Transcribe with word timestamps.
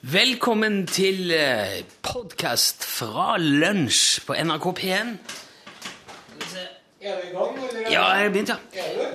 Velkommen 0.00 0.86
til 0.88 1.28
podkast 2.00 2.86
fra 2.88 3.34
lunsj 3.36 4.22
på 4.24 4.32
NRK 4.32 4.66
P1. 4.78 5.10
Er 7.04 7.18
du 7.18 7.26
i 7.26 7.32
gang, 7.34 7.58
eller? 7.58 7.82
Ja, 7.92 8.06
jeg 8.16 8.22
har 8.24 8.32
begynt, 8.32 8.48
ja. 8.48 8.56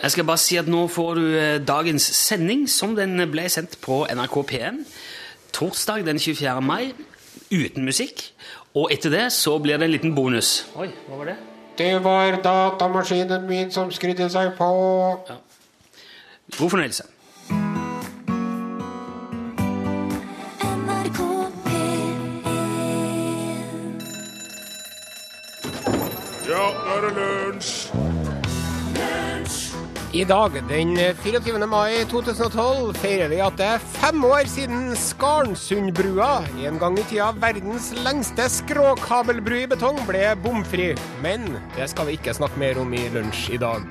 Jeg 0.03 0.11
skal 0.13 0.27
bare 0.29 0.41
si 0.43 0.59
at 0.61 0.69
nå 0.69 0.83
får 0.93 1.17
du 1.17 1.23
eh, 1.39 1.55
dagens 1.65 2.05
sending 2.05 2.67
som 2.69 2.93
den 2.93 3.17
ble 3.33 3.47
sendt 3.49 3.79
på 3.81 4.03
NRK 4.13 4.37
P1 4.51 4.77
torsdag 5.57 6.05
den 6.05 6.21
24. 6.21 6.53
mai 6.61 6.93
uten 7.49 7.81
musikk. 7.81 8.21
Og 8.77 8.93
etter 8.93 9.09
det 9.09 9.25
så 9.33 9.57
blir 9.57 9.81
det 9.81 9.89
en 9.89 9.95
liten 9.95 10.13
bonus. 10.13 10.67
Oi, 10.77 10.91
hva 11.07 11.17
var 11.23 11.33
det? 11.33 11.39
Det 11.81 11.91
var 12.05 12.37
datamaskinen 12.45 13.49
min 13.49 13.73
som 13.73 13.89
skrudde 13.89 14.29
seg 14.29 14.53
på. 14.61 14.69
God 16.59 16.69
fornøyelse. 16.77 17.09
I 30.15 30.23
dag, 30.23 30.53
den 30.69 30.95
24. 30.95 31.65
mai 31.67 32.05
2012, 32.07 32.93
feirer 33.01 33.27
vi 33.33 33.41
at 33.43 33.57
det 33.59 33.67
er 33.67 33.83
fem 33.97 34.23
år 34.23 34.47
siden 34.47 34.93
Skarnsundbrua, 34.95 36.37
en 36.63 36.79
gang 36.79 36.95
i 37.01 37.03
tida 37.09 37.33
verdens 37.43 37.91
lengste 37.99 38.47
skråkabelbru 38.61 39.65
i 39.65 39.69
betong, 39.75 39.99
ble 40.07 40.29
bomfri. 40.39 40.93
Men 41.25 41.57
det 41.75 41.91
skal 41.91 42.07
vi 42.07 42.15
ikke 42.15 42.39
snakke 42.39 42.63
mer 42.63 42.79
om 42.79 42.95
i 42.95 43.09
lunsj 43.11 43.57
i 43.57 43.59
dag. 43.59 43.83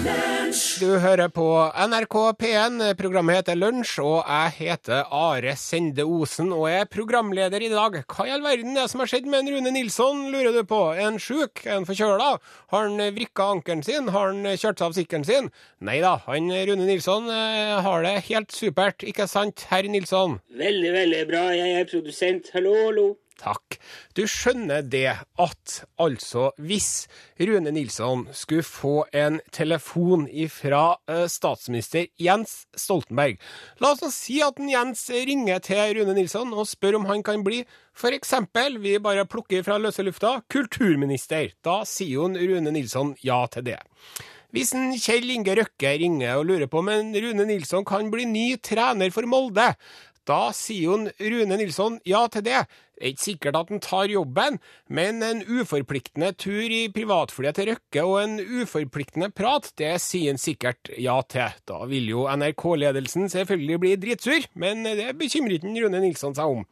Du 0.00 0.96
hører 0.96 1.28
på 1.28 1.44
NRK 1.76 2.14
P1. 2.40 2.78
Programmet 2.96 3.36
heter 3.36 3.58
Lunsj, 3.58 3.98
og 4.00 4.22
jeg 4.24 4.54
heter 4.56 5.10
Are 5.12 5.52
Sende 5.60 6.06
Osen 6.08 6.54
og 6.56 6.64
er 6.70 6.88
programleder 6.88 7.60
i 7.60 7.68
dag. 7.68 7.98
Hva 8.08 8.24
i 8.24 8.32
all 8.32 8.40
verden 8.40 8.72
er 8.72 8.86
det 8.86 8.92
som 8.94 9.02
har 9.04 9.10
skjedd 9.12 9.28
med 9.28 9.42
en 9.42 9.52
Rune 9.52 9.74
Nilsson, 9.76 10.24
lurer 10.32 10.56
du 10.56 10.62
på? 10.64 10.80
Er 10.94 11.04
han 11.04 11.20
sjuk? 11.20 11.66
Er 11.66 11.76
han 11.76 11.88
forkjøla? 11.88 12.30
Har 12.72 12.88
han 12.88 13.14
vrikka 13.18 13.50
ankelen 13.58 13.84
sin? 13.84 14.08
Har 14.14 14.32
han 14.32 14.48
kjørt 14.54 14.80
seg 14.80 14.88
av 14.88 14.96
sykkelen 14.96 15.28
sin? 15.28 15.50
Nei 15.84 16.00
da, 16.00 16.16
han 16.24 16.48
Rune 16.48 16.88
Nilsson 16.88 17.28
eh, 17.28 17.76
har 17.84 18.06
det 18.08 18.16
helt 18.32 18.56
supert, 18.56 19.04
ikke 19.04 19.28
sant, 19.28 19.66
herr 19.68 19.84
Nilsson? 19.84 20.40
Veldig, 20.64 20.94
veldig 20.96 21.26
bra. 21.28 21.50
Jeg 21.60 21.76
er 21.76 21.92
produsent. 21.92 22.54
Hallo, 22.56 22.72
hallo. 22.86 23.10
Takk. 23.40 23.78
Du 24.16 24.26
skjønner 24.28 24.84
det 24.84 25.14
at 25.40 25.76
altså, 26.00 26.50
hvis 26.60 27.08
Rune 27.40 27.72
Nilsson 27.72 28.26
skulle 28.36 28.66
få 28.66 28.94
en 29.16 29.40
telefon 29.54 30.26
fra 30.52 30.82
eh, 31.08 31.24
statsminister 31.30 32.10
Jens 32.20 32.66
Stoltenberg 32.76 33.38
La 33.80 33.94
oss 33.94 34.04
si 34.18 34.40
at 34.44 34.60
en 34.60 34.68
Jens 34.70 35.06
ringer 35.08 35.62
til 35.64 35.96
Rune 35.98 36.16
Nilsson 36.18 36.52
og 36.52 36.68
spør 36.68 37.00
om 37.00 37.08
han 37.08 37.24
kan 37.24 37.44
bli 37.46 37.62
eksempel, 38.10 38.78
vi 38.80 38.98
bare 39.02 39.26
plukker 39.28 39.64
fra 39.66 39.76
løse 39.78 40.02
lufta, 40.02 40.40
kulturminister. 40.48 41.50
Da 41.64 41.82
sier 41.84 42.14
jo 42.16 42.28
Rune 42.28 42.72
Nilsson 42.72 43.14
ja 43.24 43.42
til 43.52 43.66
det. 43.66 43.80
Hvis 44.50 44.72
en 44.74 44.90
Kjell 44.98 45.28
Inge 45.30 45.54
Røkke 45.54 45.92
ringer 46.00 46.40
og 46.40 46.48
lurer 46.48 46.66
på 46.66 46.80
om 46.80 46.88
Rune 46.90 47.44
Nilsson 47.46 47.84
kan 47.86 48.08
bli 48.10 48.24
ny 48.26 48.46
trener 48.58 49.12
for 49.14 49.28
Molde, 49.30 49.68
da 50.28 50.50
sier 50.56 50.92
hun 50.92 51.10
Rune 51.20 51.56
Nilsson 51.56 51.98
ja 52.08 52.26
til 52.32 52.44
det. 52.46 52.64
Det 53.00 53.06
er 53.06 53.12
ikke 53.14 53.24
sikkert 53.24 53.56
at 53.56 53.70
han 53.72 53.80
tar 53.80 54.10
jobben, 54.12 54.58
men 54.92 55.22
en 55.24 55.38
uforpliktende 55.48 56.34
tur 56.36 56.68
i 56.68 56.82
privatflyet 56.92 57.56
til 57.56 57.70
Røkke 57.70 58.02
og 58.04 58.16
en 58.20 58.34
uforpliktende 58.60 59.30
prat, 59.32 59.70
det 59.80 59.94
sier 60.04 60.34
han 60.34 60.40
sikkert 60.42 60.90
ja 61.00 61.16
til. 61.24 61.54
Da 61.64 61.78
vil 61.88 62.10
jo 62.12 62.26
NRK-ledelsen 62.28 63.32
selvfølgelig 63.32 63.78
bli 63.80 63.94
dritsur, 64.02 64.44
men 64.52 64.84
det 64.84 65.14
bekymrer 65.16 65.56
ikke 65.56 65.72
Rune 65.86 66.02
Nilsson 66.04 66.36
seg 66.36 66.58
om. 66.58 66.66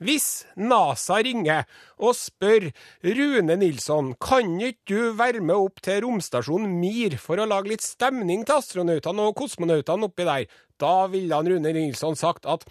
Hvis 0.00 0.44
NASA 0.60 1.22
ringer 1.24 1.64
og 1.96 2.16
spør 2.16 2.70
Rune 3.04 3.54
Nilsson, 3.60 4.10
kan 4.20 4.56
ikke 4.60 4.88
du 4.88 5.12
være 5.16 5.40
med 5.44 5.56
opp 5.56 5.80
til 5.84 6.02
romstasjonen 6.04 6.72
Mir 6.80 7.16
for 7.20 7.40
å 7.40 7.46
lage 7.48 7.72
litt 7.72 7.84
stemning 7.84 8.44
til 8.44 8.60
astronautene 8.60 9.28
og 9.28 9.36
kosmonautene 9.40 10.08
oppi 10.08 10.28
der, 10.28 10.48
da 10.82 11.06
ville 11.12 11.34
han 11.34 11.48
Rune 11.50 11.72
Nilsson 11.72 12.18
sagt 12.18 12.46
at 12.46 12.66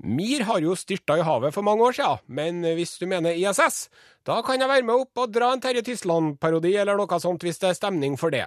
Mir 0.00 0.46
har 0.48 0.62
jo 0.64 0.72
styrta 0.78 1.18
i 1.20 1.24
havet 1.26 1.52
for 1.52 1.60
mange 1.60 1.84
år 1.84 1.92
siden, 1.98 2.22
men 2.32 2.62
hvis 2.64 2.94
du 2.96 3.04
mener 3.04 3.36
ISS, 3.36 3.90
da 4.24 4.38
kan 4.40 4.56
jeg 4.56 4.70
være 4.70 4.86
med 4.88 5.02
opp 5.02 5.20
og 5.20 5.34
dra 5.34 5.50
en 5.52 5.60
Terje 5.60 5.82
Tysland-parodi 5.84 6.72
eller 6.80 6.96
noe 6.96 7.18
sånt 7.20 7.44
hvis 7.44 7.60
det 7.60 7.68
er 7.68 7.76
stemning 7.76 8.16
for 8.16 8.32
det. 8.32 8.46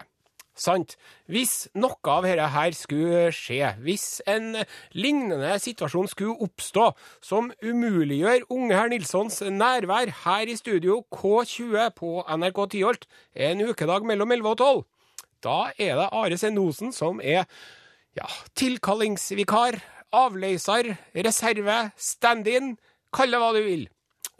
Sant. 0.54 0.96
Hvis 1.26 1.68
noe 1.74 1.98
av 2.14 2.26
dette 2.28 2.46
her 2.54 2.76
skulle 2.78 3.22
skje, 3.34 3.72
hvis 3.82 4.22
en 4.30 4.60
lignende 4.94 5.56
situasjon 5.62 6.10
skulle 6.12 6.46
oppstå 6.46 6.92
som 7.26 7.50
umuliggjør 7.62 8.46
unge 8.54 8.78
herr 8.78 8.92
Nilssons 8.94 9.42
nærvær 9.50 10.14
her 10.24 10.50
i 10.50 10.58
studio 10.58 11.02
K20 11.14 11.94
på 11.98 12.16
NRK 12.38 12.66
Tyholt 12.74 13.08
en 13.34 13.66
ukedag 13.66 14.06
mellom 14.06 14.34
11 14.38 14.52
og 14.54 14.58
12, 14.58 14.84
da 15.44 15.58
er 15.78 15.98
det 16.02 16.12
Are 16.14 16.38
Sendosen 16.38 16.94
som 16.94 17.22
er 17.22 17.50
ja, 18.18 18.30
tilkallingsvikar, 18.60 19.80
avløser, 20.14 20.94
reserve, 21.26 21.80
stand-in, 21.98 22.76
kall 23.14 23.34
det 23.34 23.42
hva 23.42 23.54
du 23.56 23.62
vil. 23.66 23.88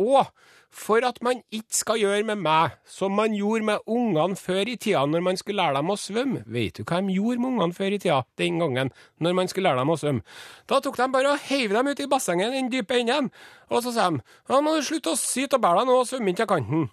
Og 0.02 0.28
for 0.74 1.06
at 1.06 1.20
man 1.22 1.44
ikke 1.54 1.76
skal 1.78 2.00
gjøre 2.02 2.24
med 2.26 2.40
meg 2.42 2.74
som 2.90 3.14
man 3.14 3.36
gjorde 3.38 3.68
med 3.68 3.84
ungene 3.86 4.38
før 4.40 4.72
i 4.72 4.76
tida 4.82 5.04
når 5.06 5.22
man 5.28 5.38
skulle 5.38 5.62
lære 5.62 5.78
dem 5.78 5.94
å 5.94 5.98
svømme. 6.00 6.42
Vet 6.50 6.80
du 6.80 6.84
hva 6.84 6.98
de 7.04 7.14
gjorde 7.14 7.44
med 7.44 7.52
ungene 7.52 7.78
før 7.78 7.94
i 7.94 8.00
tida 8.02 8.24
den 8.42 8.58
gangen 8.62 8.90
når 9.22 9.38
man 9.38 9.52
skulle 9.52 9.70
lære 9.70 9.84
dem 9.84 9.94
å 9.94 10.00
svømme? 10.02 10.26
Da 10.70 10.82
tok 10.82 10.98
de 10.98 11.10
bare 11.14 11.36
og 11.36 11.46
heiv 11.52 11.78
dem 11.78 11.92
ut 11.94 12.02
i 12.02 12.10
bassenget 12.10 12.58
den 12.58 12.74
dype 12.74 12.98
enden, 12.98 13.30
og 13.70 13.86
så 13.86 13.94
sa 13.94 14.10
de 14.10 14.24
nå 14.50 14.62
må 14.66 14.76
du 14.78 14.86
slutte 14.88 15.14
å 15.14 15.20
syte 15.20 15.60
og 15.60 15.66
bære 15.66 15.84
deg 15.84 15.92
nå 15.92 16.02
og 16.02 16.10
svømme 16.10 16.34
inn 16.34 16.42
til 16.42 16.50
kanten. 16.50 16.90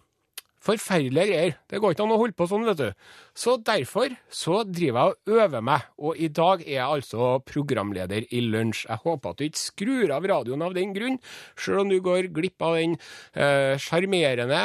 Forferdelige 0.60 1.30
greier. 1.30 1.54
Det 1.70 1.80
går 1.80 1.94
ikke 1.94 2.04
an 2.04 2.14
å 2.14 2.18
holde 2.20 2.36
på 2.36 2.46
sånn, 2.50 2.66
vet 2.68 2.80
du. 2.80 3.06
Så 3.32 3.56
derfor 3.64 4.12
så 4.28 4.60
driver 4.68 5.00
jeg 5.00 5.16
og 5.16 5.40
øver 5.40 5.64
meg, 5.64 5.86
og 5.96 6.20
i 6.20 6.28
dag 6.28 6.64
er 6.66 6.74
jeg 6.74 6.96
altså 6.98 7.30
programleder 7.48 8.26
i 8.28 8.42
Lunsj. 8.44 8.84
Jeg 8.90 9.04
håper 9.06 9.32
at 9.32 9.40
du 9.40 9.46
ikke 9.46 9.62
skrur 9.62 10.12
av 10.16 10.28
radioen 10.28 10.66
av 10.66 10.76
den 10.76 10.92
grunn, 10.96 11.16
sjøl 11.56 11.84
om 11.84 11.92
du 11.92 11.98
går 12.04 12.28
glipp 12.36 12.60
av 12.66 12.76
den 12.76 12.98
sjarmerende 13.80 14.60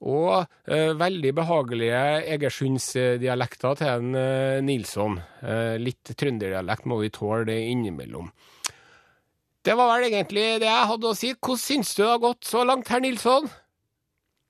og 0.00 0.46
eh, 0.70 0.92
veldig 0.96 1.32
behagelige 1.36 2.02
Egersundsdialekta 2.36 3.74
til 3.80 3.90
en 3.90 4.16
eh, 4.16 4.60
Nilsson. 4.64 5.18
Eh, 5.44 5.76
litt 5.80 6.14
trønderdialekt 6.16 6.88
må 6.88 7.00
vi 7.02 7.12
tåle 7.12 7.58
innimellom. 7.68 8.30
Det 9.60 9.76
var 9.76 9.90
vel 9.92 10.08
egentlig 10.08 10.46
det 10.62 10.70
jeg 10.70 10.88
hadde 10.88 11.10
å 11.10 11.16
si. 11.16 11.34
Hvordan 11.36 11.60
syns 11.60 11.92
du 11.92 12.00
det 12.02 12.12
har 12.14 12.22
gått 12.22 12.48
så 12.48 12.64
langt, 12.64 12.88
herr 12.88 13.04
Nilsson? 13.04 13.50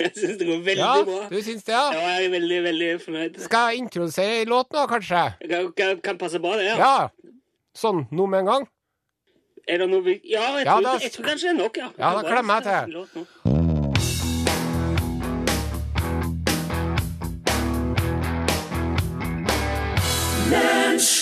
Jeg 0.00 0.12
syns 0.16 0.38
det 0.40 0.46
går 0.48 0.60
veldig 0.64 0.80
Ja, 0.80 1.04
bra. 1.04 1.20
du 1.30 1.36
syns 1.44 1.64
det, 1.66 1.74
ja? 1.74 1.84
Ja, 1.92 2.08
jeg 2.16 2.26
er 2.26 2.30
veldig, 2.34 2.58
veldig 2.64 2.90
fornøyd. 3.04 3.40
Skal 3.44 3.70
jeg 3.74 3.82
introdusere 3.84 4.40
en 4.42 4.48
låt 4.54 4.70
nå, 4.72 4.86
kanskje? 4.88 5.24
Kan, 5.50 5.72
kan, 5.76 6.00
kan 6.08 6.18
passe 6.18 6.40
bra, 6.40 6.56
det. 6.56 6.70
Ja. 6.70 6.76
Ja. 6.78 7.08
Sånn, 7.76 8.06
nå 8.10 8.26
med 8.26 8.40
en 8.44 8.52
gang? 8.54 8.68
Er 9.68 9.78
det 9.84 9.90
noe 9.92 10.02
vi 10.02 10.16
Ja, 10.24 10.56
jeg, 10.56 10.64
Ja, 10.66 10.78
tror, 10.78 10.82
da- 10.88 10.98
jeg 11.04 11.12
tror 11.12 11.24
kanskje 11.30 11.50
det 11.50 11.54
er 11.54 11.62
nok, 11.62 11.76
ja. 11.76 11.90
Ja, 11.98 12.14
da 12.16 12.22
klemmer 12.28 12.60
jeg 12.60 12.64
til. 12.70 12.94
Låt 12.96 13.14
nå. 13.20 13.26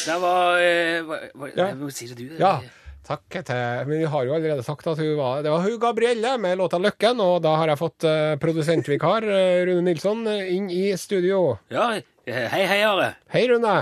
Det 0.07 0.17
var, 0.21 0.59
eh, 0.59 1.03
hva, 1.05 1.17
hva, 1.37 1.49
Ja. 1.57 1.67
Hva 1.77 1.91
sier 1.93 2.15
du? 2.17 2.25
Ja. 2.39 2.61
Takk 3.09 3.39
til 3.49 3.89
Men 3.89 4.03
vi 4.03 4.09
har 4.13 4.27
jo 4.29 4.35
allerede 4.37 4.65
sagt 4.67 4.87
at 4.91 5.01
hun 5.01 5.15
var 5.17 5.43
Det 5.45 5.53
var 5.53 5.65
hun 5.65 5.79
Gabrielle 5.81 6.35
med 6.39 6.59
låta 6.61 6.77
'Løkken', 6.79 7.23
og 7.25 7.41
da 7.43 7.55
har 7.57 7.73
jeg 7.73 7.81
fått 7.81 8.05
eh, 8.05 8.37
produsentvikar 8.43 9.25
eh, 9.25 9.65
Rune 9.69 9.87
Nilsson 9.87 10.27
eh, 10.29 10.51
inn 10.55 10.69
i 10.71 10.93
studio. 11.01 11.59
Ja, 11.73 11.87
hei, 12.29 12.67
hei, 12.69 12.83
Are. 12.85 13.15
Hei, 13.33 13.47
Rune. 13.49 13.79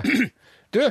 Du, 0.70 0.82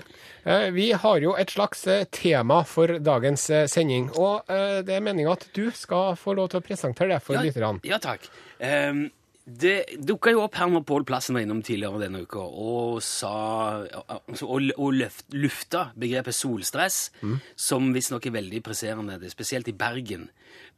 vi 0.74 0.86
har 0.92 1.18
jo 1.22 1.34
et 1.38 1.52
slags 1.52 1.84
tema 2.12 2.64
for 2.66 2.98
dagens 3.00 3.44
sending, 3.70 4.08
og 4.18 4.48
det 4.48 4.96
er 4.96 5.04
meninga 5.04 5.36
at 5.36 5.44
du 5.54 5.68
skal 5.76 6.16
få 6.18 6.34
lov 6.34 6.50
til 6.50 6.62
å 6.62 6.66
presentere 6.66 7.12
det 7.14 7.20
for 7.22 7.36
Ja, 7.36 7.44
lytterne. 7.44 7.84
ja 7.86 8.00
takk. 8.02 8.26
Ehm, 8.60 9.12
det 9.46 9.86
dukka 10.02 10.32
jo 10.34 10.40
opp 10.42 10.56
her 10.58 10.72
når 10.74 10.82
Pål 10.90 11.04
Plassen 11.06 11.36
var 11.38 11.44
innom 11.46 11.60
tidligere 11.62 12.00
denne 12.02 12.24
uka 12.26 12.42
og 12.42 12.98
sa 13.06 13.84
altså, 13.86 14.48
og, 14.50 14.72
og 14.82 14.96
løft, 14.98 15.28
lufta 15.38 15.92
begrepet 16.02 16.34
solstress, 16.34 17.12
som 17.56 17.92
visstnok 17.94 18.26
er 18.26 18.34
veldig 18.40 18.64
presserende, 18.66 19.20
det 19.22 19.30
spesielt 19.32 19.68
i 19.70 19.76
Bergen. 19.78 20.32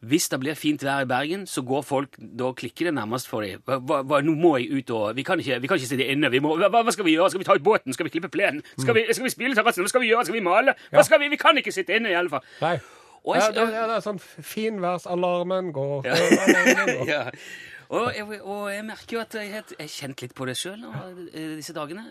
Hvis 0.04 0.28
det 0.30 0.40
blir 0.44 0.54
fint 0.60 0.84
vær 0.84 1.06
i 1.06 1.08
Bergen, 1.10 1.48
så 1.50 1.64
går 1.66 1.82
folk 1.82 2.18
Da 2.20 2.52
klikker 2.54 2.86
det 2.90 2.94
nærmest 2.94 3.28
for 3.32 3.42
dem. 3.42 3.62
Hva, 3.66 4.02
hva, 4.04 4.20
nå 4.22 4.36
må 4.38 4.58
jeg 4.60 4.70
ut 4.84 4.92
og 4.94 5.16
Vi 5.18 5.24
kan 5.26 5.40
ikke, 5.42 5.58
vi 5.64 5.68
kan 5.72 5.78
ikke 5.80 5.90
sitte 5.90 6.06
inne. 6.12 6.30
Vi 6.30 6.42
må, 6.44 6.52
hva, 6.60 6.70
hva 6.70 6.92
skal 6.94 7.06
vi 7.08 7.16
gjøre? 7.16 7.32
Skal 7.34 7.42
vi 7.42 7.48
ta 7.48 7.56
ut 7.58 7.64
båten? 7.66 7.94
Skal 7.96 8.06
vi 8.06 8.14
klippe 8.14 8.30
plenen? 8.30 8.62
Skal 8.78 8.94
vi, 8.94 9.08
skal 9.14 9.26
vi 9.26 9.34
spille 9.34 9.56
terrassen? 9.58 9.82
Hva 9.88 9.90
skal 9.90 10.04
vi 10.04 10.12
gjøre? 10.12 10.28
Skal 10.28 10.38
vi 10.38 10.44
male? 10.46 10.76
Hva 10.94 11.06
skal 11.08 11.24
vi? 11.24 11.32
Vi 11.34 11.40
kan 11.42 11.58
ikke 11.58 11.74
sitte 11.74 11.96
inne, 11.98 12.12
i 12.14 12.18
alle 12.20 12.30
fall. 12.30 12.46
Nei. 12.62 12.76
Og 13.24 13.36
Ja, 13.36 13.48
jeg- 13.48 13.56
det, 13.56 13.66
ja, 13.74 13.88
det 13.90 13.96
er 13.98 14.06
sånn 14.06 14.20
finværsalarmen 14.22 15.72
går 15.74 16.06
Ja. 16.06 16.14
alarmen 16.14 16.94
går. 17.00 17.08
ja. 17.10 17.24
Og, 17.88 18.10
jeg, 18.12 18.42
og 18.42 18.68
jeg 18.74 18.84
merker 18.88 19.16
jo 19.16 19.22
at 19.24 19.38
jeg 19.40 19.54
har 19.54 19.92
kjent 19.92 20.24
litt 20.24 20.36
på 20.36 20.48
det 20.50 20.58
sjøl 20.60 20.84
disse 21.32 21.76
dagene. 21.76 22.10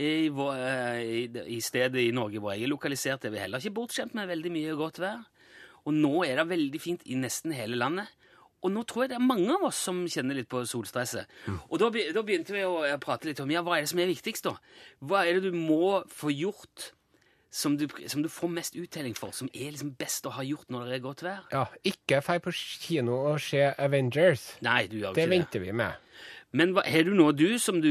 I, 0.00 0.30
eh, 0.30 1.42
i, 1.44 1.58
stedet 1.60 2.00
i 2.00 2.12
Norge 2.14 2.40
hvor 2.40 2.54
jeg 2.54 2.64
er 2.64 2.72
lokalisert, 2.72 3.26
er 3.26 3.34
vi 3.34 3.42
heller 3.42 3.60
ikke 3.60 3.76
bortskjemt 3.76 4.14
med 4.16 4.30
veldig 4.30 4.52
mye 4.54 4.76
godt 4.78 5.00
vær. 5.02 5.26
Og 5.88 5.96
nå 5.96 6.22
er 6.24 6.40
det 6.40 6.48
veldig 6.52 6.80
fint 6.80 7.04
i 7.08 7.18
nesten 7.20 7.52
hele 7.56 7.78
landet. 7.80 8.08
Og 8.60 8.72
nå 8.72 8.84
tror 8.88 9.04
jeg 9.04 9.14
det 9.14 9.18
er 9.18 9.24
mange 9.24 9.52
av 9.54 9.66
oss 9.70 9.78
som 9.88 10.02
kjenner 10.08 10.36
litt 10.36 10.48
på 10.52 10.62
solstresset. 10.68 11.28
Og 11.68 11.78
da, 11.80 11.88
da 11.88 12.24
begynte 12.24 12.54
vi 12.56 12.64
å 12.64 12.82
eh, 12.86 12.98
prate 13.00 13.28
litt 13.28 13.40
om 13.44 13.52
ja, 13.52 13.64
hva 13.64 13.78
er 13.78 13.84
det 13.86 13.92
som 13.92 14.00
er 14.02 14.10
viktigst, 14.12 14.48
da? 14.48 14.56
Hva 15.04 15.24
er 15.24 15.38
det 15.38 15.52
du 15.52 15.56
må 15.56 16.00
få 16.12 16.32
gjort 16.32 16.90
som 17.50 17.74
du, 17.76 17.86
som 18.06 18.22
du 18.22 18.28
får 18.30 18.52
mest 18.54 18.76
uttelling 18.78 19.16
for, 19.18 19.34
som 19.34 19.50
er 19.52 19.72
liksom 19.74 19.94
best 19.98 20.26
å 20.26 20.34
ha 20.36 20.44
gjort 20.46 20.70
når 20.70 20.86
det 20.86 20.98
er 21.00 21.02
godt 21.04 21.24
vær? 21.26 21.40
Ja, 21.50 21.64
ikke 21.82 22.20
dra 22.22 22.38
på 22.42 22.52
kino 22.54 23.16
og 23.32 23.40
se 23.42 23.64
Avengers. 23.74 24.52
Nei, 24.62 24.84
du 24.90 25.00
gjør 25.00 25.16
Det 25.16 25.24
ikke 25.24 25.30
det. 25.30 25.36
venter 25.38 25.64
vi 25.66 25.74
med. 25.82 25.92
Men 26.52 26.72
hva, 26.74 26.86
har 26.86 27.06
du 27.06 27.12
noe, 27.14 27.34
du, 27.34 27.58
som 27.62 27.78
du 27.82 27.90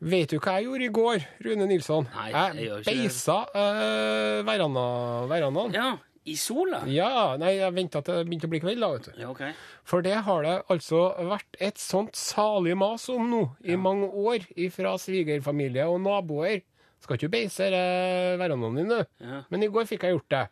Vet 0.00 0.30
du 0.32 0.38
hva 0.40 0.54
jeg 0.56 0.64
gjorde 0.64 0.86
i 0.86 0.92
går, 0.96 1.24
Rune 1.44 1.66
Nilsson? 1.68 2.06
Nei, 2.14 2.30
jeg 2.32 2.68
jeg 2.70 2.84
beisa 2.86 3.42
uh, 3.52 4.38
veranda, 4.48 4.84
verandaen. 5.28 5.74
Ja. 5.76 5.90
Ja, 5.90 6.30
i 6.30 6.36
sola? 6.40 6.82
Ja, 6.88 7.36
nei, 7.40 7.54
jeg 7.58 7.74
venta 7.76 8.00
til 8.04 8.16
det 8.16 8.24
begynte 8.28 8.48
å 8.48 8.52
bli 8.52 8.60
kveld, 8.62 8.80
da, 8.80 8.88
vet 8.94 9.10
du. 9.10 9.20
Ja, 9.20 9.28
ok. 9.32 9.42
For 9.88 10.04
det 10.04 10.14
har 10.24 10.46
det 10.46 10.54
altså 10.72 11.02
vært 11.28 11.60
et 11.60 11.80
sånt 11.80 12.16
salig 12.16 12.76
mas 12.80 13.06
om 13.12 13.28
nå 13.28 13.42
i 13.64 13.76
mange 13.80 14.08
år 14.08 14.44
fra 14.72 14.94
svigerfamilie 15.00 15.84
og 15.90 16.00
naboer. 16.04 16.62
Skal 17.00 17.16
ikke 17.16 17.28
du 17.28 17.34
beise 17.34 17.68
eh, 17.72 18.38
verandaen 18.40 18.80
din, 18.80 18.90
du? 18.92 19.20
Ja. 19.24 19.44
Men 19.52 19.64
i 19.64 19.70
går 19.72 19.88
fikk 19.88 20.06
jeg 20.06 20.18
gjort 20.18 20.32
det. 20.34 20.46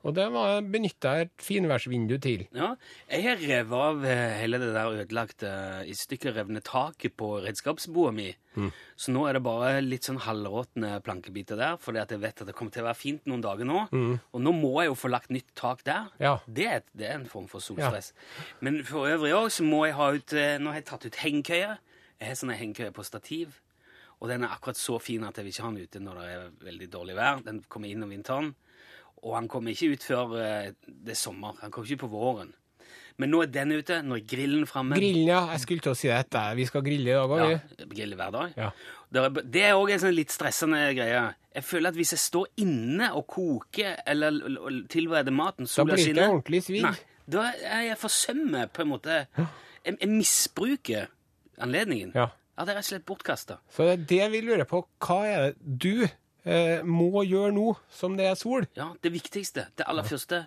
Og 0.00 0.14
det 0.16 0.26
var 0.32 0.62
benytta 0.64 1.12
jeg 1.18 1.26
et 1.26 1.42
finværsvindu 1.44 2.14
til. 2.24 2.46
Ja, 2.56 2.70
jeg 3.10 3.24
har 3.26 3.42
revet 3.42 3.74
av 3.76 4.06
eh, 4.08 4.38
hele 4.40 4.60
det 4.62 4.70
der 4.72 4.94
ødelagte, 5.02 5.50
i 5.84 5.96
stykker 5.96 6.32
revne 6.38 6.62
taket 6.64 7.18
på 7.20 7.34
redskapsboa 7.44 8.12
mi. 8.16 8.30
Mm. 8.56 8.70
Så 8.96 9.12
nå 9.12 9.26
er 9.28 9.36
det 9.36 9.42
bare 9.44 9.84
litt 9.84 10.08
sånn 10.08 10.22
halvråtne 10.24 10.94
plankebiter 11.04 11.60
der, 11.60 11.76
fordi 11.84 12.00
at 12.00 12.14
jeg 12.16 12.22
vet 12.24 12.40
at 12.40 12.48
det 12.48 12.56
kommer 12.56 12.72
til 12.72 12.86
å 12.86 12.88
være 12.88 13.00
fint 13.02 13.28
noen 13.28 13.44
dager 13.44 13.68
nå. 13.68 13.84
Og 14.32 14.44
nå 14.46 14.56
må 14.56 14.72
jeg 14.80 14.88
jo 14.88 14.98
få 15.02 15.12
lagt 15.12 15.34
nytt 15.36 15.52
tak 15.58 15.84
der. 15.84 16.08
Mm. 16.16 16.24
Ja. 16.24 16.34
Det, 16.48 16.68
er, 16.78 16.86
det 16.96 17.10
er 17.10 17.18
en 17.20 17.28
form 17.28 17.50
for 17.52 17.64
solstress. 17.64 18.14
Men 18.64 18.80
for 18.88 19.10
øvrig 19.10 19.36
òg 19.36 19.52
så 19.52 19.68
må 19.68 19.84
jeg 19.84 19.98
ha 20.00 20.12
ut 20.16 20.32
eh, 20.32 20.56
Nå 20.60 20.72
har 20.72 20.80
jeg 20.80 20.88
tatt 20.94 21.04
ut 21.10 21.24
hengekøye. 21.26 21.74
Jeg 22.20 22.32
har 22.32 22.40
sånne 22.40 22.56
hengekøyer 22.56 22.96
på 22.96 23.04
stativ. 23.04 23.60
Og 24.20 24.28
den 24.28 24.44
er 24.44 24.52
akkurat 24.52 24.76
så 24.76 24.98
fin 25.00 25.24
at 25.24 25.36
jeg 25.38 25.44
vil 25.46 25.52
ikke 25.54 25.62
ha 25.64 25.70
den 25.72 25.82
ute 25.88 26.00
når 26.04 26.14
det 26.20 26.30
er 26.34 26.48
veldig 26.66 26.88
dårlig 26.92 27.14
vær. 27.16 27.42
Den 27.44 27.62
kommer 27.72 27.88
inn 27.88 28.02
om 28.04 28.10
vinteren. 28.12 28.54
Og 29.24 29.34
han 29.36 29.48
kommer 29.48 29.72
ikke 29.72 29.92
ut 29.94 30.02
før 30.04 30.34
eh, 30.40 30.72
det 30.86 31.14
er 31.14 31.20
sommer. 31.20 31.56
Han 31.62 31.70
kommer 31.72 31.88
ikke 31.88 32.02
på 32.06 32.10
våren. 32.12 32.52
Men 33.20 33.30
nå 33.32 33.42
er 33.44 33.50
den 33.52 33.72
ute. 33.76 33.98
Nå 34.04 34.16
er 34.16 34.24
grillen 34.28 34.66
framme. 34.68 34.96
Grillen, 34.96 35.26
ja. 35.28 35.40
Jeg 35.52 35.60
skulle 35.64 35.84
til 35.84 35.92
å 35.92 35.98
si 35.98 36.08
dette. 36.08 36.40
Vi 36.56 36.64
skal 36.68 36.84
grille 36.84 37.10
i 37.12 37.16
dag 37.16 37.32
òg, 37.34 37.42
vi. 37.48 37.56
Ja, 37.82 37.88
grille 37.94 38.16
hver 38.16 38.32
dag. 38.36 38.54
Ja. 38.56 38.70
Det 39.12 39.62
er- 39.64 39.74
òg 39.76 39.90
en 39.92 40.00
sånn 40.04 40.14
litt 40.14 40.30
stressende 40.32 40.80
greie. 40.96 41.34
Jeg 41.54 41.64
føler 41.64 41.88
at 41.88 41.94
hvis 41.98 42.12
jeg 42.14 42.20
står 42.22 42.46
inne 42.62 43.10
og 43.18 43.26
koker 43.26 43.96
eller 44.06 44.30
tilbereder 44.88 45.32
maten 45.34 45.66
Da 45.66 45.84
blir 45.84 45.96
det 45.96 46.16
ikke 46.16 46.28
ordentlig. 46.30 46.82
Nei, 46.82 46.94
da 47.28 47.42
er 47.64 47.82
jeg 47.88 47.98
forsømmer 47.98 48.68
på 48.72 48.82
en 48.84 48.88
måte 48.88 49.26
Jeg, 49.84 49.96
jeg 49.98 50.08
misbruker 50.08 51.08
anledningen. 51.58 52.12
Ja. 52.14 52.28
Ja, 52.60 52.66
det 52.68 52.74
er 52.74 52.76
rett 52.76 52.84
og 52.84 52.92
slett 52.92 53.04
bortkasta. 53.08 53.54
Så 53.72 53.86
det 53.88 53.92
er 53.94 54.02
det 54.10 54.24
vi 54.34 54.40
lurer 54.44 54.66
på. 54.68 54.82
Hva 55.00 55.14
er 55.24 55.44
det 55.46 55.76
du 55.80 56.02
eh, 56.04 56.82
må 56.84 57.22
gjøre 57.24 57.54
nå 57.56 57.70
som 57.88 58.18
det 58.18 58.26
er 58.28 58.34
sol? 58.36 58.66
Ja, 58.76 58.90
det 59.00 59.14
viktigste, 59.14 59.70
det 59.80 59.86
aller 59.88 60.04
første. 60.04 60.42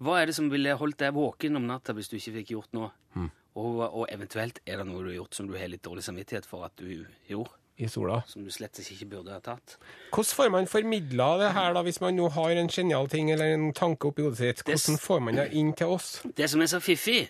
Hva 0.00 0.14
er 0.22 0.30
det 0.30 0.36
som 0.38 0.48
ville 0.48 0.72
holdt 0.80 1.02
deg 1.02 1.12
våken 1.12 1.60
om 1.60 1.66
natta 1.68 1.92
hvis 1.92 2.08
du 2.08 2.16
ikke 2.16 2.38
fikk 2.38 2.54
gjort 2.54 2.72
noe? 2.78 2.88
Mm. 3.12 3.26
Og, 3.60 3.82
og 3.84 4.06
eventuelt 4.08 4.62
er 4.64 4.80
det 4.80 4.86
noe 4.88 5.02
du 5.04 5.10
har 5.10 5.18
gjort 5.18 5.36
som 5.36 5.50
du 5.50 5.58
har 5.60 5.68
litt 5.68 5.84
dårlig 5.84 6.06
samvittighet 6.06 6.48
for 6.48 6.64
at 6.64 6.72
du 6.80 7.04
gjorde? 7.28 7.52
I 7.76 7.90
sola. 7.92 8.22
Som 8.28 8.48
du 8.48 8.50
slett 8.52 8.80
ikke 8.80 9.10
burde 9.12 9.36
ha 9.36 9.44
tatt? 9.44 9.76
Hvordan 10.12 10.36
får 10.38 10.50
man 10.56 10.72
formidla 10.72 11.28
det 11.40 11.52
her, 11.52 11.76
da, 11.76 11.84
hvis 11.84 12.00
man 12.00 12.16
nå 12.16 12.32
har 12.32 12.56
en 12.56 12.72
genial 12.72 13.12
ting 13.12 13.28
eller 13.32 13.52
en 13.58 13.68
tanke 13.76 14.08
oppi 14.08 14.24
hodet 14.24 14.40
sitt? 14.40 14.64
Hvordan 14.64 15.00
får 15.04 15.22
man 15.28 15.40
det 15.40 15.46
inn 15.52 15.76
til 15.76 15.92
oss? 15.98 16.14
Det 16.36 16.48
som 16.52 16.64
er 16.64 16.72
så 16.72 16.80
fiffig, 16.84 17.26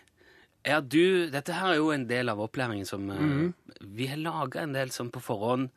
at 0.64 0.88
du 0.88 1.28
Dette 1.30 1.52
her 1.52 1.72
er 1.72 1.76
jo 1.80 1.90
en 1.90 2.06
del 2.06 2.28
av 2.28 2.38
opplæringen 2.38 2.86
som 2.86 3.10
eh, 3.10 3.18
Mhm. 3.18 3.54
Vi 3.96 4.06
har 4.06 4.16
laga 4.16 4.60
en 4.62 4.72
del 4.72 4.88
sånn 4.90 5.10
på 5.10 5.20
forhånd 5.20 5.68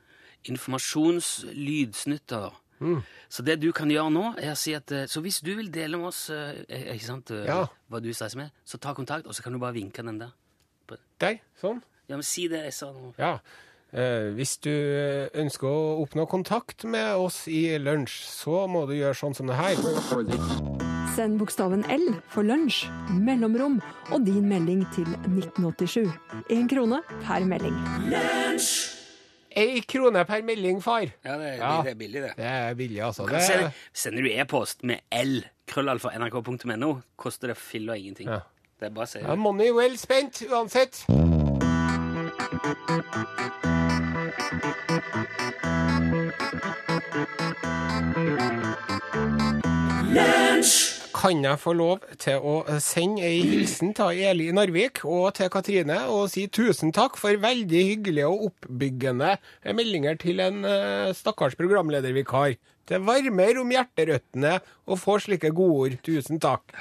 informasjonslydsnutter. 0.46 2.52
Mm. 2.80 3.02
Så 3.30 3.42
det 3.44 3.60
du 3.62 3.72
kan 3.72 3.90
gjøre 3.90 4.12
nå, 4.12 4.36
er 4.38 4.52
å 4.52 4.56
si 4.60 4.74
at 4.76 4.92
eh, 4.92 5.06
Så 5.08 5.22
hvis 5.24 5.40
du 5.42 5.56
vil 5.56 5.72
dele 5.72 5.98
med 5.98 6.08
oss 6.12 6.30
eh, 6.30 6.52
eh, 6.70 6.94
ikke 6.96 7.06
sant, 7.06 7.32
eh, 7.32 7.46
Ja. 7.48 7.66
hva 7.90 8.00
du 8.04 8.12
stresser 8.14 8.38
med, 8.38 8.52
så 8.66 8.78
ta 8.78 8.94
kontakt, 8.94 9.26
og 9.26 9.34
så 9.34 9.42
kan 9.44 9.54
du 9.54 9.60
bare 9.60 9.74
vinke 9.74 10.04
den 10.04 10.20
der. 10.20 10.30
Der. 11.20 11.40
Sånn. 11.62 11.82
Ja, 12.10 12.16
men 12.18 12.24
si 12.24 12.48
det 12.48 12.64
jeg 12.66 12.74
sa 12.74 12.92
nå. 12.92 13.14
Ja. 13.18 13.40
Eh, 13.94 14.34
hvis 14.36 14.58
du 14.62 14.70
ønsker 15.34 15.68
å 15.68 16.02
oppnå 16.06 16.28
kontakt 16.30 16.84
med 16.84 17.16
oss 17.16 17.48
i 17.48 17.78
lunsj, 17.80 18.26
så 18.28 18.68
må 18.68 18.86
du 18.88 18.94
gjøre 18.94 19.16
sånn 19.16 19.34
som 19.36 19.48
det 19.48 19.56
her. 19.56 20.95
Send 21.16 21.40
bokstaven 21.40 21.84
L 21.92 22.06
for 22.32 22.44
lunsj, 22.44 22.86
mellomrom 23.24 23.78
og 24.12 24.26
din 24.26 24.48
melding 24.50 24.82
til 24.96 25.08
1987. 25.30 26.12
Én 26.52 26.68
krone 26.72 27.00
per 27.24 27.46
melding. 27.48 27.78
Lunsj! 28.12 28.74
Ei 29.56 29.80
krone 29.88 30.26
per 30.28 30.42
melding, 30.44 30.82
far. 30.84 31.06
Ja, 31.24 31.38
det, 31.40 31.54
Ja. 31.62 31.82
det 31.86 31.92
er 31.92 31.96
billig, 31.96 32.22
det. 32.22 32.34
Det 32.36 32.46
er 32.46 32.74
billig, 32.76 33.00
altså. 33.02 33.26
Det, 33.30 33.42
sende, 33.42 33.72
sender 33.94 34.22
du 34.22 34.30
e-post 34.34 34.84
med 34.84 35.00
L, 35.12 35.46
krøllalfa, 35.72 36.12
nrk.no, 36.20 36.92
koster 37.16 37.48
det 37.54 37.58
fill 37.58 37.90
og 37.90 37.98
ingenting. 37.98 38.28
Ja. 38.28 38.40
Det 38.80 38.90
er 38.90 38.96
bare 38.98 39.08
å 39.08 39.14
si 39.14 39.20
ja, 39.24 39.36
money 39.40 39.72
well 39.72 39.96
spent, 39.98 40.44
uansett. 40.52 41.06
Kan 51.16 51.46
jeg 51.46 51.60
få 51.62 51.72
lov 51.78 52.04
til 52.20 52.44
å 52.44 52.56
sende 52.84 53.24
ei 53.24 53.40
hilsen 53.48 53.94
til 53.96 54.18
Eli 54.28 54.50
Narvik 54.56 55.06
og 55.08 55.30
til 55.38 55.48
Katrine 55.54 56.02
og 56.12 56.28
si 56.34 56.44
tusen 56.52 56.92
takk 56.96 57.16
for 57.20 57.40
veldig 57.40 57.84
hyggelige 57.90 58.28
og 58.28 58.50
oppbyggende 58.50 59.38
meldinger 59.78 60.20
til 60.20 60.44
en 60.44 60.66
eh, 60.68 61.14
stakkars 61.16 61.56
programledervikar. 61.56 62.58
Det 62.86 63.00
varmer 63.08 63.62
om 63.62 63.72
hjerterøttene 63.72 64.58
å 64.86 64.98
få 65.00 65.16
slike 65.24 65.54
godord. 65.56 65.96
Tusen 66.06 66.42
takk. 66.44 66.76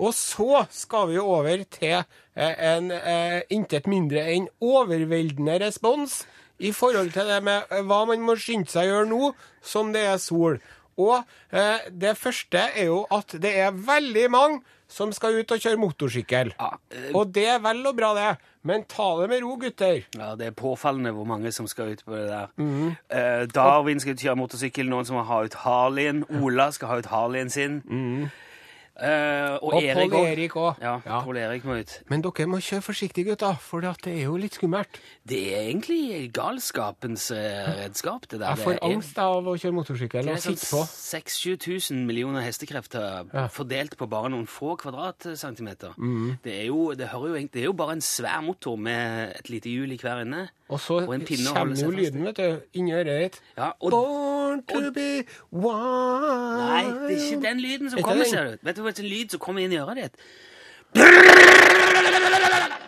Og 0.00 0.12
så 0.16 0.66
skal 0.72 1.08
vi 1.10 1.22
over 1.22 1.64
til 1.72 1.96
eh, 2.02 2.60
en 2.74 2.92
eh, 2.92 3.40
intet 3.52 3.88
mindre 3.90 4.26
enn 4.34 4.50
overveldende 4.60 5.56
respons 5.64 6.20
i 6.60 6.74
forhold 6.76 7.14
til 7.16 7.28
det 7.32 7.40
med 7.44 7.72
hva 7.88 8.02
man 8.08 8.22
må 8.24 8.36
skynde 8.36 8.68
seg 8.68 8.88
å 8.88 8.92
gjøre 8.92 9.10
nå 9.10 9.32
som 9.64 9.92
det 9.96 10.04
er 10.08 10.20
sol. 10.20 10.60
Og 11.00 11.16
eh, 11.52 11.88
det 11.90 12.16
første 12.20 12.66
er 12.74 12.90
jo 12.90 13.00
at 13.14 13.34
det 13.42 13.54
er 13.64 13.72
veldig 13.72 14.26
mange 14.32 14.60
som 14.90 15.12
skal 15.14 15.36
ut 15.38 15.52
og 15.54 15.60
kjøre 15.62 15.78
motorsykkel. 15.78 16.52
Ja, 16.58 16.70
eh, 16.90 17.10
Og 17.14 17.30
det 17.34 17.44
er 17.52 17.60
vel 17.62 17.84
og 17.86 17.96
bra, 17.98 18.10
det. 18.18 18.30
Men 18.66 18.82
ta 18.90 19.06
det 19.20 19.28
med 19.30 19.40
ro, 19.44 19.54
gutter. 19.56 20.02
Ja, 20.18 20.34
det 20.36 20.50
er 20.50 20.56
påfallende 20.58 21.14
hvor 21.16 21.24
mange 21.30 21.52
som 21.56 21.68
skal 21.70 21.94
ut 21.94 22.02
på 22.04 22.12
det 22.18 22.26
der. 22.28 22.50
Mhm. 22.60 22.90
Eh, 23.08 23.46
Darwin 23.54 24.00
skal 24.02 24.12
ut 24.18 24.24
kjøre 24.26 24.36
motorsykkel, 24.42 24.90
noen 24.90 25.06
som 25.08 25.16
har 25.24 25.46
ut 25.48 25.54
Harleyen. 25.62 26.24
Ola 26.42 26.68
skal 26.74 26.88
ha 26.90 26.98
ut 27.00 27.06
Harleyen 27.14 27.50
sin. 27.50 27.80
Eh, 29.00 29.54
og. 29.62 29.74
Og 29.74 29.82
Erik 29.82 30.10
Pål. 30.10 30.26
Erik 30.26 30.56
òg. 30.56 30.80
Ja, 30.82 31.00
Ja. 31.06 31.20
Pål 31.24 31.36
Erik 31.36 31.64
må 31.64 31.78
ut. 31.80 32.02
Men 32.10 32.22
dere 32.22 32.46
må 32.46 32.58
kjøre 32.60 32.82
forsiktig, 32.82 33.24
gutta, 33.26 33.54
for 33.60 33.80
det 33.80 33.94
er 34.06 34.24
jo 34.24 34.36
litt 34.36 34.54
skummelt. 34.58 35.00
Det 35.26 35.40
er 35.54 35.68
egentlig 35.70 36.32
galskapens 36.32 37.30
eh, 37.30 37.84
redskap, 37.84 38.26
det 38.30 38.40
der. 38.40 38.56
Jeg 38.56 38.64
får 38.64 38.78
angst 38.82 39.18
av 39.18 39.46
å 39.46 39.56
kjøre 39.56 39.72
motorsykkel 39.78 40.28
og 40.28 40.38
sånn 40.38 40.56
sitte 40.56 40.70
på. 40.74 40.82
6000-7000 40.84 42.04
millioner 42.06 42.40
hestekrefter 42.44 43.26
Ja. 43.32 43.46
fordelt 43.48 43.96
på 43.96 44.08
bare 44.08 44.28
noen 44.30 44.46
få 44.46 44.76
kvadratcentimeter. 44.76 45.94
Mm. 45.96 46.38
Det, 46.44 46.60
er 46.60 46.66
jo, 46.66 46.92
det, 46.92 47.08
jo, 47.12 47.34
det 47.34 47.56
er 47.62 47.64
jo 47.70 47.72
bare 47.72 47.92
en 47.92 48.00
svær 48.04 48.40
motor 48.42 48.76
med 48.76 49.32
et 49.38 49.48
lite 49.50 49.70
hjul 49.70 49.92
i 49.92 49.96
hver 49.96 50.22
ende. 50.24 50.48
Og 50.70 50.78
så 50.80 51.00
Og 51.00 51.06
kommer 51.54 51.74
jo 51.82 51.90
lyden, 51.90 52.24
vet 52.24 52.36
du, 52.36 52.60
inni 52.78 52.92
øret 52.94 53.06
ditt. 53.22 53.40
Ja, 53.56 53.72
Born 53.80 54.62
to 54.68 54.92
be 54.94 55.24
wild 55.50 56.60
Nei, 56.60 56.84
det 56.84 57.16
er 57.16 57.24
ikke 57.26 57.42
den 57.42 57.60
lyden 57.60 57.90
som 57.90 58.02
kommer, 58.02 58.24
ser 58.30 58.44
du. 58.52 58.56
Vet 58.62 58.76
du 58.76 58.79
hvilken 58.86 59.10
lyd 59.10 59.36
som 59.36 59.42
kommer 59.42 59.64
inn 59.64 59.74
i 59.76 59.80
øret 59.82 59.96
ditt? 60.04 60.14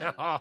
Ja. 0.02 0.38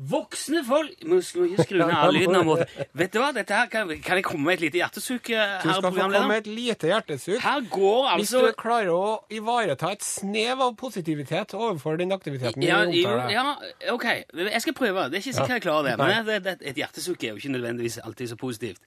Voksne 0.00 0.62
folk 0.64 1.02
Må 1.04 1.18
ikke 1.20 1.64
skru 1.66 1.76
ned 1.82 1.90
all 2.06 2.14
lyden. 2.16 2.48
Vet 2.96 3.12
du 3.12 3.18
hva, 3.20 3.30
dette 3.36 3.52
her 3.52 3.68
kan, 3.68 3.90
kan 4.00 4.16
jeg 4.16 4.24
komme 4.24 4.46
med 4.48 4.56
et 4.56 4.62
lite 4.64 4.80
hjertesukk, 4.80 5.28
eh, 5.34 5.56
Du 5.60 5.68
skal 5.68 5.84
få 5.84 5.90
komme 5.98 6.22
med 6.30 6.38
et 6.38 6.48
lite 6.48 6.88
hjertesukk. 6.88 7.44
Går 7.74 8.06
Hvis 8.16 8.32
altså 8.32 8.46
du 8.46 8.56
klarer 8.56 8.92
å 8.94 9.10
ivareta 9.36 9.90
et 9.92 10.06
snev 10.06 10.62
av 10.64 10.72
positivitet 10.80 11.52
overfor 11.58 12.00
den 12.00 12.16
aktiviteten 12.16 12.64
ja, 12.64 12.80
du 12.86 12.94
omtaler. 12.94 13.34
ja, 13.34 13.44
OK. 13.92 14.06
Jeg 14.40 14.64
skal 14.64 14.78
prøve. 14.78 15.10
Det 15.12 15.20
er 15.20 15.26
ikke 15.26 15.36
sikkert 15.36 15.58
jeg 15.58 15.66
klarer 15.68 15.90
det. 15.90 15.98
Men 16.00 16.30
det, 16.30 16.38
det, 16.48 16.56
et 16.72 16.80
hjertesukk 16.80 17.26
er 17.26 17.34
jo 17.34 17.42
ikke 17.42 17.52
nødvendigvis 17.58 18.00
alltid 18.00 18.32
så 18.32 18.40
positivt. 18.40 18.80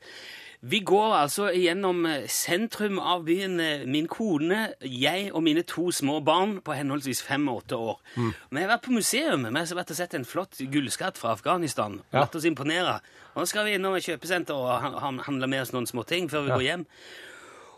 Vi 0.66 0.80
går 0.80 1.12
altså 1.18 1.50
gjennom 1.52 2.06
eh, 2.08 2.22
sentrum 2.32 2.96
av 3.04 3.26
byen, 3.28 3.58
eh, 3.60 3.82
min 3.86 4.06
kone, 4.08 4.70
jeg 4.88 5.26
og 5.36 5.44
mine 5.44 5.64
to 5.68 5.90
små 5.92 6.22
barn 6.24 6.62
på 6.64 6.72
henholdsvis 6.78 7.20
fem 7.28 7.50
og 7.52 7.66
åtte 7.66 7.76
år. 7.76 7.98
Mm. 8.16 8.30
Vi 8.56 8.62
har 8.64 8.70
vært 8.72 8.86
på 8.86 8.94
museum. 8.96 9.44
Vi 9.44 9.60
har 9.60 9.76
vært 9.76 9.92
og 9.92 9.98
sett 10.00 10.16
en 10.16 10.24
flott 10.24 10.62
gullskatt 10.72 11.20
fra 11.20 11.34
Afghanistan. 11.36 12.00
Ja. 12.14 12.22
Latt 12.24 12.36
oss 12.40 12.48
imponere. 12.48 13.02
Og 13.36 13.44
nå 13.44 13.48
skal 13.52 13.66
vi 13.68 13.76
innom 13.76 13.98
et 14.00 14.08
kjøpesenter 14.08 14.56
og 14.56 14.72
han- 14.82 14.96
han- 15.04 15.20
handle 15.28 15.48
med 15.52 15.62
oss 15.66 15.74
noen 15.74 15.86
småting 15.86 16.30
før 16.32 16.44
vi 16.46 16.50
Ja. 16.50 16.56
går 16.56 16.64
hjem. 16.70 16.86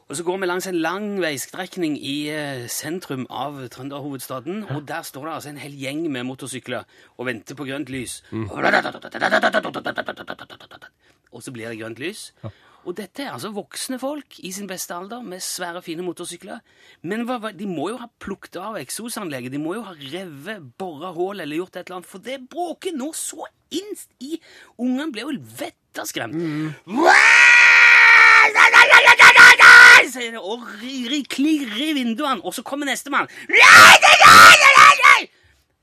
Og 0.08 0.16
så 0.16 0.24
går 0.24 0.38
vi 0.40 0.46
langs 0.46 0.68
en 0.68 0.78
lang 0.82 1.20
veistrekning 1.20 1.98
i 1.98 2.30
eh, 2.30 2.68
sentrum 2.68 3.26
av 3.32 3.68
trønderhovedstaden, 3.70 4.64
og 4.76 4.86
der 4.86 5.02
står 5.02 5.26
det 5.26 5.34
altså 5.34 5.50
en 5.50 5.58
hel 5.58 5.72
gjeng 5.74 6.12
med 6.12 6.24
motorsykler 6.26 6.84
og 7.18 7.26
venter 7.26 7.56
på 7.56 7.66
grønt 7.66 7.90
lys. 7.90 8.22
Og 11.32 11.42
så 11.44 11.52
blir 11.52 11.68
det 11.70 11.80
grønt 11.80 11.98
lys. 12.00 12.32
Dette 12.96 13.26
er 13.26 13.34
altså 13.34 13.50
voksne 13.52 13.98
folk 14.00 14.38
i 14.46 14.52
sin 14.56 14.68
beste 14.70 14.96
alder 14.96 15.24
med 15.26 15.44
svære, 15.44 15.82
fine 15.84 16.04
motorsykler. 16.06 16.62
Men 17.04 17.26
hva, 17.28 17.40
hva, 17.44 17.52
de 17.56 17.68
må 17.68 17.90
jo 17.92 17.98
ha 18.00 18.08
plukket 18.22 18.56
av 18.62 18.78
eksosanlegget. 18.80 19.52
De 19.52 19.60
må 19.60 19.74
jo 19.76 19.84
ha 19.88 19.96
revet, 20.00 20.64
bora 20.80 21.12
hull 21.16 21.44
eller 21.44 21.60
gjort 21.60 21.76
et 21.76 21.84
eller 21.84 22.00
annet, 22.00 22.10
for 22.10 22.24
det 22.24 22.38
bråker 22.52 22.96
nå 22.96 23.10
så 23.18 23.48
innst 23.76 24.14
i 24.24 24.38
Ungene 24.80 25.12
blir 25.12 25.28
jo 25.28 25.36
vetterskremt. 25.60 26.38
Sier 30.16 30.38
det, 30.38 30.40
og 30.40 30.64
klirrer 31.34 31.82
i 31.90 31.92
vinduene, 31.98 32.40
og 32.46 32.56
så 32.56 32.64
kommer 32.64 32.88
nestemann. 32.88 33.28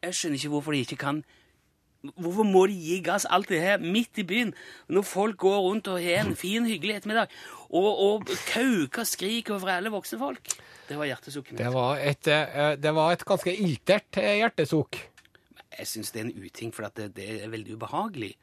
Jeg 0.02 0.16
skjønner 0.16 0.38
ikke 0.38 0.52
hvorfor 0.54 0.74
de 0.74 0.84
ikke 0.86 1.00
kan 1.02 1.20
Hvorfor 2.02 2.42
må 2.42 2.64
de 2.66 2.74
gi 2.74 2.96
gass 3.06 3.24
alt 3.30 3.46
det 3.52 3.60
her 3.62 3.78
midt 3.78 4.18
i 4.18 4.24
byen, 4.26 4.50
når 4.90 5.04
folk 5.06 5.36
går 5.44 5.58
rundt 5.62 5.90
og 5.92 6.00
har 6.02 6.24
en 6.24 6.34
fin, 6.38 6.64
hyggelig 6.66 6.96
ettermiddag, 6.98 7.30
og, 7.70 7.90
og 8.06 8.32
kauker, 8.48 9.06
skriker 9.06 9.54
og 9.54 9.70
alle 9.70 9.92
voksne 9.94 10.18
folk? 10.18 10.50
Det 10.88 10.98
var 10.98 11.06
hjertesukket 11.12 11.58
Det 11.62 11.70
var 11.72 12.02
et, 12.02 12.26
eh, 12.26 12.74
det 12.82 12.94
var 12.94 13.14
et 13.14 13.22
ganske 13.24 13.54
iltert 13.54 14.18
eh, 14.18 14.34
hjertesukk. 14.42 14.98
Jeg 15.78 15.88
syns 15.88 16.10
det 16.12 16.20
er 16.20 16.26
en 16.26 16.42
uting, 16.42 16.74
for 16.74 16.90
det, 16.90 17.12
det 17.16 17.28
er 17.38 17.52
veldig 17.52 17.78
ubehagelig. 17.78 18.34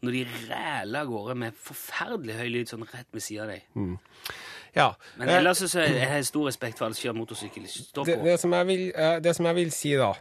Når 0.00 0.14
de 0.14 0.22
ræler 0.48 1.02
av 1.02 1.10
gårde 1.10 1.34
med 1.42 1.58
forferdelig 1.60 2.38
høy 2.38 2.48
lyd 2.54 2.70
sånn 2.70 2.86
rett 2.88 3.10
ved 3.12 3.26
siden 3.26 3.42
av 3.42 3.50
deg. 3.52 3.98
Ja. 4.78 4.86
Men 5.18 5.28
eh, 5.28 5.40
ellers 5.42 5.60
så 5.66 5.82
har 5.82 5.90
jeg 5.98 6.08
har 6.14 6.22
stor 6.30 6.46
respekt 6.46 6.78
for 6.78 6.86
alle 6.86 6.96
som 6.96 7.08
kjører 7.08 7.18
motorsykkel. 7.18 7.66
Stå 7.68 8.06
på. 8.06 8.20
det, 8.22 8.38
som 8.40 8.54
jeg 8.54 8.70
vil, 8.70 8.86
det 9.26 9.34
som 9.36 9.50
jeg 9.50 9.58
vil 9.58 9.74
si 9.74 9.96
da, 9.98 10.14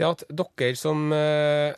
det 0.00 0.08
at 0.08 0.22
dere 0.32 0.76
som 0.78 1.10
eh, 1.12 1.76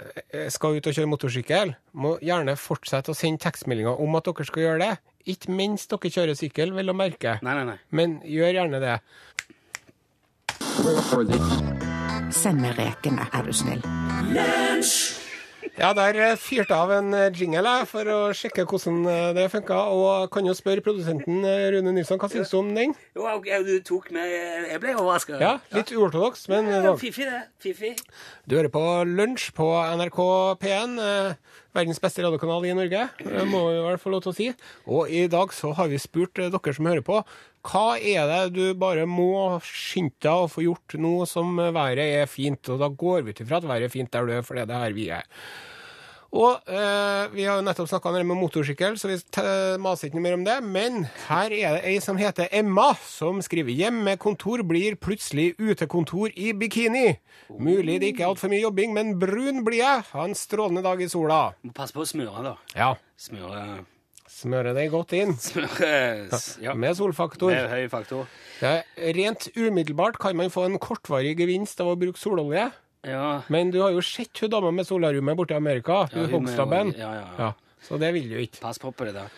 skal 0.52 0.78
ut 0.78 0.86
og 0.86 0.94
kjøre 0.94 1.10
motorsykkel, 1.10 1.72
må 1.98 2.14
gjerne 2.22 2.54
fortsette 2.60 3.10
å 3.10 3.18
sende 3.18 3.42
tekstmeldinger 3.42 3.98
om 4.02 4.18
at 4.18 4.28
dere 4.28 4.46
skal 4.46 4.66
gjøre 4.66 4.82
det. 4.84 4.92
Ikke 5.32 5.54
mens 5.54 5.88
dere 5.90 6.12
kjører 6.14 6.38
sykkel, 6.38 6.74
vel 6.76 6.92
å 6.92 6.96
merke. 6.98 7.38
Nei, 7.42 7.56
nei, 7.58 7.66
nei. 7.72 7.78
Men 7.90 8.20
gjør 8.26 8.60
gjerne 8.60 8.82
det. 8.82 8.96
Send 12.32 12.62
meg 12.62 12.78
rekene, 12.78 13.26
er 13.34 13.50
du 13.50 13.52
snill. 13.54 13.82
Ja, 15.72 15.94
der 15.96 16.16
eh, 16.20 16.34
fyrte 16.36 16.74
jeg 16.74 16.76
av 16.76 16.90
en 16.92 17.14
eh, 17.16 17.30
jingle 17.32 17.70
for 17.88 18.08
å 18.12 18.16
sjekke 18.36 18.66
hvordan 18.68 19.06
eh, 19.08 19.28
det 19.38 19.46
funka. 19.54 19.78
Og 19.96 20.26
kan 20.34 20.44
jo 20.44 20.52
spørre 20.56 20.84
produsenten 20.84 21.40
eh, 21.48 21.70
Rune 21.72 21.94
Nilsson, 21.96 22.20
hva 22.20 22.28
syns 22.28 22.52
du 22.52 22.58
om 22.58 22.68
den? 22.76 22.92
Jo, 23.16 23.24
du 23.64 23.72
tok 23.86 24.10
meg 24.12 24.28
Jeg 24.68 24.82
ble 24.82 24.92
overraska. 25.00 25.38
Ja, 25.40 25.54
litt 25.72 25.94
uortodoks, 25.96 26.44
men 26.52 26.68
eh, 26.68 26.90
Fiffig, 27.00 27.24
det. 27.30 27.40
Fiffig. 27.64 27.94
Du 28.44 28.58
hører 28.58 28.68
på 28.74 28.84
Lunsj 29.08 29.48
på 29.56 29.70
NRK 29.96 30.20
P1, 30.60 30.98
eh, 31.00 31.56
verdens 31.72 32.02
beste 32.04 32.20
radiokanal 32.26 32.68
i 32.68 32.76
Norge, 32.76 33.06
må 33.48 33.64
vi 33.70 33.80
fall 33.86 34.00
få 34.02 34.12
lov 34.12 34.26
til 34.26 34.34
å 34.34 34.36
si. 34.36 34.50
Og 34.92 35.08
i 35.08 35.24
dag 35.32 35.56
så 35.56 35.72
har 35.78 35.88
vi 35.88 36.02
spurt 36.02 36.36
eh, 36.36 36.52
dere 36.52 36.76
som 36.76 36.90
hører 36.92 37.06
på, 37.06 37.22
hva 37.62 37.94
er 37.98 38.26
det 38.26 38.40
du 38.56 38.64
bare 38.74 39.04
må 39.06 39.58
skynde 39.62 40.18
deg 40.24 40.46
å 40.46 40.50
få 40.50 40.64
gjort 40.64 40.96
nå 40.98 41.12
som 41.30 41.60
været 41.60 42.02
er 42.22 42.30
fint? 42.30 42.72
Og 42.74 42.80
da 42.82 42.88
går 42.90 43.22
vi 43.22 43.34
ut 43.34 43.44
ifra 43.44 43.60
at 43.60 43.68
været 43.70 43.86
er 43.86 43.92
fint 43.92 44.10
der 44.10 44.26
du 44.26 44.34
er, 44.34 44.42
for 44.46 44.58
det 44.58 44.64
er 44.64 44.72
det 44.72 44.80
her 44.82 44.96
vi 44.96 45.12
er. 45.14 45.28
Og 46.32 46.64
eh, 46.64 47.26
vi 47.34 47.44
har 47.44 47.58
jo 47.58 47.64
nettopp 47.66 47.90
snakka 47.90 48.12
med 48.14 48.38
motorsykkel, 48.40 48.96
så 48.96 49.10
vi 49.10 49.18
maser 49.84 50.08
ikke 50.08 50.16
noe 50.16 50.24
mer 50.24 50.36
om 50.38 50.46
det. 50.46 50.56
Men 50.64 51.04
her 51.26 51.52
er 51.52 51.76
det 51.76 51.82
ei 51.90 51.98
som 52.00 52.16
heter 52.16 52.48
Emma, 52.50 52.94
som 53.04 53.42
skriver 53.44 53.70
'Hjemmekontor 53.76 54.64
blir 54.64 54.96
plutselig 54.96 55.52
utekontor 55.60 56.32
i 56.32 56.54
bikini'. 56.56 57.18
Mulig 57.60 58.00
det 58.00 58.14
ikke 58.14 58.24
er 58.24 58.32
altfor 58.32 58.48
mye 58.48 58.64
jobbing, 58.64 58.96
men 58.96 59.18
brun 59.20 59.60
blir 59.64 59.84
jeg. 59.84 60.08
Ha 60.16 60.24
en 60.24 60.34
strålende 60.34 60.82
dag 60.82 61.04
i 61.04 61.08
sola. 61.08 61.52
Må 61.62 61.76
passe 61.76 61.92
på 61.92 62.00
å 62.00 62.08
smøre, 62.08 62.42
da. 62.48 62.56
Ja. 62.74 62.94
Smøre 63.20 63.84
Smøre 64.42 64.72
deg 64.74 64.90
godt 64.90 65.12
inn. 65.14 65.34
Smøres, 65.38 66.46
Ja. 66.62 66.74
Med 66.74 66.96
solfaktor. 66.98 67.52
Med 67.54 67.68
høy 67.70 67.88
faktor. 67.92 68.26
Er 68.62 68.82
rent 69.16 69.48
umiddelbart 69.56 70.18
kan 70.22 70.36
man 70.38 70.50
få 70.50 70.66
en 70.66 70.78
kortvarig 70.82 71.36
gevinst 71.38 71.80
av 71.82 71.92
å 71.92 71.98
bruke 71.98 72.18
sololje. 72.18 72.70
Ja. 73.06 73.42
Men 73.50 73.70
du 73.74 73.80
har 73.82 73.90
jo 73.94 74.02
sett 74.04 74.38
hun 74.42 74.50
dama 74.52 74.70
med 74.74 74.86
solariumet 74.86 75.36
borte 75.38 75.54
i 75.56 75.58
Amerika, 75.58 76.04
Ja, 76.12 76.26
hun 76.26 76.30
Hogstaben. 76.30 76.92
ja, 76.98 77.12
ja, 77.14 77.28
ja. 77.38 77.46
Ja, 77.48 77.52
så 77.82 77.98
det 77.98 78.12
vil 78.14 78.28
du 78.30 78.36
ikke. 78.38 78.60
Pass 78.62 78.78
på 78.78 78.92
på 78.94 79.04
det 79.08 79.14
der. 79.16 79.30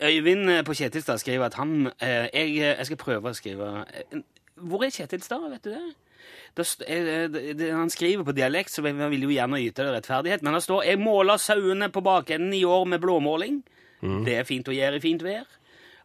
Øyvind 0.00 0.50
eh, 0.50 0.62
på 0.62 0.74
Kjetilstad 0.78 1.18
skriver 1.18 1.46
at 1.50 1.54
han 1.58 1.90
eh, 2.00 2.28
jeg, 2.32 2.54
jeg 2.62 2.86
skal 2.86 3.00
prøve 3.00 3.32
å 3.32 3.34
skrive 3.34 3.86
eh, 3.90 4.20
Hvor 4.54 4.84
er 4.86 4.94
Kjetilstad, 4.94 5.48
vet 5.50 5.66
du 5.66 5.74
eh, 5.74 7.54
det, 7.58 7.72
han 7.72 7.90
skriver 7.90 8.24
på 8.24 8.34
dialekt, 8.34 8.70
så 8.70 8.82
vi 8.82 8.92
vil 8.92 9.26
jo 9.26 9.34
gjerne 9.34 9.60
yte 9.62 9.82
det 9.82 9.96
rettferdighet. 9.96 10.42
Men 10.42 10.54
det 10.54 10.62
står 10.62 10.84
'Jeg 10.84 10.98
måler 10.98 11.36
sauene 11.38 11.90
på 11.90 12.00
bakenden 12.02 12.54
i 12.54 12.64
år 12.64 12.84
med 12.86 13.00
blåmåling'. 13.02 13.62
Det 14.00 14.34
er 14.38 14.44
fint 14.48 14.68
å 14.68 14.74
gjøre 14.74 14.96
i 15.00 15.02
fint 15.02 15.22
vær. 15.26 15.46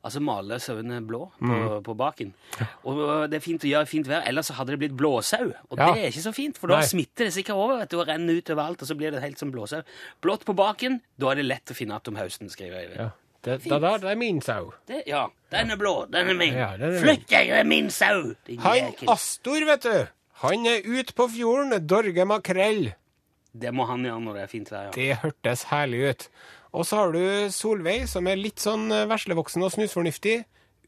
Altså 0.03 0.19
male 0.19 0.57
sauene 0.59 0.97
blå 1.07 1.21
på, 1.39 1.57
på 1.85 1.93
baken. 1.95 2.33
Og 2.91 2.97
det 3.31 3.37
er 3.37 3.43
fint 3.45 3.63
å 3.63 3.69
gjøre 3.69 3.87
i 3.87 3.91
fint 3.93 4.07
vær, 4.09 4.25
ellers 4.27 4.49
så 4.49 4.55
hadde 4.57 4.73
det 4.75 4.79
blitt 4.81 4.95
blåsau. 4.99 5.45
Og 5.69 5.77
Ja. 5.79 5.93
det 5.93 6.01
er 6.03 6.09
ikke 6.11 6.23
så 6.25 6.33
fint, 6.35 6.57
for 6.59 6.67
da 6.73 6.81
Nei. 6.81 6.87
smitter 6.89 7.29
det 7.29 7.33
sikkert 7.37 7.55
over 7.55 7.77
vet 7.79 7.89
du, 7.93 7.99
og 8.01 8.07
renner 8.09 8.35
ut 8.41 8.49
over 8.51 8.63
alt, 8.65 8.81
og 8.83 8.89
så 8.89 8.97
blir 8.99 9.11
det 9.15 9.21
helt 9.23 9.39
som 9.39 9.51
blåsau. 9.53 9.79
Blått 10.25 10.43
på 10.43 10.55
baken, 10.59 10.99
da 11.17 11.29
er 11.31 11.39
det 11.39 11.45
lett 11.47 11.71
å 11.71 11.77
finne 11.77 11.95
igjen 11.95 12.11
om 12.11 12.19
høsten, 12.19 12.49
skriver 12.51 12.81
Øyvind. 12.83 12.99
Ja. 12.99 13.09
Det, 13.43 13.57
det 13.63 13.79
der 13.83 13.97
det 13.99 14.09
er 14.11 14.15
min 14.19 14.41
sau. 14.43 14.73
Det, 14.87 15.01
ja, 15.07 15.25
den 15.51 15.71
er 15.71 15.79
blå, 15.79 15.93
den 16.11 16.29
er 16.31 16.37
min. 16.39 16.53
Ja, 16.55 16.69
den 16.79 16.93
er 16.95 16.99
Flytt 17.03 17.25
deg, 17.31 17.47
det 17.51 17.57
er 17.59 17.67
min 17.67 17.89
sau! 17.91 18.33
Han. 18.63 18.91
Astor, 19.11 19.65
vet 19.67 19.83
du. 19.87 20.07
Han 20.43 20.65
er 20.67 20.83
ute 20.83 21.15
på 21.15 21.27
fjorden, 21.31 21.75
dorger 21.87 22.27
makrell. 22.27 22.89
Det 23.53 23.71
må 23.75 23.85
han 23.87 24.03
gjøre 24.03 24.19
når 24.23 24.33
det 24.39 24.43
er 24.43 24.51
fint 24.51 24.71
vær. 24.71 24.85
Ja. 24.89 24.91
Det 24.95 25.19
hørtes 25.23 25.63
herlig 25.71 26.03
ut. 26.11 26.27
Og 26.73 26.85
så 26.89 26.97
har 27.03 27.11
du 27.13 27.21
Solveig, 27.53 28.07
som 28.09 28.25
er 28.27 28.39
litt 28.39 28.59
sånn 28.63 28.87
eh, 28.91 29.05
veslevoksen 29.11 29.61
og 29.65 29.71
snusfornuftig. 29.75 30.39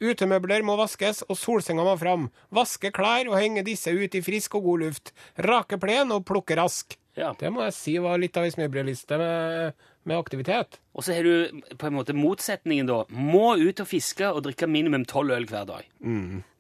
Utemøbler 0.01 0.63
må 0.67 0.73
vaskes, 0.75 1.21
og 1.29 1.37
solsenga 1.39 1.85
må 1.87 1.93
fram. 2.01 2.25
Vaske 2.53 2.89
klær 2.91 3.29
og 3.31 3.37
henge 3.39 3.61
disse 3.63 3.93
ut 3.95 4.15
i 4.17 4.21
frisk 4.25 4.57
og 4.59 4.65
god 4.67 4.81
luft. 4.83 5.13
Rake 5.45 5.77
plen 5.79 6.11
og 6.11 6.25
plukke 6.27 6.57
rask. 6.59 6.97
Ja. 7.15 7.29
Det 7.39 7.47
må 7.55 7.63
jeg 7.63 7.75
si 7.77 7.93
var 8.03 8.17
litt 8.19 8.35
av 8.35 8.43
ei 8.43 8.51
smørbrødliste 8.51 9.15
med, 9.21 9.77
med 10.03 10.17
aktivitet. 10.19 10.81
Og 10.97 11.05
så 11.05 11.15
har 11.15 11.23
du 11.23 11.61
på 11.79 11.87
en 11.87 11.95
måte 11.95 12.15
motsetningen, 12.17 12.89
da. 12.89 12.97
Må 13.15 13.53
ut 13.55 13.79
og 13.79 13.87
fiske 13.87 14.27
og 14.35 14.41
drikke 14.49 14.67
minimum 14.67 15.05
tolv 15.07 15.31
øl 15.37 15.47
hver 15.47 15.63
dag. 15.69 15.87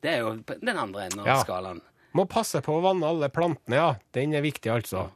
Det 0.05 0.13
er 0.13 0.21
jo 0.23 0.31
den 0.47 0.77
andre 0.79 1.09
enden 1.09 1.25
av 1.25 1.27
Ja. 1.33 1.41
skalaen. 1.43 1.81
Må 2.15 2.23
passe 2.31 2.61
på 2.63 2.77
å 2.77 2.83
vanne 2.83 3.07
alle 3.09 3.27
plantene, 3.33 3.75
ja. 3.75 3.87
Den 4.15 4.33
er 4.37 4.43
viktig, 4.45 4.71
altså. 4.71 5.09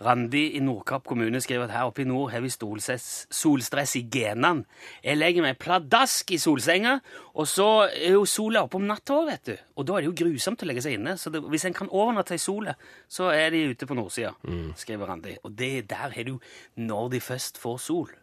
Randi 0.00 0.56
i 0.56 0.60
Nordkapp 0.64 1.04
kommune 1.04 1.40
skriver 1.44 1.66
at 1.66 1.74
her 1.74 1.90
oppe 1.90 2.00
i 2.00 2.06
nord 2.08 2.30
har 2.32 2.40
vi 2.40 2.48
solstress 2.48 3.96
i 3.98 4.02
genene. 4.08 4.64
Jeg 5.04 5.18
legger 5.18 5.44
meg 5.44 5.58
pladask 5.60 6.32
i 6.32 6.38
solsenga, 6.40 6.94
og 7.36 7.48
så 7.50 7.68
er 7.90 8.14
jo 8.14 8.24
sola 8.30 8.64
oppe 8.64 8.80
om 8.80 8.86
natta 8.88 9.18
òg, 9.18 9.28
vet 9.28 9.50
du. 9.50 9.54
Og 9.76 9.88
da 9.88 9.96
er 9.98 10.04
det 10.06 10.10
jo 10.10 10.16
grusomt 10.22 10.64
å 10.64 10.68
legge 10.70 10.84
seg 10.86 10.96
inne. 10.96 11.16
Så 11.20 11.32
det, 11.34 11.42
hvis 11.44 11.66
en 11.68 11.76
kan 11.76 11.92
overnatte 11.92 12.38
i 12.38 12.40
sola, 12.40 12.72
så 13.08 13.28
er 13.34 13.52
de 13.52 13.66
ute 13.74 13.88
på 13.88 13.98
nordsida, 13.98 14.32
skriver 14.80 15.12
Randi. 15.12 15.36
Og 15.44 15.52
det 15.58 15.74
der 15.92 16.14
har 16.16 16.30
du 16.30 16.38
når 16.80 17.12
de 17.16 17.20
først 17.24 17.60
får 17.60 17.82
sol. 17.84 18.14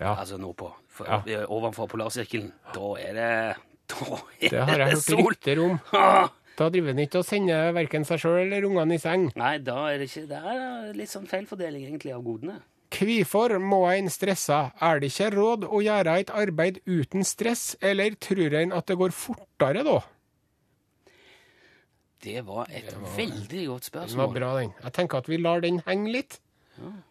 Ja. 0.00 0.14
Altså 0.16 0.36
nordpå. 0.40 0.68
For, 0.90 1.08
Ja. 1.28 1.46
Ovenfor 1.48 1.88
polarsirkelen. 1.88 2.52
Da 2.74 2.92
er 3.00 3.16
det 3.16 3.32
Da 3.90 4.20
er 4.40 4.50
Det 4.52 4.60
har 4.68 4.78
jeg 4.84 4.98
hørt 4.98 5.24
rykter 5.26 5.64
om. 5.64 5.80
Da 6.60 6.68
driver 6.68 6.92
en 6.92 7.00
ikke 7.00 7.22
og 7.22 7.24
sender 7.24 7.70
verken 7.72 8.04
seg 8.04 8.20
sjøl 8.20 8.42
eller 8.42 8.66
ungene 8.68 8.98
i 8.98 9.00
seng. 9.00 9.30
Nei, 9.40 9.54
da 9.64 9.78
er 9.88 10.02
det 10.02 10.10
ikke 10.10 10.26
Det 10.28 10.40
er 10.52 10.90
litt 10.98 11.08
sånn 11.08 11.28
feilfordeling, 11.30 11.86
egentlig, 11.88 12.12
av 12.12 12.20
godene. 12.26 12.58
Hvorfor 12.92 13.54
må 13.62 13.78
en 13.88 14.10
stresse? 14.12 14.58
Er 14.82 15.00
det 15.00 15.08
ikke 15.12 15.30
råd 15.36 15.64
å 15.64 15.80
gjøre 15.80 16.18
et 16.20 16.32
arbeid 16.36 16.82
uten 16.84 17.24
stress, 17.24 17.78
eller 17.80 18.18
tror 18.20 18.56
en 18.60 18.74
at 18.76 18.90
det 18.90 18.98
går 19.00 19.14
fortere 19.16 19.86
da? 19.86 20.00
Det 22.20 22.42
var 22.44 22.68
et 22.68 22.92
veldig 23.16 23.64
godt 23.70 23.88
spørsmål. 23.88 24.10
Det 24.12 24.20
var 24.20 24.34
bra, 24.36 24.52
den. 24.60 24.74
Jeg 24.84 24.96
tenker 24.98 25.22
at 25.22 25.30
vi 25.32 25.40
lar 25.40 25.64
den 25.64 25.80
henge 25.86 26.12
litt. 26.12 26.40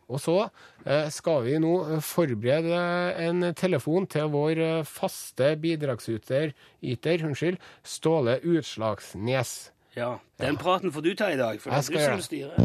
Og 0.09 0.21
så 0.21 0.37
eh, 0.85 1.09
skal 1.13 1.43
vi 1.45 1.57
nå 1.61 1.73
eh, 1.85 1.99
forberede 2.03 2.79
en 3.27 3.51
telefon 3.57 4.07
til 4.09 4.31
vår 4.33 4.63
eh, 4.65 4.87
faste 4.87 5.53
bidragsyter, 5.61 6.55
yter, 6.81 7.25
unnskyld, 7.29 7.59
Ståle 7.85 8.39
Utslagsnes. 8.41 9.71
Ja, 9.97 10.17
Den 10.41 10.57
praten 10.57 10.93
får 10.93 11.01
du 11.05 11.13
ta 11.17 11.31
i 11.33 11.37
dag, 11.37 11.61
for 11.61 11.73
det 11.73 11.77
er 11.77 11.87
skal 11.87 11.99
du 11.99 12.05
som 12.17 12.25
styrer. 12.25 12.57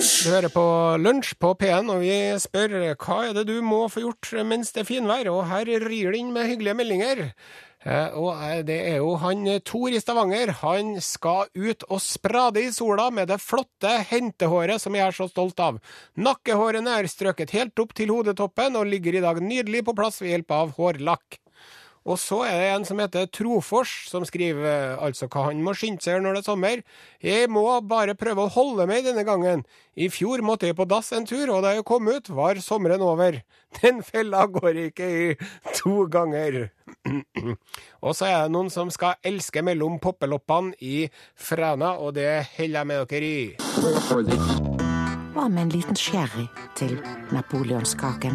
Du 0.00 0.30
hører 0.30 0.52
på 0.52 0.66
Lunsj 1.02 1.34
på 1.42 1.50
P1, 1.58 1.88
og 1.92 2.00
vi 2.04 2.12
spør 2.40 2.76
hva 2.94 3.16
er 3.26 3.34
det 3.36 3.48
du 3.50 3.58
må 3.64 3.82
få 3.92 4.04
gjort 4.04 4.30
mens 4.48 4.70
det 4.72 4.84
er 4.84 4.88
finvær, 4.88 5.28
og 5.32 5.48
her 5.50 5.68
rir 5.82 6.12
det 6.14 6.20
inn 6.20 6.30
med 6.32 6.48
hyggelige 6.48 6.76
meldinger. 6.78 7.22
Eh, 7.80 8.12
Og 8.12 8.36
eh, 8.36 8.60
det 8.66 8.76
er 8.90 8.98
jo 9.00 9.14
han 9.22 9.46
eh, 9.48 9.60
Tor 9.64 9.88
i 9.88 10.00
Stavanger. 10.02 10.52
Han 10.60 10.98
skal 11.00 11.48
ut 11.56 11.86
og 11.88 12.00
sprade 12.04 12.60
i 12.60 12.72
sola 12.76 13.08
med 13.14 13.30
det 13.32 13.40
flotte 13.40 13.94
hentehåret 14.10 14.82
som 14.82 14.96
jeg 14.96 15.06
er 15.06 15.16
så 15.16 15.28
stolt 15.30 15.60
av. 15.64 15.80
Nakkehårene 16.20 16.98
er 17.00 17.08
strøket 17.08 17.54
helt 17.56 17.80
opp 17.80 17.94
til 17.96 18.12
hodetoppen 18.12 18.76
og 18.76 18.90
ligger 18.90 19.16
i 19.16 19.24
dag 19.24 19.40
nydelig 19.40 19.86
på 19.86 19.96
plass 19.96 20.20
ved 20.20 20.34
hjelp 20.34 20.58
av 20.58 20.74
hårlakk. 20.76 21.40
Og 22.08 22.16
så 22.18 22.38
er 22.48 22.56
det 22.56 22.68
en 22.72 22.84
som 22.88 23.00
heter 23.02 23.26
Trofors, 23.28 23.90
som 24.08 24.24
skriver 24.24 24.64
eh, 24.64 25.02
altså 25.04 25.28
hva 25.28 25.50
han 25.50 25.60
må 25.64 25.74
skynde 25.76 26.00
seg 26.04 26.22
når 26.24 26.38
det 26.38 26.40
er 26.40 26.46
sommer. 26.48 26.82
Jeg 27.20 27.50
må 27.52 27.64
bare 27.84 28.16
prøve 28.16 28.46
å 28.46 28.52
holde 28.54 28.86
meg 28.88 29.04
denne 29.04 29.24
gangen. 29.28 29.66
I 30.00 30.08
fjor 30.12 30.40
måtte 30.46 30.70
jeg 30.70 30.78
på 30.78 30.88
dass 30.88 31.12
en 31.12 31.28
tur, 31.28 31.52
og 31.52 31.60
da 31.66 31.74
jeg 31.76 31.84
kom 31.88 32.08
ut, 32.08 32.32
var 32.32 32.60
sommeren 32.64 33.04
over. 33.04 33.42
Den 33.80 34.00
fella 34.06 34.46
går 34.48 34.86
ikke 34.88 35.10
i 35.12 35.26
to 35.76 36.06
ganger. 36.10 36.70
og 38.04 38.16
så 38.16 38.30
er 38.30 38.38
det 38.46 38.54
noen 38.56 38.72
som 38.72 38.90
skal 38.90 39.20
elske 39.26 39.62
mellom 39.62 40.00
poppeloppene 40.00 40.72
i 40.80 41.04
Fræna, 41.36 41.98
og 42.00 42.16
det 42.16 42.30
holder 42.56 42.80
jeg 42.80 42.88
med 42.88 43.10
dere 43.12 43.28
i. 43.28 43.54
Hva 45.30 45.46
med 45.46 45.62
en 45.68 45.74
liten 45.76 45.96
sherry 46.00 46.48
til 46.80 46.96
napoleonskaken? 47.30 48.34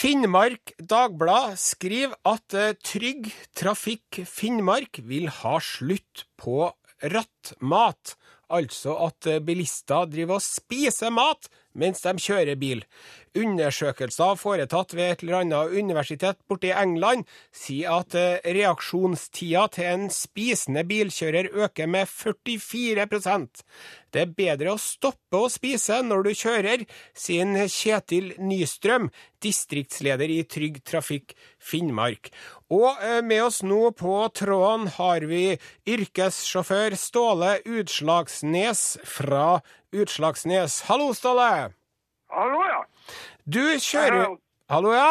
Finnmark 0.00 0.70
Dagblad 0.80 1.58
skriver 1.60 2.14
at 2.24 2.54
eh, 2.56 2.70
Trygg 2.80 3.26
Trafikk 3.52 4.22
Finnmark 4.24 5.02
vil 5.04 5.26
ha 5.42 5.58
slutt 5.60 6.22
på 6.40 6.70
rattmat. 7.04 8.14
Altså 8.48 8.94
at 9.04 9.28
eh, 9.28 9.42
bilister 9.44 10.08
driver 10.08 10.38
og 10.38 10.46
spiser 10.46 11.12
mat 11.12 11.50
mens 11.76 12.00
de 12.06 12.14
kjører 12.16 12.56
bil. 12.56 12.80
Undersøkelser 13.38 14.34
foretatt 14.34 14.90
ved 14.98 15.12
et 15.12 15.20
eller 15.22 15.44
annet 15.44 15.74
universitet 15.78 16.40
borte 16.50 16.66
i 16.66 16.74
England 16.74 17.28
sier 17.54 18.00
at 18.00 18.16
eh, 18.18 18.42
reaksjonstida 18.42 19.68
til 19.76 19.86
en 19.86 20.08
spisende 20.10 20.82
bilkjører 20.88 21.52
øker 21.54 21.86
med 21.86 22.10
44% 22.10 23.62
Det 24.10 24.24
er 24.24 24.34
bedre 24.34 24.74
å 24.74 24.82
stoppe 24.82 25.44
å 25.44 25.52
spise 25.52 26.00
når 26.02 26.26
du 26.26 26.32
kjører, 26.34 26.84
sier 27.14 27.70
Kjetil 27.70 28.32
Nystrøm, 28.42 29.12
distriktsleder 29.38 30.26
i 30.26 30.42
Trygg 30.42 30.82
Trafikk 30.82 31.38
Finnmark. 31.62 32.32
Og 32.66 32.90
eh, 32.98 33.22
med 33.22 33.46
oss 33.46 33.62
nå 33.62 33.92
på 33.94 34.24
tråden 34.34 34.90
har 34.98 35.30
vi 35.30 35.54
yrkessjåfør 35.86 36.98
Ståle 36.98 37.60
Utslagsnes 37.62 38.96
fra 39.06 39.60
Utslagsnes. 39.94 40.82
Hallo, 40.90 41.14
Ståle! 41.14 41.79
Hallo, 42.30 42.60
ja. 42.64 42.80
Du 43.46 43.62
kjører 43.82 44.22
Hallo. 44.22 44.38
Hallo, 44.70 44.92
ja? 44.94 45.10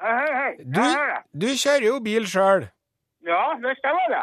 Hei, 0.00 0.12
hei, 0.16 0.36
hei. 0.36 0.52
Du, 0.76 0.82
du 1.44 1.48
kjører 1.56 1.86
jo 1.86 1.96
bil 2.04 2.28
sjøl. 2.28 2.66
Ja, 3.26 3.40
det 3.60 3.74
stemmer 3.78 4.12
det. 4.12 4.22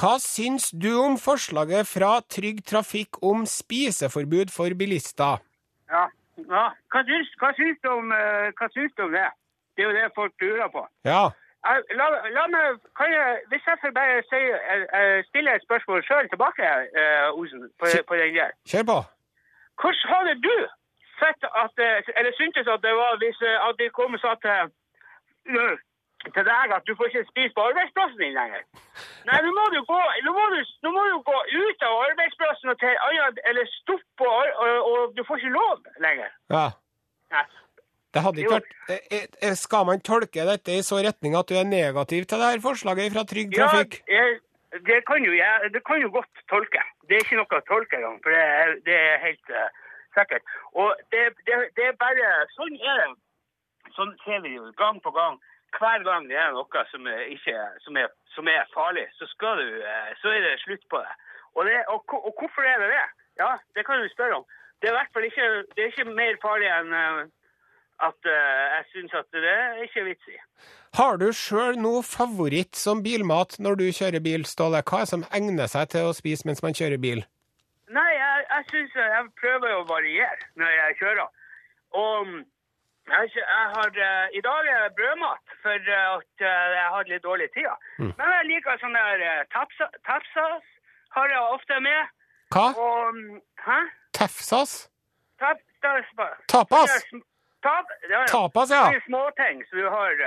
Hva 0.00 0.14
syns 0.24 0.70
du 0.72 0.88
om 1.00 1.18
forslaget 1.20 1.88
fra 1.88 2.14
Trygg 2.32 2.62
Trafikk 2.68 3.20
om 3.24 3.44
spiseforbud 3.48 4.52
for 4.52 4.72
bilister? 4.80 5.42
Ja. 5.92 6.06
ja. 6.44 6.64
Hva, 6.92 7.02
syns, 7.08 7.34
hva, 7.40 7.52
syns 7.58 7.82
du 7.84 7.90
om, 7.92 8.14
eh, 8.16 8.48
hva 8.56 8.70
syns 8.72 8.96
du 8.96 9.04
om 9.04 9.12
det? 9.16 9.28
Det 9.76 9.84
er 9.84 9.90
jo 9.90 9.98
det 9.98 10.08
folk 10.16 10.32
lurer 10.44 10.72
på. 10.72 10.86
Ja. 11.08 11.28
La, 11.98 12.06
la 12.32 12.46
meg, 12.48 12.80
kan 12.96 13.12
jeg, 13.12 13.40
hvis 13.52 13.66
jeg 13.68 13.80
får 13.82 13.92
bare 13.96 14.22
si, 14.30 14.40
eh, 14.56 14.84
eh, 14.96 15.18
stille 15.28 15.56
et 15.58 15.64
spørsmål 15.66 16.04
sjøl 16.06 16.28
tilbake, 16.32 16.72
Osen, 17.36 17.68
på, 17.80 17.92
på 18.08 18.20
den 18.20 18.36
der. 18.38 18.56
Kjør 18.72 18.88
på. 18.92 18.98
Hvordan 19.82 20.12
hadde 20.14 20.34
du 20.46 20.56
sett 21.22 21.44
at 21.64 21.84
eh, 21.84 22.10
Eller 22.18 22.32
syntes 22.38 22.70
at 22.74 22.82
det 22.86 22.94
var 23.00 23.20
hvis 23.22 23.38
eh, 23.50 23.66
at 23.68 23.78
de 23.80 23.88
kom 23.98 24.16
og 24.16 24.20
sa 24.22 24.34
til, 24.44 24.72
eh, 25.52 25.76
til 26.34 26.44
deg 26.50 26.74
at 26.76 26.86
du 26.88 26.92
får 26.98 27.10
ikke 27.10 27.30
spise 27.30 27.54
på 27.56 27.66
arbeidsplassen 27.70 28.18
din 28.22 28.36
lenger? 28.40 28.64
Nei, 29.28 29.38
nå 29.44 29.52
må 29.58 29.68
du 29.74 29.78
gå, 29.92 30.00
nå 30.26 30.34
må 30.38 30.48
du, 30.54 30.58
nå 30.84 30.92
må 30.96 31.06
du 31.10 31.16
gå 31.30 31.38
ut 31.60 31.86
av 31.88 32.02
arbeidsplassen 32.08 32.74
og 32.74 32.82
til 32.82 33.00
annet, 33.06 33.40
eller 33.50 33.70
stoppe, 33.76 34.26
og, 34.26 34.52
og, 34.64 34.90
og 34.90 35.16
du 35.16 35.24
får 35.28 35.42
ikke 35.42 35.56
lov 35.56 36.04
lenger. 36.06 36.30
Ja. 36.56 36.66
Nei. 37.34 37.46
Det 38.16 38.22
hadde 38.24 38.40
ikke 38.40 38.56
vært 38.56 39.56
Skal 39.60 39.82
man 39.84 40.00
tolke 40.00 40.44
dette 40.48 40.78
i 40.78 40.84
så 40.86 41.02
retning 41.04 41.34
at 41.36 41.50
du 41.50 41.58
er 41.60 41.66
negativ 41.68 42.24
til 42.24 42.40
det 42.40 42.52
her 42.54 42.62
forslaget 42.64 43.12
fra 43.12 43.24
Trygg 43.28 43.52
Ja, 43.52 43.66
Trafikk? 43.68 43.98
jeg, 44.08 44.38
det, 44.88 45.02
kan 45.10 45.20
jo, 45.26 45.34
jeg, 45.36 45.68
det 45.74 45.82
kan 45.84 46.00
jo 46.00 46.08
godt 46.14 46.40
tolke. 46.48 46.80
Det 47.04 47.18
er 47.18 47.26
ikke 47.26 47.36
noe 47.36 47.60
å 47.60 47.66
tolke 47.68 48.00
engang, 48.00 48.16
for 48.24 48.32
det 48.32 48.80
det 48.88 48.96
er 48.96 49.20
helt 49.26 49.52
sikkert. 50.16 50.44
Og 50.72 50.94
det, 51.12 51.24
det, 51.46 51.58
det 51.76 51.86
er 51.90 52.00
bare 52.00 52.32
Sånn 52.54 52.76
er 52.78 53.02
det. 53.02 53.08
Sånn 53.96 54.12
ser 54.24 54.42
vi 54.44 54.54
jo 54.56 54.68
gang 54.80 55.00
på 55.04 55.12
gang. 55.16 55.38
Hver 55.76 56.04
gang 56.06 56.28
det 56.30 56.36
er 56.40 56.52
noe 56.56 56.84
som 56.90 57.06
er, 57.10 57.26
ikke, 57.34 57.56
som 57.84 57.96
er, 58.00 58.08
som 58.32 58.48
er 58.48 58.68
farlig, 58.72 59.04
så, 59.18 59.28
du, 59.36 59.66
eh, 59.84 60.12
så 60.20 60.32
er 60.32 60.44
det 60.44 60.60
slutt 60.62 60.84
på 60.92 61.00
det. 61.04 61.16
Og, 61.56 61.64
det 61.68 61.82
og, 61.92 62.14
og 62.16 62.32
hvorfor 62.40 62.64
er 62.64 62.80
det 62.80 62.88
det? 62.94 63.06
Ja, 63.40 63.50
det 63.76 63.84
kan 63.86 64.00
du 64.00 64.08
spørre 64.12 64.40
om. 64.40 64.46
Det 64.80 64.88
er 64.88 64.94
i 64.94 64.98
hvert 64.98 65.12
fall 65.12 65.26
ikke, 65.26 65.48
det 65.74 65.84
er 65.84 65.92
ikke 65.92 66.16
mer 66.16 66.38
farlig 66.42 66.70
enn 66.72 66.94
eh, 66.96 67.20
at 68.08 68.30
eh, 68.30 68.66
jeg 68.76 68.84
syns 68.92 69.16
at 69.18 69.28
det 69.34 69.50
er 69.50 69.80
ikke 69.84 70.04
vits 70.06 70.30
i. 70.30 70.36
Har 70.98 71.18
du 71.20 71.28
sjøl 71.34 71.78
noe 71.80 72.04
favoritt 72.06 72.78
som 72.78 73.02
bilmat 73.04 73.58
når 73.62 73.80
du 73.80 73.86
kjører 73.90 74.22
bil, 74.24 74.46
Ståle? 74.46 74.82
Hva 74.86 75.02
er 75.02 75.06
det 75.06 75.12
som 75.12 75.26
egner 75.34 75.70
seg 75.70 75.90
til 75.94 76.08
å 76.08 76.14
spise 76.16 76.48
mens 76.48 76.62
man 76.64 76.76
kjører 76.78 77.02
bil? 77.02 77.24
Nei, 77.96 78.10
jeg, 78.12 78.44
jeg 78.52 78.64
syns 78.70 78.96
jeg 79.00 79.28
prøver 79.40 79.74
å 79.78 79.84
variere 79.88 80.48
når 80.60 80.72
jeg 80.74 80.96
kjører. 81.00 81.28
Og 81.96 82.26
mm, 82.28 82.42
jeg, 83.08 83.30
jeg 83.36 83.66
har 83.76 83.90
uh, 84.08 84.26
I 84.38 84.42
dag 84.48 84.68
er 84.72 84.82
det 84.84 84.96
brødmat, 84.98 85.54
for 85.62 85.92
eh, 85.96 86.16
at 86.16 86.44
uh, 86.44 86.66
jeg 86.80 86.88
har 86.94 87.08
litt 87.12 87.24
dårlig 87.24 87.48
tid. 87.56 87.70
Men 88.18 88.34
jeg 88.34 88.48
liker 88.50 88.82
sånn 88.82 88.98
der 88.98 89.24
uh, 89.24 89.62
tapsas. 90.04 90.68
Har 91.16 91.32
jeg 91.32 91.40
ofte 91.56 91.80
med. 91.80 92.12
Hva? 92.52 92.66
Og 92.76 93.16
mm, 93.16 93.40
Hæ? 93.64 93.78
Tefsas? 94.18 94.74
Tap, 95.40 95.60
Tapas? 96.50 96.92
Tap, 97.64 97.90
ja. 98.10 98.24
Tapas, 98.28 98.72
ja. 98.74 98.84
Sånne 98.88 99.04
småting 99.06 99.62
som 99.68 99.80
du 99.80 99.88
har. 99.88 100.24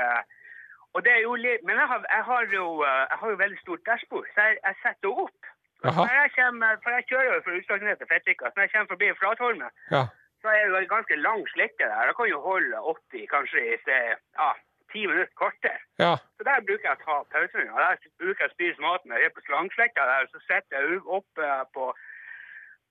og 0.94 1.04
det 1.06 1.12
er 1.12 1.22
jo 1.24 1.36
litt 1.36 1.64
Men 1.68 1.78
jeg 1.80 1.88
har, 1.88 2.06
jeg 2.16 2.24
har, 2.30 2.46
jo, 2.56 2.66
jeg 2.84 3.18
har 3.22 3.30
jo 3.30 3.40
veldig 3.44 3.60
stort 3.60 3.86
dashbord, 3.86 4.28
så 4.34 4.48
jeg, 4.48 4.58
jeg 4.64 4.80
setter 4.84 5.24
opp. 5.26 5.52
Jeg 5.84 6.32
kommer, 6.38 6.76
for 6.84 6.90
jeg 6.98 7.06
kjører 7.10 7.34
jo 7.36 7.42
fra 7.46 7.54
Utslagsnes 7.58 7.98
til 8.02 8.08
Fettvika. 8.12 8.50
Når 8.56 8.62
jeg 8.66 8.72
kommer 8.74 8.90
forbi 8.94 9.08
Flatholmen, 9.22 9.72
Ja. 9.92 10.04
så 10.42 10.48
er 10.48 10.60
det 10.64 10.70
jo 10.74 10.76
en 10.82 10.94
ganske 10.96 11.16
lang 11.28 11.42
slette 11.54 11.84
der. 11.92 12.06
Da 12.10 12.14
kan 12.18 12.30
jo 12.30 12.40
holde 12.42 12.76
80, 12.92 13.26
kanskje 13.34 13.60
ja, 13.88 14.50
10 14.94 15.08
minutter, 15.08 15.34
kortere. 15.42 15.80
ja. 16.04 16.14
Så 16.38 16.42
der 16.50 16.66
bruker 16.68 16.86
jeg 16.90 16.98
å 16.98 17.04
ta 17.06 17.16
pausen. 17.34 17.70
Og 17.74 17.80
der 17.86 17.96
bruker 18.22 18.44
jeg 18.44 18.50
å 18.52 18.56
spise 18.58 18.82
maten. 18.82 19.12
Jeg 19.18 19.26
er 19.30 19.36
på 19.38 19.46
slangsletta 19.48 20.02
der, 20.12 20.28
så 20.34 20.40
setter 20.50 20.78
jeg 20.78 21.02
oppe 21.06 21.50
opp 21.62 21.74
på, 21.74 21.86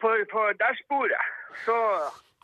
på, 0.00 0.09
på 0.33 0.42
dashbordet. 0.62 1.24
Så 1.66 1.76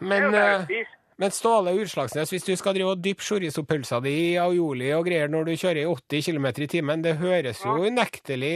Men, 0.00 0.08
det 0.10 0.16
er 0.18 0.24
jo 0.26 0.30
bare 0.30 0.54
eh, 0.54 0.60
å 0.60 0.64
spise. 0.70 0.94
Men 1.16 1.32
Ståle 1.32 1.72
Utslagsnes, 1.80 2.28
hvis 2.28 2.44
du 2.44 2.52
skal 2.60 2.74
drive 2.76 2.92
og 2.92 3.00
dyppe 3.00 3.24
chorizo-pølsa 3.24 4.02
di 4.04 4.12
i 4.12 4.32
aioli 4.36 4.90
og 4.92 5.06
greier 5.08 5.30
når 5.32 5.48
du 5.48 5.52
kjører 5.56 5.80
i 5.80 5.86
80 5.88 6.26
km 6.28 6.48
i 6.60 6.68
timen, 6.68 7.04
det 7.04 7.14
høres 7.22 7.62
jo 7.64 7.72
unektelig 7.88 8.52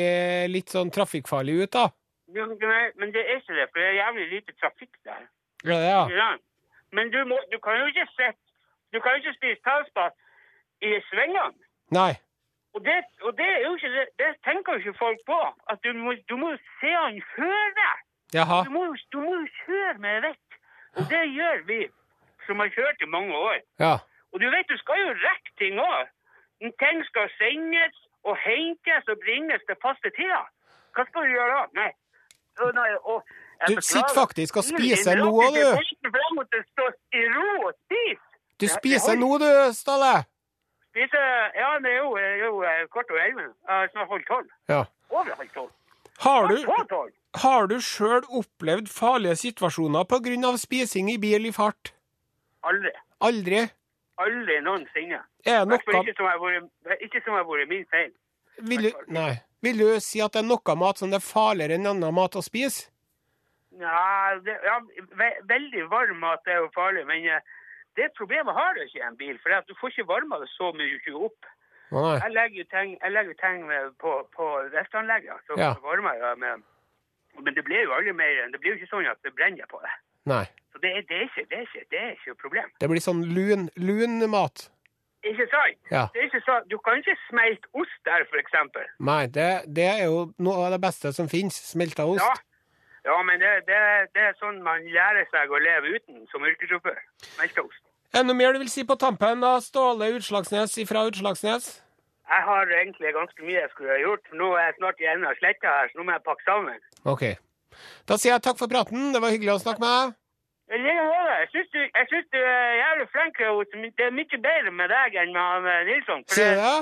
litt 0.53 0.75
sånn 0.75 0.92
trafikkfarlig 0.92 1.57
ut, 1.62 1.73
da? 1.79 1.87
Men 2.37 2.53
det 3.14 3.23
er 3.25 3.38
ikke 3.38 3.57
det, 3.57 3.66
for 3.73 3.81
det 3.81 3.87
er 3.88 3.96
jævlig 3.96 4.27
lite 4.35 4.57
trafikk 4.61 4.92
der. 5.09 5.23
Ja, 5.64 5.79
ja? 5.81 6.03
Ja. 6.12 6.29
Men 6.92 7.09
du, 7.14 7.23
må, 7.25 7.38
du 7.51 7.57
kan 7.64 7.81
jo 7.81 7.88
ikke 7.90 8.07
sette 8.16 8.40
Du 8.90 8.99
kan 9.01 9.14
jo 9.14 9.20
ikke 9.23 9.37
spise 9.37 9.61
tauspat 9.62 10.16
i 10.83 10.96
svingene. 11.09 11.55
Nei. 11.94 12.12
Og 12.75 12.83
det, 12.85 12.96
og 13.23 13.37
det 13.38 13.46
er 13.46 13.61
jo 13.62 13.75
ikke 13.79 13.90
det, 13.94 14.07
det 14.18 14.31
tenker 14.46 14.77
jo 14.77 14.83
ikke 14.83 14.99
folk 14.99 15.20
på. 15.29 15.38
At 15.70 15.79
du 15.85 15.92
må, 15.94 16.14
du 16.27 16.35
må 16.40 16.51
se 16.81 16.90
han 16.90 17.20
før 17.37 17.75
deg. 17.79 18.03
Jaha. 18.35 18.64
Du 18.66 18.75
må, 18.75 18.83
du 19.14 19.18
må 19.23 19.37
jo 19.37 19.46
kjøre 19.61 19.94
med 20.03 20.27
vett. 20.27 20.59
Og 20.99 21.07
det 21.12 21.23
gjør 21.37 21.62
vi 21.70 21.81
som 22.46 22.62
har 22.62 22.70
kjørt 22.76 23.05
i 23.05 23.09
mange 23.16 23.35
år. 23.37 23.59
Ja. 23.83 23.94
Og 24.33 24.40
du 24.42 24.46
vet, 24.55 24.68
du 24.72 24.79
skal 24.83 25.00
jo 25.05 25.11
rekke 25.26 25.53
ting 25.61 25.81
òg. 25.83 26.09
Ting 26.83 27.05
skal 27.11 27.31
sendes 27.40 27.96
og 28.29 28.37
hentes 28.46 29.05
og 29.12 29.16
bringes 29.24 29.62
til 29.68 29.76
faste 29.85 30.12
tider. 30.18 30.46
Hva 30.94 31.07
skal 31.09 31.26
du 31.26 31.31
gjøre 31.37 31.55
da? 31.57 31.62
Nei. 31.81 31.90
Og, 32.61 32.72
nei 32.76 32.90
og, 33.12 33.22
Du 33.68 33.81
sitter 33.81 34.14
faktisk 34.14 34.57
og 34.61 34.64
spiser 34.66 35.20
nå, 35.20 35.31
du. 35.57 35.62
Du 38.61 38.66
spiser 38.68 39.16
nå, 39.22 39.31
du, 39.40 39.48
Ståle. 39.76 40.14
Spiser 40.90 41.26
ja, 41.55 41.70
det 41.83 41.92
er 41.94 42.00
jo, 42.03 42.16
jo 42.44 42.62
eh, 42.66 42.83
kvart 42.92 43.12
over 43.12 43.22
elleve. 43.22 43.53
Snart 43.92 44.11
holdt 44.11 44.26
tolv. 44.29 44.48
Ja. 44.68 44.83
Over 45.11 45.35
halv 45.38 45.53
tolv. 45.55 45.70
Har 46.20 46.48
du, 46.50 46.57
har 47.40 47.70
du 47.70 47.79
sjøl 47.81 48.26
opplevd 48.29 48.90
farlige 48.92 49.38
situasjoner 49.40 50.05
pga. 50.05 50.57
spising 50.61 51.09
i 51.14 51.16
bil 51.18 51.46
i 51.48 51.53
fart? 51.53 51.94
Aldri. 52.62 52.90
Aldri? 53.20 53.61
Aldri 54.20 54.61
noensinne. 54.61 55.20
Er 55.46 55.64
det 55.64 55.68
noe 55.68 55.79
ikke 55.79 56.14
som 56.16 56.27
har 56.27 56.38
vært- 56.38 57.01
ikke 57.07 57.23
som 57.25 57.35
har 57.35 57.44
vært 57.44 57.68
min 57.68 57.87
feil. 57.87 58.12
vil 58.59 58.83
du, 58.83 58.92
Nei. 59.09 59.40
Vil 59.62 59.79
du 59.79 60.01
si 60.01 60.20
at 60.20 60.33
det 60.33 60.40
er 60.44 60.49
noe 60.49 60.77
mat 60.77 60.99
som 60.99 61.11
det 61.11 61.16
er 61.16 61.27
farligere 61.27 61.75
enn 61.79 61.87
annen 61.87 62.14
mat 62.14 62.33
å 62.37 62.42
spise? 62.44 62.90
Ja, 63.79 64.37
det, 64.44 64.59
ja 64.64 64.81
ve 65.16 65.31
veldig 65.49 65.88
varm 65.88 66.18
mat 66.20 66.46
er 66.46 66.59
jo 66.61 66.68
farlig, 66.75 67.07
men 67.07 67.25
eh, 67.27 67.40
det 67.96 68.11
problemet 68.18 68.55
har 68.55 68.75
du 68.75 68.81
ikke 68.85 68.99
i 69.01 69.07
en 69.07 69.16
bil, 69.16 69.38
for 69.38 69.49
du 69.66 69.75
får 69.75 69.90
ikke 69.94 70.07
varma 70.09 70.38
det 70.40 70.49
så 70.59 70.73
mye 70.75 71.14
opp. 71.14 71.46
Nei. 71.90 72.18
Jeg 72.23 72.33
legger 72.33 72.64
ting, 72.70 72.99
jeg 73.03 73.12
legger 73.12 73.35
ting 73.40 73.64
på, 73.99 74.11
på 74.37 74.46
restauranlegget, 74.75 75.40
så 75.49 75.57
Ja. 75.59 75.75
varmer 75.83 76.14
jeg 76.14 76.38
med 76.38 76.62
Men 77.40 77.55
det 77.55 77.64
blir 77.64 77.85
jo 77.85 77.92
aldri 77.94 78.12
mer 78.12 78.49
Det 78.51 78.61
blir 78.61 78.75
jo 78.75 78.79
ikke 78.85 78.90
sånn 78.90 79.07
at 79.11 79.23
det 79.23 79.35
brenner 79.35 79.66
på 79.70 79.79
det. 79.81 79.90
Nei. 80.28 80.44
Så 80.72 80.78
det, 80.83 80.90
er- 80.96 81.06
det, 81.09 81.16
er 81.16 81.24
ikke, 81.28 81.46
det, 81.50 81.56
er 81.59 81.64
ikke, 81.68 81.87
det 81.90 82.00
er 82.00 82.11
ikke 82.16 82.30
et 82.35 82.42
problem. 82.44 82.68
Det 82.80 82.88
blir 82.92 83.02
sånn 83.04 83.24
lun, 83.35 83.68
lun 83.76 84.20
mat. 84.30 84.68
Ikke 85.26 85.44
sant? 85.52 85.76
Ja. 85.92 86.06
Det 86.14 86.22
er 86.22 86.28
ikke 86.30 86.40
så, 86.46 86.61
Du 86.70 86.78
kan 86.80 86.96
ikke 87.00 87.16
smelte 87.28 87.68
ost 87.76 87.98
der, 88.09 88.24
eksempel. 88.40 88.87
Nei, 89.04 89.26
det, 89.26 89.48
det 89.76 89.85
er 89.85 90.04
jo 90.06 90.30
noe 90.40 90.66
av 90.66 90.72
det 90.76 90.80
beste 90.80 91.12
som 91.12 91.28
finnes. 91.28 91.59
Smelta 91.72 92.06
ost. 92.09 92.24
Ja, 92.24 93.11
ja 93.11 93.18
men 93.28 93.42
det, 93.42 93.50
det, 93.68 93.80
det 94.16 94.24
er 94.30 94.38
sånn 94.40 94.62
man 94.64 94.87
lærer 94.88 95.28
seg 95.33 95.52
å 95.52 95.61
leve 95.61 95.92
uten 95.98 96.24
som 96.33 96.46
yrkessjåfør. 96.48 96.96
Smelta 97.35 97.66
ost. 97.66 97.85
Er 98.11 98.24
det 98.24 98.26
noe 98.30 98.38
mer 98.40 98.56
du 98.56 98.62
vil 98.64 98.72
si 98.72 98.83
på 98.88 98.96
tampen 98.98 99.44
da, 99.44 99.52
Ståle 99.62 100.09
Utslagsnes 100.16 100.72
ifra 100.83 101.04
Utslagsnes? 101.11 101.68
Jeg 102.30 102.42
har 102.46 102.72
egentlig 102.80 103.12
ganske 103.14 103.44
mye 103.44 103.59
jeg 103.61 103.70
skulle 103.74 103.92
ha 103.92 104.00
gjort. 104.00 104.33
Nå 104.38 104.48
er 104.56 104.68
jeg 104.70 104.76
snart 104.80 105.00
i 105.02 105.06
enden 105.12 105.28
av 105.28 105.38
sletta 105.38 105.76
her, 105.76 105.92
så 105.92 105.98
nå 106.00 106.06
må 106.09 106.16
jeg 106.16 106.24
pakke 106.26 106.46
sammen. 106.48 106.83
OK. 107.12 107.24
Da 108.08 108.16
sier 108.20 108.34
jeg 108.34 108.42
takk 108.46 108.58
for 108.60 108.70
praten. 108.70 109.10
Det 109.14 109.20
var 109.22 109.34
hyggelig 109.34 109.54
å 109.56 109.62
snakke 109.62 109.82
med 109.84 109.92
deg. 109.96 110.16
Jeg 110.70 111.48
syns 111.50 111.70
du, 112.30 112.38
er 112.38 112.74
jævlig 112.78 113.06
flink. 113.10 113.38
Det 113.98 114.06
er 114.06 114.14
mye 114.14 114.40
bedre 114.46 114.72
med 114.74 114.92
deg 114.92 115.16
enn 115.22 115.32
med 115.34 115.70
eh, 115.72 115.84
Nilsson. 115.88 116.22
For 116.28 116.38
Sier 116.38 116.54
du 116.54 116.60
det, 116.60 116.74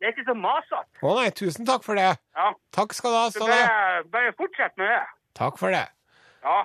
det? 0.00 0.06
er 0.08 0.14
ikke 0.14 0.26
så 0.30 0.36
masete. 0.38 1.02
Å 1.04 1.16
nei, 1.18 1.26
tusen 1.36 1.68
takk 1.68 1.84
for 1.84 2.00
det. 2.00 2.08
Ja. 2.38 2.48
Takk 2.76 2.96
skal 2.96 3.12
du 3.12 3.18
ha, 3.18 3.26
Så 3.34 3.42
Ståle. 3.42 3.58
bare, 3.58 4.04
bare 4.14 4.32
fortsett 4.38 4.76
med 4.80 4.88
det. 4.92 5.02
Takk 5.36 5.60
for 5.60 5.74
det. 5.74 5.84
Ja. 6.44 6.62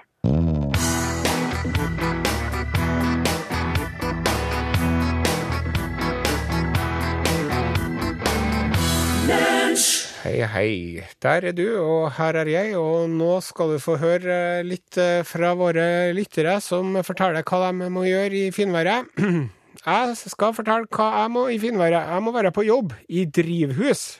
Hei, 10.29 10.45
hei. 10.45 11.03
Der 11.25 11.41
er 11.49 11.53
du, 11.57 11.65
og 11.81 12.11
her 12.13 12.37
er 12.37 12.49
jeg, 12.51 12.75
og 12.77 13.07
nå 13.09 13.39
skal 13.41 13.71
du 13.73 13.79
få 13.81 13.95
høre 13.97 14.61
litt 14.61 14.99
eh, 15.01 15.23
fra 15.25 15.55
våre 15.57 15.85
lyttere 16.13 16.59
som 16.61 16.99
forteller 17.01 17.41
hva 17.41 17.71
de 17.71 17.87
må 17.89 18.03
gjøre 18.05 18.37
i 18.37 18.51
finværet. 18.53 19.09
Jeg 19.87 20.13
skal 20.19 20.53
fortelle 20.53 20.85
hva 20.93 21.07
jeg 21.23 21.31
må 21.33 21.47
i 21.49 21.57
finværet. 21.57 22.11
Jeg 22.11 22.21
må 22.21 22.33
være 22.35 22.51
på 22.53 22.67
jobb 22.67 22.93
i 23.09 23.23
drivhus. 23.25 24.19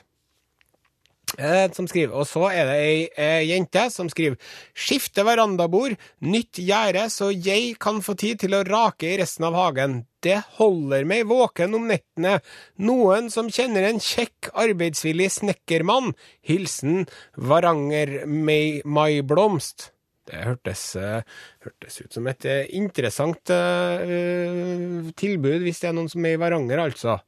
Eh, 1.38 1.70
som 1.72 1.86
skriver, 1.86 2.14
Og 2.14 2.26
så 2.26 2.48
er 2.50 2.66
det 2.66 2.78
ei 2.82 3.08
ei 3.16 3.44
jente 3.52 3.84
som 3.94 4.08
skriver 4.10 4.36
Skifte 4.74 5.22
verandabord, 5.22 5.94
nytt 6.20 6.58
gjerde, 6.58 7.06
så 7.10 7.30
jeg 7.30 7.76
kan 7.78 8.00
få 8.02 8.16
tid 8.18 8.40
til 8.42 8.56
å 8.56 8.64
rake 8.66 9.12
i 9.12 9.18
resten 9.20 9.46
av 9.46 9.54
hagen. 9.54 10.06
Det 10.20 10.40
holder 10.58 11.06
meg 11.08 11.28
våken 11.30 11.74
om 11.78 11.86
nettene. 11.88 12.40
Noen 12.82 13.30
som 13.30 13.48
kjenner 13.48 13.86
en 13.88 14.02
kjekk, 14.02 14.50
arbeidsvillig 14.52 15.30
snekkermann. 15.38 16.12
Hilsen 16.42 17.06
Varanger 17.36 18.26
May, 18.26 18.82
Mai 18.84 19.22
Blomst. 19.22 19.92
Det 20.30 20.44
hørtes, 20.44 20.96
eh, 20.96 21.22
hørtes 21.64 22.00
ut 22.00 22.14
som 22.16 22.28
et 22.30 22.44
eh, 22.48 22.70
interessant 22.76 23.52
uh, 23.52 25.10
tilbud, 25.20 25.60
hvis 25.64 25.82
det 25.82 25.90
er 25.90 25.96
noen 25.96 26.08
som 26.08 26.24
er 26.24 26.36
i 26.36 26.40
Varanger, 26.40 26.80
altså. 26.86 27.18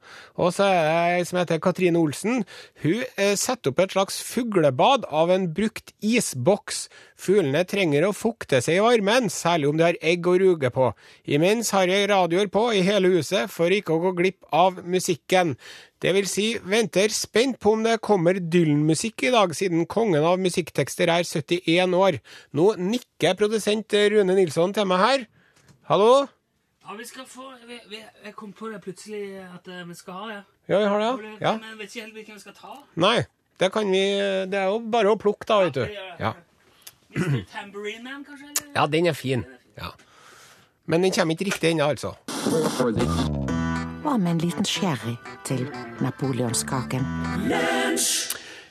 Og 0.41 0.49
så 0.55 0.65
er 0.65 0.79
det 0.87 0.95
ei 1.19 1.27
som 1.29 1.39
heter 1.41 1.61
Katrine 1.61 2.01
Olsen. 2.01 2.41
Hun 2.81 3.03
uh, 3.03 3.33
setter 3.39 3.73
opp 3.73 3.83
et 3.83 3.93
slags 3.93 4.19
fuglebad 4.25 5.05
av 5.13 5.33
en 5.33 5.49
brukt 5.53 5.93
isboks. 6.01 6.87
Fuglene 7.23 7.61
trenger 7.69 8.07
å 8.07 8.15
fukte 8.17 8.59
seg 8.63 8.79
i 8.79 8.83
varmen, 8.83 9.29
særlig 9.31 9.69
om 9.69 9.79
de 9.79 9.87
har 9.91 10.01
egg 10.01 10.25
å 10.27 10.35
ruge 10.41 10.73
på. 10.73 10.89
Imens 11.29 11.69
har 11.75 11.91
jeg 11.91 12.09
radioer 12.11 12.49
på 12.51 12.67
i 12.73 12.83
hele 12.85 13.13
huset 13.13 13.51
for 13.53 13.71
ikke 13.71 13.95
å 13.95 14.01
gå 14.07 14.17
glipp 14.17 14.53
av 14.53 14.81
musikken. 14.81 15.53
Det 16.03 16.11
vil 16.11 16.25
si, 16.27 16.49
venter 16.67 17.13
spent 17.15 17.61
på 17.63 17.77
om 17.77 17.83
det 17.85 18.01
kommer 18.03 18.35
Dylan-musikk 18.35 19.23
i 19.23 19.31
dag, 19.31 19.53
siden 19.55 19.85
kongen 19.87 20.25
av 20.27 20.41
musikktekster 20.43 21.07
er 21.07 21.23
71 21.23 21.95
år. 21.95 22.17
Nå 22.59 22.73
nikker 22.75 23.12
produsent 23.39 23.93
Rune 24.11 24.35
Nilsson 24.35 24.73
til 24.75 24.87
meg 24.89 24.99
her. 24.99 25.25
Hallo? 25.87 26.25
Ja, 26.83 26.95
vi 26.99 27.05
skal 27.07 27.23
få 27.27 27.45
vi, 27.67 27.79
vi, 27.89 28.01
Jeg 28.25 28.35
kom 28.35 28.51
på 28.53 28.67
det 28.69 28.81
plutselig 28.83 29.39
at 29.39 29.67
eh, 29.71 29.87
vi 29.87 29.95
skal 29.95 30.13
ha 30.13 30.27
det. 30.27 30.41
Ja, 30.67 30.79
vi 30.79 30.85
har 30.91 30.99
det, 30.99 31.07
ja. 31.07 31.35
ja. 31.41 31.53
Men 31.57 31.69
jeg 31.69 31.77
vet 31.79 31.95
ikke 31.95 32.01
helt 32.01 32.17
hvilken 32.19 32.35
vi 32.35 32.43
skal 32.43 32.57
ta. 32.57 32.75
Nei, 32.99 33.17
det 33.59 33.71
kan 33.71 33.91
vi 33.91 34.03
Det 34.51 34.59
er 34.59 34.67
jo 34.71 34.81
bare 34.91 35.13
å 35.13 35.19
plukke, 35.19 35.47
da, 35.47 35.61
vet 35.63 35.79
du. 35.79 35.85
Ja, 36.19 36.33
Mr. 37.15 37.43
Tambourine 37.53 38.03
Man, 38.03 38.23
kanskje? 38.25 38.49
Eller? 38.51 38.71
ja 38.75 38.85
den 38.87 39.07
er 39.07 39.13
fin. 39.13 39.45
Ja. 39.77 39.93
Men 40.85 41.03
den 41.03 41.11
kommer 41.15 41.33
ikke 41.37 41.45
riktig 41.45 41.71
ennå, 41.71 41.87
altså. 41.93 42.15
Hva 44.03 44.17
med 44.17 44.31
en 44.31 44.41
liten 44.43 44.65
sherry 44.67 45.15
til 45.47 45.67
napoleonskaken? 46.03 47.05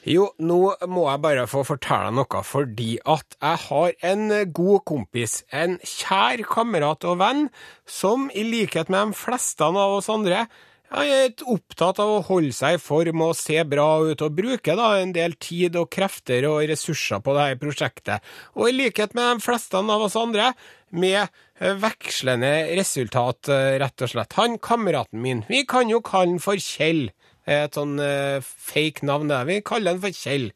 Jo, 0.02 0.32
nå 0.42 0.56
må 0.90 1.04
jeg 1.06 1.22
bare 1.22 1.44
få 1.46 1.60
fortelle 1.62 2.10
noe, 2.16 2.40
fordi 2.42 2.96
at 3.06 3.36
jeg 3.36 3.60
har 3.68 3.92
en 4.10 4.24
god 4.50 4.82
kompis, 4.90 5.44
en 5.54 5.76
kjær 5.78 6.42
kamerat 6.50 7.06
og 7.06 7.20
venn, 7.20 7.46
som 7.86 8.26
i 8.34 8.42
likhet 8.42 8.90
med 8.90 9.12
de 9.12 9.18
fleste 9.20 9.62
av 9.62 9.78
oss 9.78 10.10
andre, 10.10 10.48
er 10.92 11.30
opptatt 11.48 12.02
av 12.02 12.10
å 12.10 12.24
holde 12.26 12.52
seg 12.52 12.76
i 12.76 12.82
form 12.82 13.22
og 13.24 13.36
se 13.38 13.62
bra 13.64 13.86
ut, 14.02 14.26
og 14.26 14.34
bruke 14.36 14.74
da 14.76 14.90
en 14.98 15.14
del 15.14 15.38
tid 15.40 15.78
og 15.78 15.88
krefter 15.94 16.44
og 16.50 16.66
ressurser 16.68 17.22
på 17.22 17.38
dette 17.38 17.62
prosjektet. 17.62 18.26
Og 18.58 18.68
i 18.68 18.76
likhet 18.76 19.14
med 19.16 19.38
de 19.38 19.46
fleste 19.46 19.78
av 19.78 20.02
oss 20.10 20.18
andre, 20.18 20.50
med 20.92 21.30
vekslende 21.62 22.74
resultat, 22.76 23.48
rett 23.80 24.04
og 24.04 24.10
slett. 24.10 24.34
Han 24.36 24.58
kameraten 24.58 25.22
min, 25.22 25.46
vi 25.48 25.62
kan 25.64 25.88
jo 25.88 26.02
kalle 26.04 26.34
han 26.34 26.42
for 26.42 26.58
Kjell. 26.58 27.06
Et 27.46 27.74
sånn 27.74 27.96
eh, 27.98 28.38
fake 28.42 29.06
navn, 29.06 29.28
Der. 29.32 29.48
Vi 29.48 29.60
kaller 29.66 29.96
han 29.96 30.02
for 30.02 30.14
Kjell. 30.14 30.52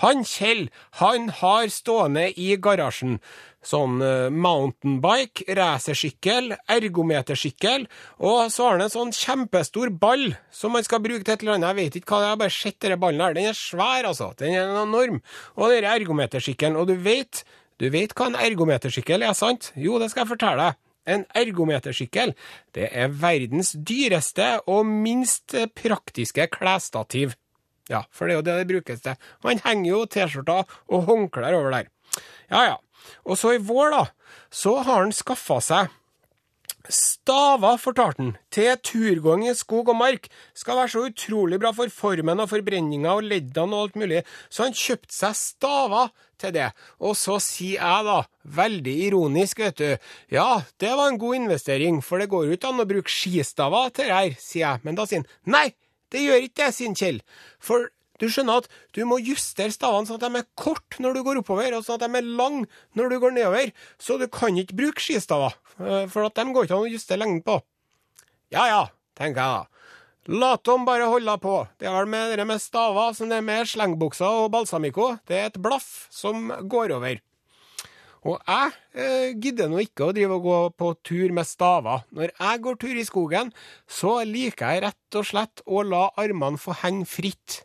Han 0.00 0.24
Kjell, 0.24 0.68
han 1.02 1.28
har 1.42 1.68
stående 1.68 2.30
i 2.32 2.54
garasjen 2.56 3.18
sånn 3.66 4.00
eh, 4.00 4.30
mountainbike, 4.32 5.44
racersykkel, 5.56 6.54
ergometersykkel, 6.72 7.86
og 8.24 8.48
så 8.52 8.66
har 8.66 8.78
han 8.78 8.86
en 8.86 8.92
sånn 8.92 9.14
kjempestor 9.14 9.92
ball 9.92 10.30
som 10.54 10.76
han 10.76 10.86
skal 10.86 11.02
bruke 11.04 11.26
til 11.26 11.36
et 11.36 11.44
eller 11.44 11.58
annet. 11.58 11.68
Jeg 11.70 11.80
vet 11.80 12.00
ikke 12.00 12.14
hva 12.14 12.20
det 12.20 12.24
er, 12.24 12.30
jeg 12.30 12.36
har 12.36 12.42
bare 12.44 12.56
sett 12.56 12.80
denne 12.80 13.00
ballen 13.04 13.24
her. 13.24 13.36
Den 13.36 13.50
er 13.52 13.58
svær, 13.58 14.08
altså. 14.08 14.32
Den 14.40 14.56
er 14.56 14.76
enorm. 14.80 15.20
Og 15.58 15.74
denne 15.74 15.92
ergometersykkelen. 15.92 16.78
Og 16.80 16.88
du 16.88 16.96
vet, 17.04 17.44
du 17.80 17.90
vet 17.92 18.14
hva 18.16 18.30
en 18.30 18.40
ergometersykkel 18.40 19.26
er, 19.26 19.36
sant? 19.36 19.74
Jo, 19.76 20.00
det 20.00 20.10
skal 20.12 20.24
jeg 20.24 20.32
fortelle 20.32 20.70
deg. 20.70 20.80
En 21.08 21.24
ergometersykkel 21.36 22.34
det 22.76 22.90
er 22.92 23.12
verdens 23.22 23.72
dyreste 23.74 24.58
og 24.68 24.84
minst 24.88 25.56
praktiske 25.76 26.46
klesstativ. 26.52 27.34
Ja, 27.90 28.04
for 28.14 28.28
det 28.28 28.34
er 28.34 28.38
jo 28.38 28.46
det 28.46 28.58
det 28.60 28.68
brukes 28.70 29.02
til. 29.02 29.16
Man 29.44 29.62
henger 29.64 29.90
jo 29.90 30.04
T-skjorter 30.06 30.76
og 30.92 31.08
håndklær 31.08 31.56
over 31.58 31.74
der. 31.74 31.90
Ja, 32.50 32.62
ja. 32.68 32.76
Og 33.24 33.38
så 33.40 33.56
i 33.56 33.62
vår, 33.64 33.94
da, 33.94 34.04
så 34.52 34.76
har 34.84 35.02
han 35.02 35.14
skaffa 35.14 35.58
seg 35.64 35.90
Staver, 36.88 37.76
fortalte 37.76 38.22
han, 38.22 38.30
til 38.54 38.72
turgåing 38.86 39.44
i 39.50 39.54
skog 39.54 39.90
og 39.92 39.98
mark 40.00 40.30
skal 40.56 40.78
være 40.78 40.92
så 40.94 41.02
utrolig 41.10 41.58
bra 41.60 41.74
for 41.76 41.92
formen 41.92 42.40
og 42.40 42.48
forbrenninga 42.50 43.12
og 43.18 43.28
leddene 43.28 43.76
og 43.76 43.84
alt 43.84 43.98
mulig, 44.00 44.22
så 44.48 44.64
han 44.66 44.76
kjøpte 44.76 45.12
seg 45.12 45.36
staver 45.36 46.08
til 46.40 46.54
det. 46.56 46.70
Og 47.04 47.14
så 47.20 47.36
sier 47.44 47.84
jeg 47.84 48.08
da, 48.08 48.16
veldig 48.56 48.96
ironisk, 49.10 49.60
vet 49.60 49.82
du, 49.82 50.10
ja, 50.32 50.48
det 50.80 50.94
var 50.96 51.12
en 51.12 51.20
god 51.20 51.42
investering, 51.42 52.00
for 52.04 52.22
det 52.22 52.30
går 52.32 52.48
jo 52.48 52.56
ikke 52.56 52.72
an 52.72 52.82
å 52.82 52.88
bruke 52.88 53.12
skistaver 53.12 53.92
til 53.92 54.08
det 54.08 54.16
her, 54.16 54.36
sier 54.40 54.66
jeg. 54.66 54.84
Men 54.88 54.98
da 54.98 55.06
sier 55.06 55.22
han, 55.22 55.32
nei, 55.52 55.66
det 56.10 56.24
gjør 56.24 56.46
ikke 56.48 56.64
det, 56.64 56.74
sier 56.74 56.96
Kjell. 56.96 57.20
For 57.62 57.90
du 58.20 58.26
skjønner 58.28 58.60
at 58.60 58.68
du 58.96 59.00
må 59.08 59.18
justere 59.24 59.72
stavene 59.72 60.08
sånn 60.08 60.20
at 60.20 60.26
de 60.26 60.42
er 60.42 60.48
kort 60.60 60.98
når 61.00 61.16
du 61.16 61.22
går 61.26 61.40
oppover, 61.40 61.72
og 61.76 61.86
sånn 61.86 61.98
at 61.98 62.04
de 62.04 62.20
er 62.20 62.30
lang 62.40 62.62
når 62.98 63.12
du 63.12 63.18
går 63.22 63.34
nedover. 63.36 63.72
Så 64.00 64.18
du 64.20 64.26
kan 64.32 64.58
ikke 64.60 64.76
bruke 64.82 65.04
skistaver, 65.04 65.56
eh, 65.80 66.06
for 66.12 66.28
at 66.28 66.36
de 66.36 66.52
går 66.52 66.68
ikke 66.68 66.76
an 66.76 66.88
å 66.88 66.92
justere 66.92 67.22
lengden 67.22 67.44
på. 67.46 67.60
Ja 68.52 68.66
ja, 68.68 68.82
tenker 69.18 69.40
jeg 69.40 69.58
da. 69.58 69.66
La 70.30 70.52
dem 70.60 70.84
bare 70.84 71.08
holde 71.08 71.32
på. 71.40 71.56
Det 71.80 71.88
er 71.88 71.96
vel 71.96 72.10
med 72.12 72.36
det 72.36 72.44
med 72.46 72.60
staver 72.60 73.14
som 73.16 73.30
det 73.30 73.40
er 73.40 73.46
med 73.46 73.66
slengbukser 73.66 74.44
og 74.44 74.52
balsamico. 74.52 75.14
Det 75.26 75.38
er 75.38 75.48
et 75.48 75.58
blaff 75.62 76.06
som 76.12 76.52
går 76.68 76.92
over. 76.98 77.22
Og 78.28 78.36
jeg 78.44 78.72
eh, 79.00 79.30
gidder 79.40 79.70
nå 79.72 79.80
ikke 79.80 80.10
å 80.10 80.12
drive 80.12 80.36
og 80.36 80.44
gå 80.44 80.58
på 80.76 80.90
tur 81.08 81.32
med 81.32 81.48
staver. 81.48 82.04
Når 82.12 82.34
jeg 82.34 82.62
går 82.66 82.78
tur 82.82 83.00
i 83.00 83.06
skogen, 83.08 83.52
så 83.88 84.18
liker 84.28 84.74
jeg 84.74 84.84
rett 84.84 85.18
og 85.18 85.28
slett 85.30 85.64
å 85.64 85.80
la 85.88 86.10
armene 86.20 86.60
få 86.60 86.76
henge 86.82 87.08
fritt 87.08 87.62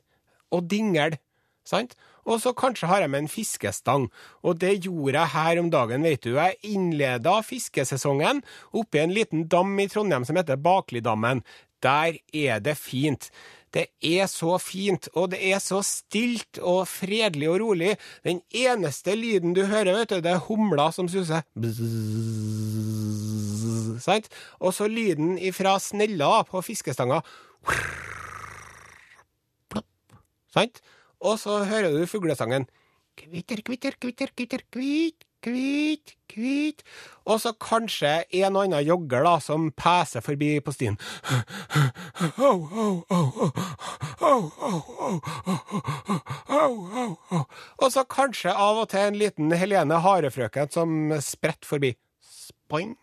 og 0.54 0.68
dingle, 0.70 1.20
sant? 1.66 1.96
Og 2.26 2.40
så 2.42 2.56
kanskje 2.58 2.90
har 2.90 3.04
jeg 3.04 3.12
med 3.14 3.26
en 3.26 3.30
fiskestang, 3.30 4.08
og 4.42 4.58
det 4.62 4.80
gjorde 4.88 5.20
jeg 5.20 5.34
her 5.36 5.62
om 5.62 5.70
dagen, 5.74 6.06
vet 6.06 6.24
du. 6.26 6.34
Jeg 6.38 6.58
innleda 6.66 7.38
fiskesesongen 7.46 8.42
oppe 8.74 8.98
i 8.98 9.04
en 9.04 9.14
liten 9.14 9.46
dam 9.52 9.78
i 9.80 9.88
Trondheim 9.92 10.26
som 10.26 10.40
heter 10.40 10.58
Baklidammen. 10.58 11.44
Der 11.86 12.18
er 12.34 12.64
det 12.66 12.78
fint. 12.82 13.30
Det 13.76 13.90
er 14.02 14.26
så 14.32 14.56
fint, 14.58 15.10
og 15.14 15.34
det 15.34 15.42
er 15.52 15.60
så 15.60 15.82
stilt 15.84 16.58
og 16.64 16.88
fredelig 16.88 17.50
og 17.52 17.60
rolig. 17.60 17.96
Den 18.24 18.40
eneste 18.56 19.18
lyden 19.20 19.54
du 19.54 19.66
hører, 19.68 20.00
vet 20.00 20.14
du, 20.16 20.22
det 20.24 20.32
er 20.32 20.46
humla 20.48 20.90
som 20.96 21.10
suser. 21.12 21.44
Sant? 24.00 24.32
Og 24.60 24.74
så 24.74 24.88
lyden 24.88 25.36
ifra 25.38 25.76
snella 25.84 26.46
på 26.48 26.64
fiskestanga. 26.64 27.20
Sant? 30.56 30.82
Og 31.20 31.40
så 31.42 31.64
hører 31.68 31.92
du 31.92 32.06
fuglesangen. 32.08 32.68
Kvitter, 33.16 33.62
kvitter, 33.64 33.96
kvitter, 34.00 34.32
kvitter, 34.36 34.62
kvit, 34.72 35.24
kvit, 35.40 36.16
kvit 36.28 36.82
Og 37.24 37.40
så 37.40 37.54
kanskje 37.62 38.10
en 38.42 38.58
og 38.58 38.66
annen 38.66 38.84
jogger 38.84 39.24
da, 39.24 39.36
som 39.44 39.70
peser 39.72 40.24
forbi 40.26 40.60
på 40.64 40.74
stien. 40.76 40.98
Og 47.80 47.88
så 47.94 48.04
kanskje 48.10 48.52
av 48.52 48.84
og 48.84 48.90
til 48.92 49.06
en 49.06 49.20
liten 49.22 49.56
Helene 49.56 50.02
Harefrøken 50.04 50.72
som 50.76 51.16
spretter 51.24 51.68
forbi. 51.70 51.94
Spang, 52.20 52.96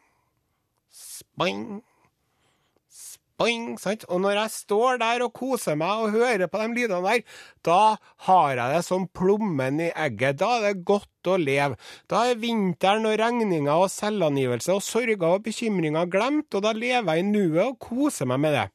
spang 0.93 1.83
sant? 3.79 4.05
Og 4.09 4.21
når 4.21 4.37
jeg 4.37 4.51
står 4.51 4.99
der 5.03 5.25
og 5.25 5.33
koser 5.33 5.75
meg 5.79 6.03
og 6.03 6.11
hører 6.11 6.47
på 6.47 6.59
de 6.59 6.69
lydene 6.75 7.03
der, 7.03 7.23
da 7.65 7.97
har 8.27 8.55
jeg 8.57 8.75
det 8.75 8.85
som 8.85 9.09
plommen 9.09 9.81
i 9.81 9.91
egget. 9.91 10.39
Da 10.39 10.59
er 10.59 10.69
det 10.69 10.85
godt 10.85 11.09
å 11.27 11.37
leve. 11.37 11.77
Da 12.09 12.27
er 12.31 12.41
vinteren 12.41 13.07
og 13.07 13.19
regninger 13.19 13.73
og 13.73 13.91
selvangivelse 13.91 14.73
og 14.73 14.83
sorger 14.83 15.27
og 15.29 15.45
bekymringer 15.45 16.07
glemt, 16.07 16.55
og 16.55 16.63
da 16.63 16.73
lever 16.73 17.15
jeg 17.15 17.25
i 17.25 17.31
nuet 17.31 17.67
og 17.67 17.79
koser 17.79 18.27
meg 18.27 18.41
med 18.41 18.57
det. 18.59 18.69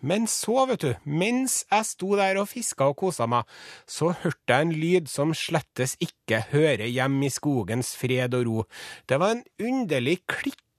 Men 0.00 0.24
så, 0.30 0.64
vet 0.64 0.80
du, 0.80 0.92
mens 1.04 1.60
jeg 1.68 1.84
sto 1.84 2.14
der 2.16 2.38
og 2.40 2.48
fiska 2.48 2.88
og 2.88 2.96
kosa 3.02 3.26
meg, 3.28 3.44
så 3.84 4.14
hørte 4.22 4.54
jeg 4.54 4.66
en 4.66 4.72
lyd 4.72 5.10
som 5.12 5.34
slettes 5.36 5.98
ikke 6.00 6.40
hører 6.54 6.88
hjemme 6.88 7.28
i 7.28 7.32
skogens 7.32 7.92
fred 8.00 8.36
og 8.38 8.46
ro. 8.48 8.64
Det 9.04 9.20
var 9.20 9.36
en 9.36 9.44
underlig 9.60 10.22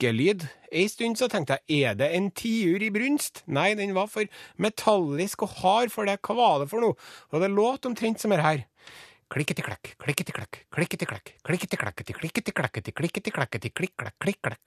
klikkelyd. 0.02 0.48
Ei 0.72 0.88
stund 0.90 1.20
så 1.20 1.28
tenkte 1.30 1.60
jeg, 1.68 1.84
er 1.92 1.98
det 2.00 2.10
en 2.16 2.32
tiur 2.34 2.82
i 2.82 2.90
brunst? 2.94 3.44
Nei, 3.46 3.74
den 3.78 3.94
var 3.94 4.08
for 4.10 4.26
metallisk 4.58 5.44
og 5.46 5.54
hard 5.62 5.92
for 5.94 6.10
det. 6.10 6.18
Hva 6.26 6.36
var 6.38 6.60
det 6.62 6.70
for 6.72 6.82
noe? 6.82 6.98
Og 7.32 7.44
det 7.44 7.52
låt 7.52 7.86
omtrent 7.86 8.22
som 8.22 8.34
det 8.34 8.42
her. 8.42 8.64
Klikketi-klakk, 9.32 9.94
klikketi-klakk, 9.96 10.58
klikketi-klakk, 10.76 11.30
klikketi-klakketi, 11.48 12.14
klikketi-klakketi, 12.18 12.92
klikketi-klakketi, 12.92 13.70
klikk-klakk, 13.72 14.18
klikk-klakk, 14.20 14.60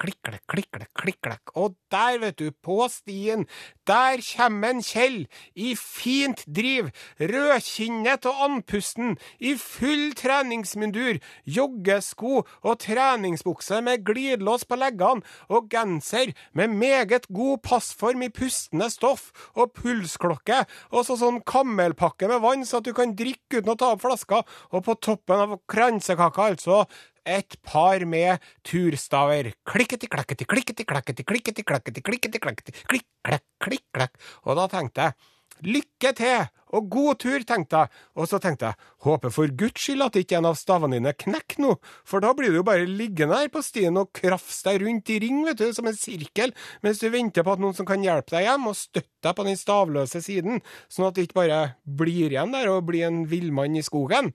klikk-klakk, 0.48 0.88
klikk-klakk. 0.96 1.50
Og 1.60 1.74
der, 1.92 2.16
vet 2.22 2.38
du, 2.40 2.48
på 2.64 2.78
stien, 2.88 3.44
der 3.84 4.22
kommer 4.24 4.72
en 4.72 4.80
Kjell, 4.80 5.26
i 5.52 5.74
fint 5.76 6.46
driv, 6.48 6.88
rødkinnet 7.20 8.24
og 8.30 8.40
andpusten, 8.46 9.18
i 9.36 9.52
full 9.60 10.14
treningsmundur, 10.16 11.20
joggesko 11.44 12.46
og 12.64 12.80
treningsbukse 12.86 13.82
med 13.84 14.00
glidelås 14.08 14.64
på 14.64 14.80
leggene, 14.80 15.20
og 15.52 15.68
genser 15.68 16.32
med 16.56 16.72
meget 16.72 17.28
god 17.28 17.60
passform 17.68 18.24
i 18.24 18.32
pustende 18.32 18.88
stoff, 18.88 19.28
og 19.52 19.76
pulsklokke, 19.76 20.64
og 20.88 21.04
så 21.04 21.20
sånn 21.20 21.44
kammelpakke 21.44 22.32
med 22.32 22.40
vann, 22.40 22.64
så 22.64 22.80
at 22.80 22.88
du 22.88 22.94
kan 22.96 23.12
drikke 23.12 23.60
uten 23.60 23.76
å 23.76 23.78
ta 23.78 23.92
opp 23.92 24.06
flaska, 24.08 24.40
og 24.72 24.84
på 24.86 24.96
toppen 25.02 25.44
av 25.44 25.58
kransekaka, 25.70 26.50
altså, 26.54 26.84
et 27.24 27.56
par 27.64 28.04
med 28.08 28.42
turstaver. 28.66 29.52
Klikketi, 29.68 30.08
klakketi, 30.12 30.46
klikketi, 30.48 30.84
klakketi, 30.88 31.24
klikketi, 31.24 31.64
klakketi, 31.64 32.04
klikketi, 32.04 32.40
klakketi, 32.42 32.74
klikk, 32.84 33.08
klakk, 33.24 33.46
klikk, 33.64 33.86
klakk. 33.96 34.18
Og 34.44 34.58
da 34.60 34.68
tenkte 34.72 35.08
jeg, 35.08 35.16
lykke 35.64 36.10
til, 36.18 36.44
og 36.74 36.88
god 36.90 37.18
tur, 37.22 37.44
tenkte 37.46 37.84
jeg. 37.84 37.90
Og 38.18 38.28
så 38.28 38.40
tenkte 38.42 38.70
jeg, 38.70 38.88
håper 39.06 39.32
for 39.32 39.52
guds 39.54 39.84
skyld 39.84 40.04
at 40.04 40.18
ikke 40.18 40.38
en 40.40 40.48
av 40.50 40.58
stavene 40.58 40.98
dine 40.98 41.14
knekker 41.24 41.62
nå, 41.62 41.74
for 42.08 42.24
da 42.24 42.32
blir 42.36 42.50
du 42.50 42.58
jo 42.58 42.66
bare 42.66 42.88
liggende 42.88 43.38
her 43.38 43.50
på 43.52 43.62
stien 43.64 43.96
og 44.00 44.10
krafse 44.16 44.66
deg 44.66 44.82
rundt 44.82 45.12
i 45.14 45.20
ring, 45.22 45.42
vet 45.46 45.60
du, 45.60 45.68
som 45.76 45.88
en 45.88 45.98
sirkel, 45.98 46.54
mens 46.84 47.02
du 47.02 47.08
venter 47.14 47.46
på 47.46 47.54
at 47.54 47.62
noen 47.62 47.76
som 47.78 47.88
kan 47.88 48.02
hjelpe 48.04 48.34
deg 48.34 48.48
hjem 48.48 48.70
og 48.70 48.78
støtte 48.78 49.12
deg 49.24 49.36
på 49.38 49.46
den 49.46 49.60
stavløse 49.60 50.24
siden, 50.24 50.64
sånn 50.92 51.08
at 51.08 51.16
du 51.16 51.24
ikke 51.24 51.40
bare 51.44 51.60
blir 51.84 52.34
igjen 52.34 52.54
der 52.54 52.72
og 52.72 52.88
blir 52.90 53.06
en 53.08 53.24
villmann 53.30 53.78
i 53.78 53.86
skogen. 53.86 54.34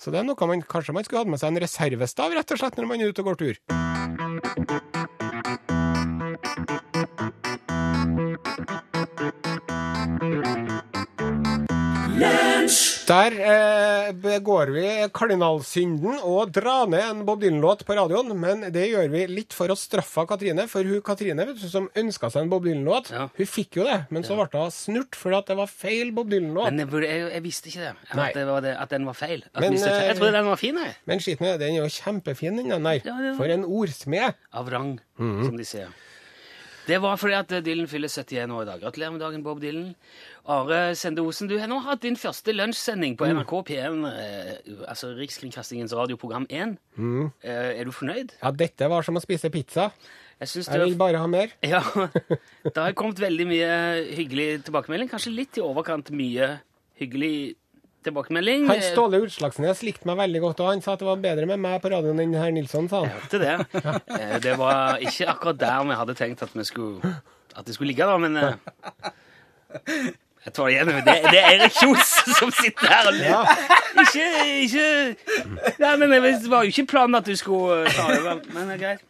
Så 0.00 0.08
det 0.08 0.22
er 0.22 0.24
noe 0.24 0.48
man 0.48 0.62
kanskje 0.64 0.94
man 0.96 1.04
skulle 1.04 1.20
hatt 1.26 1.32
med 1.32 1.40
seg 1.42 1.52
en 1.52 1.60
reservestav, 1.60 2.32
rett 2.32 2.54
og 2.54 2.62
slett, 2.62 2.78
når 2.80 2.88
man 2.88 3.02
er 3.04 3.12
ute 3.12 3.20
og 3.20 3.28
går 3.28 3.40
tur. 3.42 4.79
Der 13.10 13.34
eh, 13.34 14.10
begår 14.14 14.70
vi 14.70 14.84
kardinalsynden 15.16 16.20
og 16.22 16.52
drar 16.54 16.86
ned 16.92 17.02
en 17.02 17.22
Bob 17.26 17.40
Dylan-låt 17.42 17.82
på 17.88 17.96
radioen, 17.98 18.30
men 18.38 18.62
det 18.70 18.84
gjør 18.92 19.08
vi 19.10 19.24
litt 19.32 19.56
for 19.56 19.72
å 19.72 19.76
straffe 19.78 20.22
Katrine. 20.30 20.68
For 20.70 20.86
hun 20.86 21.02
Katrine, 21.02 21.46
vet 21.48 21.58
du, 21.58 21.66
som 21.72 21.88
ønska 21.98 22.30
seg 22.30 22.44
en 22.46 22.52
Bob 22.52 22.68
Dylan-låt, 22.68 23.10
Ja. 23.10 23.24
hun 23.34 23.46
fikk 23.50 23.80
jo 23.80 23.86
det, 23.88 23.96
men 24.14 24.22
så 24.22 24.36
ble 24.38 24.46
hun 24.62 24.70
snurt 24.70 25.18
fordi 25.18 25.38
at 25.40 25.50
det 25.50 25.56
var 25.58 25.66
feil 25.72 26.12
Bob 26.14 26.30
Dylan-låt. 26.30 26.70
Men 26.70 26.84
jeg, 26.86 27.02
jeg, 27.10 27.32
jeg 27.34 27.42
visste 27.48 27.72
ikke 27.72 27.88
det. 27.88 27.94
At, 28.14 28.34
det 28.38 28.46
var 28.46 28.60
det, 28.68 28.76
at 28.78 28.90
den 28.94 29.08
var 29.10 29.18
feil. 29.18 29.42
Men, 29.58 29.74
feil. 29.74 29.88
eh, 29.90 30.06
jeg 30.12 30.16
trodde 30.20 30.32
den 30.38 30.46
var 30.52 30.60
fin, 30.62 30.78
jeg. 30.84 30.94
Men 31.10 31.24
skiten 31.26 31.46
er, 31.50 31.58
den 31.58 31.74
er 31.74 31.82
jo 31.82 31.90
kjempefin, 31.96 32.62
den 32.62 32.86
der. 32.86 33.34
For 33.40 33.50
en 33.50 33.64
ordsmed. 33.66 34.38
Av 34.54 34.70
rang, 34.70 35.00
Mhm. 35.18 35.44
som 35.46 35.56
de 35.58 35.64
sier. 35.66 35.88
Det 36.90 36.98
var 37.04 37.18
fordi 37.20 37.36
at 37.38 37.52
Dylan 37.64 37.86
fyller 37.90 38.10
71 38.10 38.50
år 38.50 38.62
i 38.64 38.68
dag. 38.72 38.80
Gratulerer 38.82 39.12
med 39.14 39.20
dagen, 39.22 39.42
Bob 39.46 39.60
Dylan. 39.62 39.92
Are 40.50 40.80
Sende 40.98 41.22
Osen, 41.22 41.46
du 41.50 41.54
har 41.60 41.68
nå 41.70 41.78
hatt 41.84 42.02
din 42.02 42.16
første 42.18 42.50
lunsjsending 42.56 43.14
Mm. 43.14 43.18
på 43.20 43.28
NRK 43.30 43.52
P1, 43.68 44.00
eh, 44.10 44.56
altså 44.90 45.12
Rikskringkastingens 45.14 45.94
radioprogram 45.94 46.46
1. 46.50 46.74
Mm. 46.98 47.30
Eh, 47.44 47.78
er 47.80 47.84
du 47.84 47.92
fornøyd? 47.94 48.34
Ja, 48.42 48.50
dette 48.50 48.88
var 48.90 49.02
som 49.06 49.14
å 49.14 49.22
spise 49.22 49.50
pizza. 49.54 49.92
Jeg 50.40 50.64
Jeg 50.66 50.80
vil 50.80 50.96
bare 50.96 51.18
ha 51.20 51.26
mer. 51.28 51.48
ja, 51.62 51.82
det 52.64 52.76
har 52.76 52.92
kommet 52.96 53.20
veldig 53.20 53.46
mye 53.46 53.70
hyggelig 54.16 54.64
tilbakemelding. 54.64 55.10
Kanskje 55.12 55.34
litt 55.36 55.58
i 55.58 55.60
overkant 55.60 56.10
mye 56.10 56.60
hyggelig 56.98 57.54
tilbakemelding. 58.06 58.66
Han 58.70 58.80
Ståle 58.84 59.20
Utslagsnes 59.24 59.82
likte 59.86 60.08
meg 60.08 60.16
veldig 60.22 60.40
godt, 60.46 60.60
og 60.64 60.70
han 60.72 60.80
sa 60.84 60.94
at 60.96 61.02
det 61.02 61.08
var 61.10 61.20
bedre 61.20 61.46
med 61.50 61.60
meg 61.60 61.80
på 61.84 61.90
radioen 61.92 62.22
enn 62.24 62.34
herr 62.38 62.54
Nilsson, 62.56 62.88
sa 62.92 63.04
han. 63.04 63.28
til 63.32 63.40
det. 63.44 63.58
Eh, 64.16 64.38
Det 64.40 64.56
var 64.60 64.98
ikke 65.04 65.28
akkurat 65.34 65.58
der 65.60 65.84
vi 65.90 65.98
hadde 66.00 66.14
tenkt 66.18 66.42
at 66.46 66.54
vi 66.56 66.64
skulle 66.64 67.14
At 67.56 67.66
det 67.66 67.74
skulle 67.74 67.90
ligge, 67.92 68.06
da, 68.06 68.16
men 68.16 68.36
eh, 68.36 68.54
Jeg 70.46 70.52
tar 70.56 70.66
det 70.70 70.72
igjen. 70.72 70.88
Det, 71.04 71.14
det 71.30 71.40
er 71.42 71.50
Erik 71.58 71.74
Kjos 71.76 72.12
som 72.38 72.48
sitter 72.56 72.88
her 72.88 73.10
og 73.10 73.16
ler. 73.18 73.50
Ikke, 74.00 74.28
ikke 74.64 75.74
Nei, 75.82 75.90
men 76.00 76.14
Det 76.14 76.48
var 76.48 76.64
jo 76.64 76.72
ikke 76.72 76.86
planen 76.94 77.18
at 77.18 77.26
du 77.28 77.34
skulle 77.36 77.82
eh, 77.84 77.92
ta 77.92 78.06
over, 78.14 78.40
men 78.54 78.70
det 78.72 78.78
er 78.78 78.80
greit. 78.80 79.04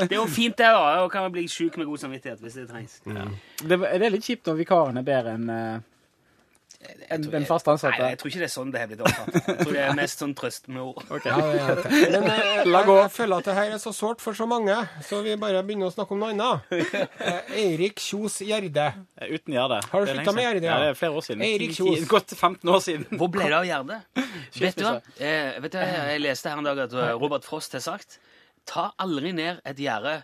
Det 0.00 0.08
er 0.10 0.18
jo 0.18 0.26
fint, 0.26 0.56
det. 0.58 0.66
da, 0.74 1.04
Og 1.04 1.12
kan 1.14 1.30
bli 1.32 1.46
sjuk 1.52 1.78
med 1.78 1.86
god 1.86 2.02
samvittighet 2.02 2.42
hvis 2.42 2.58
det 2.58 2.66
trengs. 2.72 2.98
Det, 3.06 3.78
det 3.78 4.02
er 4.02 4.10
litt 4.16 4.26
kjipt 4.26 4.50
når 4.50 4.58
vikaren 4.64 4.98
er 4.98 5.06
bedre 5.06 5.36
enn 5.38 5.46
enn 7.12 7.24
den 7.30 7.44
fast 7.46 7.68
ansatte. 7.70 7.98
Nei, 8.00 8.12
jeg 8.14 8.18
tror 8.20 8.30
ikke 8.30 8.40
det 8.42 8.46
er 8.48 8.52
sånn 8.52 8.70
det 8.74 8.80
har 8.82 8.88
blitt 8.90 9.02
oppfattet. 9.04 9.48
Jeg 9.48 9.58
tror 9.60 9.76
det 9.76 9.82
er 9.84 9.96
mest 9.98 10.22
sånn 10.22 10.32
trøst 10.38 10.68
med 10.72 10.82
ord. 10.82 11.02
Ja, 11.26 11.36
det 11.38 11.60
er. 11.62 11.82
Men 12.14 12.26
eh, 12.32 12.62
La 12.72 12.82
gå. 12.86 12.96
jeg 13.02 13.12
føler 13.14 13.42
at 13.42 13.50
det 13.50 13.56
her 13.58 13.74
er 13.76 13.82
så 13.82 13.92
sårt 13.96 14.24
for 14.24 14.38
så 14.38 14.48
mange, 14.50 14.76
så 15.06 15.20
vi 15.26 15.36
bare 15.40 15.62
begynner 15.66 15.90
å 15.90 15.94
snakke 15.94 16.16
om 16.16 16.22
noe 16.24 16.32
annet. 16.34 16.72
Eh, 17.22 17.52
Eirik 17.62 18.00
Kjos 18.02 18.40
Gjerde. 18.42 18.88
Uten 19.22 19.54
Gjerde. 19.54 19.78
Har 19.92 20.02
du 20.02 20.10
sluttet 20.10 20.34
med. 20.34 20.42
Gjerde, 20.42 20.66
ja? 20.66 20.72
Ja, 20.72 20.78
det 20.82 20.90
er 20.92 20.98
flere 20.98 21.20
år 21.20 21.24
siden. 21.26 21.44
Eirik 21.46 21.74
Kjos. 21.76 22.02
Godt 22.10 22.34
15 22.34 22.72
år 22.72 22.82
siden. 22.82 23.06
Hvor 23.20 23.30
ble 23.32 23.46
det 23.46 23.56
av 23.60 23.68
Gjerde? 23.68 24.00
Vet 24.62 24.78
du 24.80 24.84
hva? 24.86 24.96
Eh, 25.22 25.60
vet 25.62 25.74
du, 25.74 25.78
hva? 25.78 25.88
jeg 26.12 26.22
leste 26.24 26.50
her 26.50 26.60
en 26.60 26.66
dag 26.66 26.82
at 26.88 26.96
eh, 26.98 27.12
Robert 27.20 27.46
Frost 27.46 27.76
har 27.78 27.84
sagt 27.84 28.18
ta 28.68 28.90
aldri 29.02 29.32
ned 29.36 29.62
et 29.68 29.80
gjerde 29.82 30.20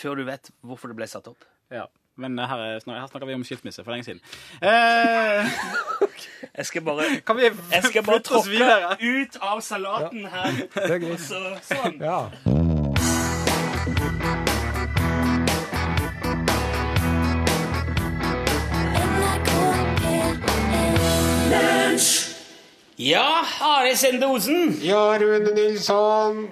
før 0.00 0.20
du 0.20 0.26
vet 0.28 0.50
hvorfor 0.66 0.92
det 0.92 0.98
ble 1.00 1.08
satt 1.10 1.28
opp. 1.30 1.44
Ja. 1.72 1.86
Men 2.20 2.38
her, 2.38 2.60
er, 2.66 2.78
her 2.84 3.06
snakker 3.10 3.26
vi 3.30 3.34
om 3.38 3.44
skilsmisse 3.48 3.84
for 3.84 3.94
lenge 3.94 4.04
siden. 4.10 4.20
Eh, 4.62 5.48
Jeg 6.56 6.66
skal 6.66 6.82
bare, 6.84 7.04
kan 7.26 7.36
vi 7.36 7.42
jeg 7.48 7.82
skal 7.84 8.02
bare 8.04 8.16
flytte 8.18 8.32
oss 8.38 8.48
videre? 8.50 8.80
tråkke 8.96 9.12
ut 9.22 9.36
av 9.52 9.60
salaten 9.64 10.26
her. 10.32 10.50
Det 10.74 10.84
er 10.84 10.94
Og 10.94 11.00
greit. 11.06 11.20
så, 11.20 11.40
sånn. 11.68 12.00
Ja. 12.00 12.20
Ja, 23.02 23.44
Are 23.60 23.96
Sende 23.96 24.26
Osen. 24.26 24.78
ja, 24.82 25.18
Rune 25.18 25.54
Nilsson. 25.54 26.50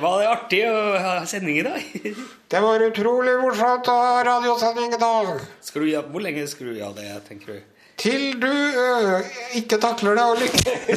Var 0.00 0.20
det 0.20 0.28
artig 0.28 0.62
å 0.64 0.96
ha 0.96 1.26
sending 1.28 1.58
i 1.60 1.64
dag? 1.66 1.82
Det 2.48 2.60
var 2.64 2.80
utrolig 2.80 3.34
morsomt 3.42 3.90
å 3.92 3.96
ha 3.98 4.22
radiosending 4.24 4.94
i 4.96 5.00
dag. 5.02 5.26
Du 5.74 5.82
gjøre, 5.84 6.08
hvor 6.08 6.24
lenge 6.24 6.46
skal 6.48 6.70
du 6.70 6.78
gjøre 6.78 6.94
det, 6.96 7.10
tenker 7.28 7.58
du? 7.58 7.84
Til 8.00 8.40
du 8.40 8.48
ø, 8.48 9.20
ikke 9.60 9.76
takler 9.82 10.16
det 10.16 10.24
og 10.24 10.40
lykke. 10.40 10.72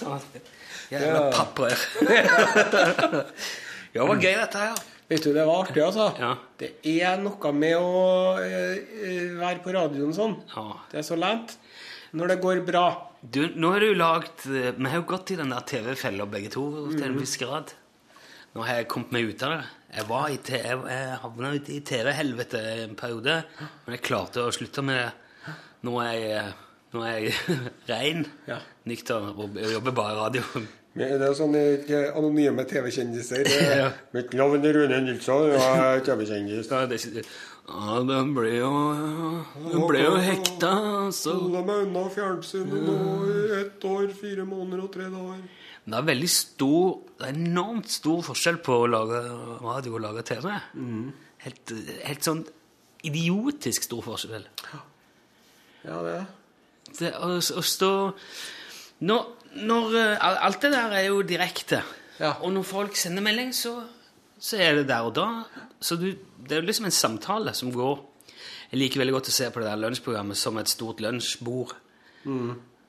Sånn. 0.00 0.24
Jævla 0.88 1.28
papper. 1.36 1.76
ja, 3.92 3.94
det 4.00 4.08
var 4.08 4.16
gøy 4.24 4.32
dette 4.40 4.56
her. 4.70 4.80
Vet 5.08 5.22
du, 5.26 5.32
det 5.36 5.44
var 5.44 5.64
artig, 5.66 5.82
altså. 5.84 6.06
Ja. 6.18 6.30
Det 6.58 6.70
er 6.88 7.18
noe 7.20 7.50
med 7.52 7.74
å 7.76 7.88
ø, 8.40 8.60
ø, 9.04 9.14
være 9.42 9.60
på 9.64 9.74
radioen 9.76 10.14
sånn. 10.16 10.38
Ja. 10.54 10.64
Det 10.90 11.02
er 11.02 11.06
så 11.06 11.18
lent 11.20 11.56
når 12.16 12.30
det 12.32 12.38
går 12.44 12.60
bra. 12.64 12.84
Du, 13.20 13.42
nå 13.56 13.70
har 13.74 13.80
du 13.84 13.94
lagd 13.96 14.44
eh, 14.52 14.70
Vi 14.76 14.84
har 14.90 15.00
jo 15.00 15.06
gått 15.08 15.30
i 15.32 15.36
den 15.40 15.48
der 15.52 15.64
TV-fella 15.68 16.26
begge 16.30 16.50
to 16.52 16.64
til 16.92 17.04
en 17.08 17.18
viss 17.20 17.36
grad. 17.40 17.72
Nå 18.54 18.62
har 18.64 18.80
jeg 18.82 18.88
kommet 18.92 19.12
meg 19.16 19.28
ut 19.32 19.42
av 19.44 19.54
det. 19.56 19.64
Jeg 19.96 20.06
var 20.08 20.28
i 20.30 20.36
te- 20.46 20.60
jeg, 20.62 21.18
havna 21.22 21.50
i 21.58 21.80
TV-helvete 21.86 22.60
en 22.84 22.94
periode, 22.98 23.36
men 23.84 23.96
jeg 23.96 24.04
klarte 24.06 24.44
å 24.46 24.52
slutte 24.54 24.82
med 24.86 25.02
det 25.02 25.54
Nå 25.84 25.98
er 26.00 26.14
jeg, 26.16 26.52
nå 26.94 27.02
er 27.04 27.18
jeg 27.26 27.58
rein, 27.92 28.22
Ja. 28.48 28.56
nykter 28.88 29.26
og 29.34 29.58
jobber 29.60 29.92
bare 29.98 30.14
i 30.14 30.20
radio. 30.22 30.64
Men 30.94 31.16
det 31.18 31.26
er 31.26 31.34
sånn 31.34 31.54
ikke 31.58 32.00
anonyme 32.14 32.64
TV-kjendiser. 32.70 33.42
Er- 33.50 33.72
Ja. 33.84 33.88
Mitt 34.14 34.30
navn 34.38 34.62
er 34.64 34.76
Rune 34.76 35.00
Nilsson, 35.08 35.48
og 35.48 35.56
jeg 35.56 35.80
er 35.88 36.04
TV-kjendis. 36.06 36.68
Ja, 36.70 36.84
det, 36.86 37.00
ja, 37.66 37.96
den 38.06 38.30
ble 38.36 38.52
jo, 38.60 38.70
de 39.72 39.80
ble 39.88 40.04
jo 40.04 40.14
hekta, 40.22 40.70
så 41.16 41.34
Holde 41.40 41.64
meg 41.66 41.86
unna 41.88 42.04
fjernsynet 42.14 42.86
nå 42.86 42.96
i 43.26 43.38
ett 43.62 43.86
år, 43.90 44.06
fire 44.20 44.44
måneder 44.46 44.84
og 44.86 44.92
tre 44.94 45.08
dager. 45.10 45.42
Det 45.84 45.98
er 45.98 46.06
veldig 46.06 46.28
stor, 46.32 46.94
det 47.20 47.26
er 47.28 47.34
enormt 47.42 47.90
stor 47.92 48.22
forskjell 48.24 48.60
på 48.64 48.76
å 48.84 48.88
lage 48.88 49.18
radio 49.66 49.96
og 49.98 50.04
lage 50.06 50.22
TV. 50.30 50.46
Helt, 51.44 51.72
helt 52.06 52.24
sånn 52.24 52.44
idiotisk 53.04 53.84
stor 53.90 54.04
forskjell. 54.06 54.46
Ja, 55.84 55.98
det 56.06 56.14
er 56.20 56.30
Det, 56.94 57.10
å, 57.18 57.34
å 57.36 57.64
stå 57.66 57.90
når, 59.04 59.26
når 59.68 59.94
eh, 60.00 60.24
Alt 60.48 60.62
det 60.64 60.70
der 60.74 60.94
er 61.00 61.06
jo 61.10 61.20
direkte. 61.26 61.82
Ja. 62.20 62.32
Og 62.46 62.52
når 62.54 62.62
folk 62.66 62.96
sender 62.96 63.22
melding, 63.26 63.50
så, 63.54 63.76
så 64.38 64.56
er 64.62 64.80
det 64.80 64.88
der 64.88 65.06
og 65.08 65.14
da. 65.16 65.26
Så 65.82 65.96
du, 66.00 66.08
det 66.44 66.52
er 66.56 66.62
jo 66.62 66.68
liksom 66.68 66.86
en 66.88 66.94
samtale 66.94 67.54
som 67.58 67.72
går 67.74 67.96
Jeg 68.72 68.78
liker 68.80 68.98
veldig 69.02 69.12
godt 69.14 69.28
å 69.30 69.34
se 69.34 69.48
på 69.54 69.60
det 69.62 69.68
der 69.68 69.78
lunsjprogrammet 69.82 70.38
som 70.38 70.56
et 70.58 70.70
stort 70.72 71.02
lunsjbord. 71.04 71.74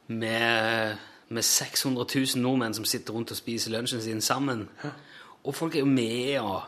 Med, 0.07 0.95
med 1.33 1.43
600 1.43 2.05
000 2.15 2.41
nordmenn 2.43 2.73
som 2.77 2.85
sitter 2.85 3.13
rundt 3.15 3.33
og 3.33 3.37
spiser 3.39 3.73
lunsjen 3.73 4.01
sin 4.01 4.21
sammen. 4.21 4.67
Og 5.45 5.55
folk 5.57 5.75
er 5.75 5.81
jo 5.83 5.89
med 5.89 6.39
og, 6.41 6.61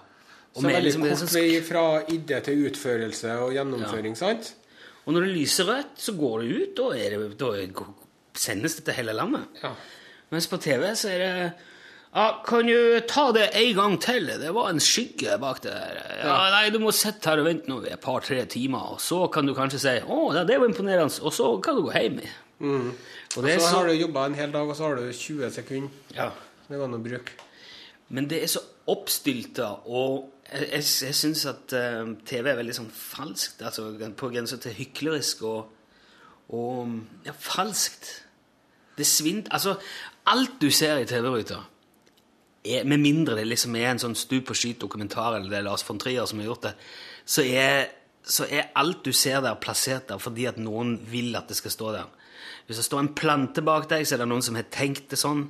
og 0.55 0.61
Så 0.61 0.65
med 0.65 0.73
veldig 0.75 0.87
liksom, 0.91 1.05
det 1.05 1.13
kort 1.19 1.35
vei 1.37 1.61
fra 1.65 1.83
idé 2.13 2.39
til 2.45 2.65
utførelse 2.69 3.35
og 3.45 3.53
gjennomføring, 3.57 4.17
sant? 4.17 4.51
Og 5.05 5.13
når 5.15 5.27
det 5.27 5.35
lyser 5.37 5.69
rødt, 5.69 5.93
så 6.03 6.13
går 6.17 6.41
det 6.43 6.49
ut, 6.57 6.71
da, 6.81 6.87
er 6.97 7.15
det, 7.15 7.29
da 7.39 7.51
er- 7.55 7.93
sendes 8.39 8.77
det 8.77 8.85
til 8.87 8.99
hele 8.99 9.15
landet. 9.17 9.47
Ja. 9.63 9.73
Mens 10.33 10.47
på 10.51 10.59
TV 10.59 10.89
så 10.99 11.09
er 11.13 11.23
det 11.23 11.51
ja, 12.17 12.25
Kan 12.47 12.67
du 12.67 12.99
ta 13.07 13.27
det 13.35 13.49
en 13.53 13.75
gang 13.75 13.97
til? 14.01 14.27
Det 14.41 14.49
var 14.55 14.71
en 14.71 14.79
skygge 14.81 15.37
bak 15.39 15.61
der. 15.63 15.99
Ja, 16.23 16.37
Nei, 16.55 16.69
du 16.73 16.79
må 16.81 16.91
sitte 16.95 17.29
her 17.29 17.43
og 17.43 17.47
vente 17.49 17.69
nå 17.69 17.81
et 17.85 17.99
par-tre 18.01 18.45
timer, 18.49 18.95
og 18.95 19.01
så 19.03 19.27
kan 19.31 19.45
du 19.45 19.53
kanskje 19.53 19.79
si 19.83 19.95
'Å, 19.99 20.45
det 20.47 20.59
var 20.59 20.67
imponerende', 20.67 21.21
og 21.21 21.33
så 21.33 21.61
kan 21.61 21.75
du 21.75 21.83
gå 21.85 21.93
hjem. 21.93 22.21
Mm. 22.59 22.91
Og 23.35 23.43
det 23.43 23.53
er 23.53 23.59
Så 23.59 23.69
så, 23.69 23.75
har 23.75 23.87
du 23.87 23.93
jobba 23.93 24.25
en 24.25 24.35
hel 24.35 24.51
dag, 24.51 24.67
og 24.69 24.75
så 24.75 24.87
har 24.87 24.95
du 24.95 25.11
20 25.11 25.51
sekunder. 25.51 25.89
ja. 26.15 26.29
Det 26.67 26.79
var 26.79 26.87
noe 26.87 26.99
bruk. 26.99 27.31
Men 28.09 28.27
det 28.27 28.43
er 28.43 28.47
så 28.47 28.59
oppstylta, 28.87 29.87
og 29.87 30.33
jeg, 30.51 30.67
jeg, 30.71 30.83
jeg 31.07 31.15
syns 31.15 31.45
at 31.45 31.73
uh, 31.75 32.13
TV 32.25 32.49
er 32.49 32.59
veldig 32.59 32.75
sånn 32.75 32.91
falskt. 32.91 33.61
Altså 33.61 33.91
på 34.17 34.29
grensa 34.31 34.57
til 34.57 34.71
hyklerisk 34.71 35.43
og, 35.43 35.69
og 36.49 36.93
ja, 37.25 37.31
falskt. 37.31 38.23
Det 38.97 39.05
svind. 39.05 39.47
Altså, 39.53 39.77
alt 40.27 40.57
du 40.61 40.69
ser 40.73 41.01
i 41.01 41.07
TV-ruta, 41.09 41.61
med 42.83 42.99
mindre 42.99 43.37
det 43.37 43.45
liksom 43.47 43.75
er 43.79 43.93
en 43.93 44.01
sånn 44.01 44.17
stup 44.17 44.49
og 44.51 44.57
skyt-dokumentar 44.59 45.37
eller 45.37 45.51
det 45.51 45.59
er 45.61 45.67
Lars 45.69 45.85
von 45.87 45.99
Trier 46.01 46.25
som 46.27 46.41
har 46.41 46.49
gjort 46.49 46.65
det, 46.65 46.73
så 47.23 47.45
er, 47.45 47.85
så 48.27 48.47
er 48.49 48.73
alt 48.75 49.05
du 49.05 49.13
ser 49.15 49.39
der, 49.45 49.55
plassert 49.61 50.09
der 50.09 50.19
fordi 50.19 50.49
at 50.49 50.59
noen 50.59 50.97
vil 51.07 51.37
at 51.39 51.47
det 51.47 51.55
skal 51.61 51.71
stå 51.71 51.93
der. 51.95 52.09
Hvis 52.67 52.81
det 52.81 52.85
står 52.89 53.05
en 53.05 53.13
plante 53.15 53.63
bak 53.63 53.87
deg, 53.87 54.03
så 54.03 54.17
er 54.17 54.25
det 54.25 54.29
noen 54.33 54.43
som 54.43 54.57
har 54.59 54.67
tenkt 54.73 55.07
det 55.13 55.19
sånn. 55.21 55.45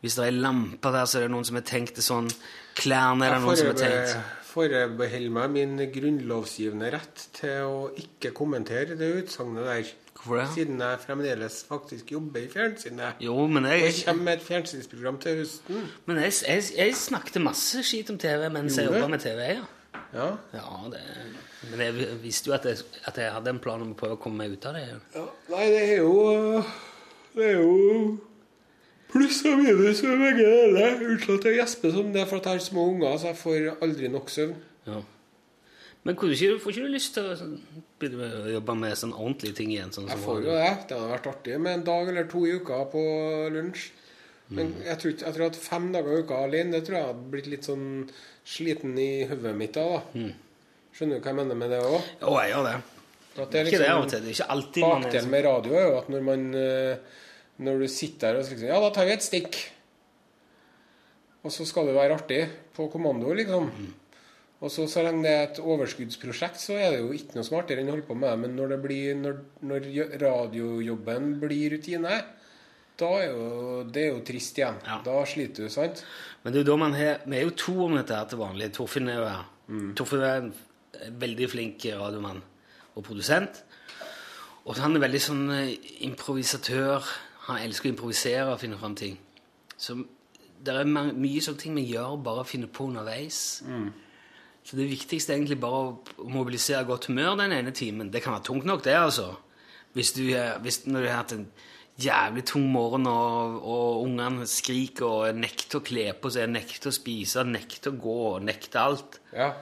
Hvis 0.00 0.16
det 0.16 0.30
er 0.30 0.38
lamper 0.38 0.94
der, 0.94 1.04
så 1.04 1.18
er 1.18 1.26
det 1.26 1.34
noen 1.34 1.44
som 1.44 1.58
har 1.58 1.66
tenkt 1.68 1.98
det 1.98 2.04
sånn. 2.06 2.30
Klærne 2.78 3.26
er 3.26 3.36
det 3.36 3.42
noen 3.44 3.60
som 3.60 3.68
har 3.68 3.78
tenkt. 3.82 4.16
Forbeholder 4.56 5.32
meg 5.36 5.52
min 5.52 5.76
grunnlovsgivende 5.92 6.90
rett 6.96 7.28
til 7.36 7.68
å 7.68 7.78
ikke 8.00 8.32
kommentere 8.36 8.96
det 8.98 9.12
utsagnet 9.20 9.68
der. 9.68 9.94
Hvorfor 10.16 10.40
det? 10.40 10.46
Siden 10.54 10.80
jeg 10.80 11.00
fremdeles 11.04 11.58
faktisk 11.68 12.12
jobber 12.16 12.40
i 12.46 12.50
fjernsynet. 12.50 13.20
Jo, 13.22 13.36
men 13.52 13.68
jeg... 13.68 13.82
Og 13.82 13.88
jeg, 13.90 14.04
kommer 14.08 14.30
med 14.30 14.38
et 14.40 14.46
fjernsynsprogram 14.46 15.18
til 15.22 15.42
høsten. 15.42 15.88
men 16.08 16.20
jeg, 16.24 16.32
jeg, 16.48 16.68
jeg 16.78 16.96
snakket 16.98 17.42
masse 17.44 17.84
skit 17.86 18.10
om 18.14 18.18
TV 18.18 18.48
mens 18.48 18.78
jeg 18.78 18.88
Gjorde 18.88 19.02
jobba 19.04 19.12
med 19.14 19.26
TV. 19.26 19.42
ja. 19.58 19.66
Ja. 20.14 20.28
Ja, 20.54 20.90
det, 20.92 21.00
men 21.70 21.82
jeg 21.82 22.18
visste 22.22 22.50
jo 22.50 22.54
at 22.56 22.64
jeg, 22.68 22.84
at 23.04 23.18
jeg 23.20 23.32
hadde 23.32 23.52
en 23.52 23.60
plan 23.60 23.82
om 23.82 23.92
å 23.92 23.98
prøve 23.98 24.16
å 24.16 24.20
komme 24.22 24.44
meg 24.44 24.54
ut 24.56 24.68
av 24.68 24.76
det. 24.78 24.86
Nei, 25.50 25.66
det 25.72 25.82
er 25.82 25.98
jo 26.00 26.62
Det 27.36 27.50
er 27.50 27.58
jo 27.60 27.74
pluss 29.16 29.42
og 29.48 29.58
minus 29.64 30.02
med 30.06 30.22
begge 30.22 30.46
deler. 30.52 30.96
Unnskyld 31.10 31.38
at 31.40 31.50
jeg 31.50 31.58
gjesper 31.62 31.92
sånn, 31.96 32.14
det 32.14 32.24
for 32.30 32.38
at 32.40 32.48
jeg 32.50 32.60
har 32.60 32.64
små 32.68 32.86
unger, 32.94 33.18
så 33.18 33.32
jeg 33.32 33.40
får 33.42 33.68
aldri 33.82 34.10
nok 34.12 34.32
søvn. 34.32 34.56
Ja. 34.86 35.02
Men 36.06 36.14
får 36.14 36.30
du 36.30 36.34
ikke, 36.36 36.58
får 36.62 36.72
ikke 36.76 36.86
du 36.86 36.92
lyst 36.94 37.16
til 37.16 37.26
å 37.26 37.34
sånn, 37.40 37.54
jobbe 38.52 38.74
med 38.78 38.94
sånn 39.00 39.14
ordentlige 39.16 39.56
ting 39.58 39.72
igjen? 39.74 39.90
Sånn, 39.90 40.06
Jeg 40.06 40.20
som 40.20 40.26
får 40.28 40.42
jo 40.44 40.52
det. 40.54 40.68
Det 40.86 40.94
hadde 41.00 41.12
vært 41.16 41.30
artig 41.32 41.56
med 41.64 41.80
en 41.80 41.86
dag 41.88 42.10
eller 42.12 42.28
to 42.30 42.44
i 42.46 42.52
uka 42.60 42.84
på 42.92 43.02
lunsj. 43.56 43.88
Men 44.54 44.76
jeg 44.86 45.00
tror, 45.02 45.14
jeg 45.24 45.34
tror 45.34 45.48
at 45.48 45.56
fem 45.58 45.88
dager 45.90 46.12
i 46.14 46.22
uka 46.22 46.36
alene, 46.46 46.76
det 46.76 46.84
tror 46.86 46.98
jeg 47.00 47.08
hadde 47.08 47.30
blitt 47.32 47.48
litt 47.50 47.66
sånn 47.66 47.86
sliten 48.46 48.94
i 49.02 49.24
hodet 49.26 49.56
mitt 49.58 49.74
da. 49.74 49.86
da. 49.96 50.28
Skjønner 50.94 51.18
du 51.18 51.24
hva 51.26 51.32
jeg 51.32 51.38
mener 51.40 51.58
med 51.58 51.74
det 51.74 51.80
òg? 51.82 51.96
Jo, 52.22 52.36
jeg 52.38 52.52
gjør 52.54 52.68
det. 52.68 52.76
At 53.36 53.50
det 53.52 53.58
er 53.58 53.68
Ikke 53.72 53.80
det 53.82 53.88
av 53.90 54.04
og 54.04 54.08
til. 54.12 54.22
liksom 54.22 54.22
Det 54.22 54.30
er 54.30 54.36
ikke 54.38 54.52
alltid 54.54 54.84
Bakdelen 54.86 55.32
med 55.34 55.44
radio 55.44 55.74
er 55.76 55.88
jo 55.90 55.96
at 55.98 56.06
når 56.14 56.22
man 56.24 56.44
eh, 56.62 57.16
Når 57.62 57.84
du 57.84 57.88
sitter 57.88 58.34
der 58.34 58.40
og 58.40 58.50
liksom 58.50 58.68
Ja, 58.68 58.80
da 58.82 58.90
tar 58.92 59.08
vi 59.08 59.14
et 59.16 59.24
stikk. 59.24 59.60
Og 61.46 61.52
så 61.54 61.64
skal 61.68 61.86
det 61.88 61.94
være 61.96 62.16
artig 62.18 62.40
på 62.74 62.88
kommando, 62.92 63.30
liksom. 63.36 63.70
Og 64.56 64.72
så, 64.72 64.86
så 64.88 65.02
lenge 65.04 65.22
det 65.26 65.32
er 65.32 65.42
et 65.44 65.58
overskuddsprosjekt, 65.60 66.58
så 66.58 66.78
er 66.80 66.94
det 66.94 67.02
jo 67.02 67.12
ikke 67.14 67.36
noe 67.36 67.46
smartere 67.46 67.82
enn 67.82 67.90
å 67.90 67.94
holde 67.94 68.06
på 68.08 68.16
med 68.16 68.32
det. 68.32 68.38
Men 68.42 68.56
når, 68.56 68.72
det 68.72 68.78
blir, 68.82 69.18
når, 69.20 69.36
når 69.68 69.88
radiojobben 70.22 71.34
blir 71.42 71.76
rutine, 71.76 72.16
da 72.96 73.10
er 73.20 73.26
jo 73.28 73.82
det 73.92 74.06
er 74.06 74.14
jo 74.14 74.22
trist 74.24 74.56
igjen. 74.58 74.80
Ja. 74.88 74.98
Da 75.04 75.20
sliter 75.28 75.66
du, 75.66 75.72
sant? 75.72 76.00
Men 76.42 76.54
det 76.54 76.62
er 76.62 76.64
jo 76.64 76.70
da 76.72 76.78
man 76.80 76.96
har, 76.96 77.20
vi 77.28 77.36
er 77.38 77.44
jo 77.44 77.54
to 77.60 77.76
om 77.84 77.98
dette 77.98 78.16
her 78.16 78.30
til 78.30 78.40
vanlig. 78.40 78.70
Torfinn 78.76 79.12
er 79.12 79.20
jo 79.20 79.28
her. 79.28 79.44
Torfinn 79.98 80.24
er 80.24 80.40
en 80.40 80.50
veldig 81.20 81.50
flink 81.52 81.84
radiomann 82.00 82.40
og 82.96 83.04
produsent. 83.04 83.60
Og 84.66 84.80
han 84.80 84.96
er 84.96 85.04
veldig 85.04 85.22
sånn 85.22 85.44
eh, 85.54 85.74
improvisatør. 86.08 87.04
Han 87.46 87.62
elsker 87.62 87.90
å 87.90 87.94
improvisere 87.94 88.50
og 88.52 88.60
finne 88.62 88.78
fram 88.80 88.96
ting. 88.98 89.18
Så 89.76 89.98
det 90.66 90.74
er 90.74 90.88
mange, 90.88 91.14
mye 91.20 91.42
sånne 91.44 91.62
ting 91.62 91.76
vi 91.78 91.86
gjør 91.92 92.16
bare 92.24 92.42
å 92.42 92.48
finne 92.48 92.66
på 92.66 92.88
underveis. 92.88 93.62
Så 94.66 94.74
det 94.78 94.88
viktigste 94.90 95.32
er 95.32 95.38
egentlig 95.38 95.60
bare 95.62 95.82
å 95.92 96.28
mobilisere 96.32 96.86
godt 96.88 97.06
humør 97.10 97.36
den 97.38 97.54
ene 97.54 97.70
timen. 97.76 98.10
Det 98.10 98.22
kan 98.24 98.34
være 98.34 98.48
tungt 98.48 98.66
nok, 98.66 98.82
det, 98.84 98.96
altså. 98.98 99.28
Hvis 99.94 100.10
du, 100.16 100.24
hvis, 100.64 100.82
når 100.90 101.04
du 101.04 101.08
har 101.08 101.20
hatt 101.20 101.36
en 101.36 101.46
jævlig 102.02 102.42
tung 102.50 102.66
morgen, 102.72 103.06
og, 103.06 103.60
og 103.62 104.02
ungene 104.02 104.48
skriker 104.50 105.06
og 105.06 105.38
nekter 105.38 105.78
å 105.78 105.86
kle 105.86 106.10
på 106.18 106.32
seg, 106.34 106.50
nekter 106.50 106.90
å 106.90 106.96
spise, 106.96 107.46
nekter 107.46 107.94
å 107.94 108.00
gå, 108.02 108.18
nekter 108.44 108.82
alt. 108.82 109.20
Ja. 109.32 109.52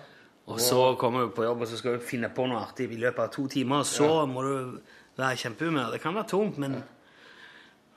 Og 0.49 0.59
så 0.61 0.81
kommer 1.01 1.25
du 1.25 1.37
på 1.37 1.45
jobb, 1.47 1.63
og 1.65 1.71
så 1.71 1.79
skal 1.81 1.99
du 1.99 2.05
finne 2.05 2.29
på 2.35 2.49
noe 2.49 2.65
artig 2.65 2.91
i 2.93 3.01
løpet 3.01 3.23
av 3.23 3.31
to 3.33 3.47
timer, 3.53 3.85
og 3.85 3.89
så 3.89 4.09
må 4.29 4.43
du 4.45 4.81
være 5.17 5.37
i 5.37 5.41
kjempehumør. 5.45 5.95
Det 5.95 6.03
kan 6.03 6.17
være 6.17 6.33
tungt, 6.33 6.59
men 6.61 6.81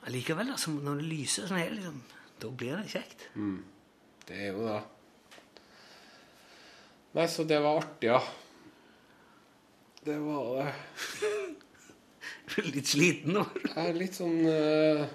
allikevel, 0.08 0.52
altså, 0.54 0.72
når 0.72 1.02
det 1.02 1.08
lyser 1.12 1.48
sånn, 1.48 1.62
her, 1.62 1.74
liksom, 1.76 2.02
da 2.42 2.52
blir 2.62 2.80
det 2.80 2.92
kjekt. 2.92 3.28
Det 4.28 4.38
er 4.38 4.54
jo 4.54 4.68
da 4.68 4.84
Nei, 7.18 7.24
så 7.32 7.48
det 7.48 7.58
var 7.64 7.80
artig, 7.80 8.12
ja. 8.12 8.20
Det 10.06 10.18
var 10.22 10.50
det. 10.60 10.74
Litt 12.76 12.92
sliten 12.92 13.34
nå. 13.34 13.46
Jeg 13.64 13.90
er 13.90 13.98
litt 13.98 14.18
sånn 14.20 14.38
uh, 14.46 15.08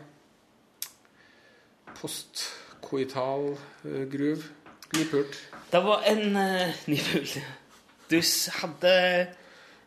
postkoital 2.00 3.52
uh, 3.54 4.02
gruv. 4.10 4.48
Nypult. 4.96 5.38
Det 5.70 5.82
var 5.84 6.02
en 6.10 6.36
uh, 6.42 6.82
nypult. 6.90 7.38
Du 8.10 8.18
hadde 8.58 8.96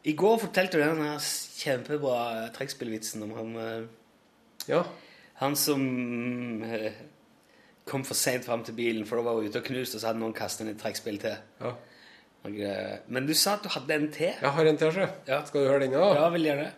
I 0.07 0.15
går 0.17 0.39
fortalte 0.41 0.79
du 0.79 0.85
den 0.87 1.19
kjempebra 1.19 2.47
trekkspillvitsen 2.55 3.27
om 3.27 3.35
han 3.37 3.55
eh, 3.61 3.85
Ja. 4.71 4.85
Han 5.41 5.57
som 5.59 5.81
eh, 6.63 6.95
kom 7.87 8.05
for 8.07 8.15
seint 8.17 8.45
fram 8.47 8.63
til 8.65 8.75
bilen, 8.77 9.05
for 9.07 9.15
da 9.19 9.23
var 9.27 9.33
hun 9.39 9.49
ute 9.49 9.61
og 9.61 9.67
knuste, 9.67 9.97
og 9.97 10.01
så 10.01 10.07
hadde 10.11 10.23
noen 10.23 10.37
kastet 10.37 10.65
inn 10.65 10.73
et 10.75 10.81
trekkspill 10.81 11.17
til. 11.21 11.35
ja. 11.63 11.71
Og, 12.45 12.53
eh, 12.61 12.97
men 13.09 13.25
du 13.25 13.33
sa 13.33 13.55
at 13.57 13.63
du 13.65 13.69
hadde 13.73 13.95
en 13.95 14.11
til. 14.13 14.29
Jeg 14.29 14.51
har 14.57 14.65
en 14.69 14.77
til, 14.77 14.91
sjø. 14.93 15.05
Ja. 15.25 15.39
Skal 15.47 15.63
du 15.63 15.67
høre 15.71 15.81
den, 15.81 15.95
da? 15.97 16.09
Ja, 16.13 16.25
vil 16.35 16.45
gjøre 16.45 16.63
det. 16.67 16.73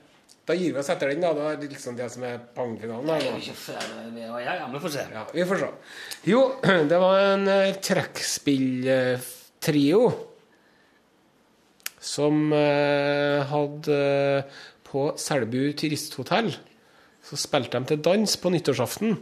Da 0.47 0.55
gir 0.55 0.71
vi 0.71 0.79
oss 0.79 0.87
etter 0.93 1.07
den, 1.11 1.25
da. 1.25 1.29
Da 1.35 1.43
er 1.51 1.57
det 1.59 1.67
liksom 1.73 1.97
det 1.97 2.07
som 2.13 2.21
er 2.23 2.37
pangfinalen 2.55 3.19
ja, 3.19 3.31
vi 4.71 4.79
får 4.79 4.91
se. 4.93 5.03
Ja, 5.11 5.23
vi 5.33 5.43
får 5.49 5.57
se. 5.59 5.67
Jo, 6.29 6.41
det 6.91 6.99
var 7.03 7.15
en 7.33 7.43
uh, 7.51 7.75
trekkspilltrio 7.83 10.01
som 12.07 12.35
uh, 12.55 13.43
hadde 13.51 13.91
uh, 13.91 14.47
På 14.87 15.19
Selbu 15.19 15.75
turisthotell 15.75 16.55
så 17.27 17.39
spilte 17.39 17.79
de 17.79 17.91
til 17.91 18.03
dans 18.05 18.37
på 18.39 18.51
nyttårsaften. 18.53 19.17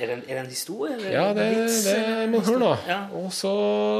Er 0.00 0.08
det 0.08 0.14
en, 0.14 0.22
er 0.24 0.38
det 0.38 0.42
en 0.46 0.52
historie? 0.52 0.94
eller 0.96 1.10
Ja, 1.12 1.24
det, 1.36 1.48
det 1.84 2.28
må 2.32 2.40
høre 2.40 2.60
nå. 2.62 2.70
Ja. 2.88 3.00
Og 3.20 3.28
så 3.36 3.52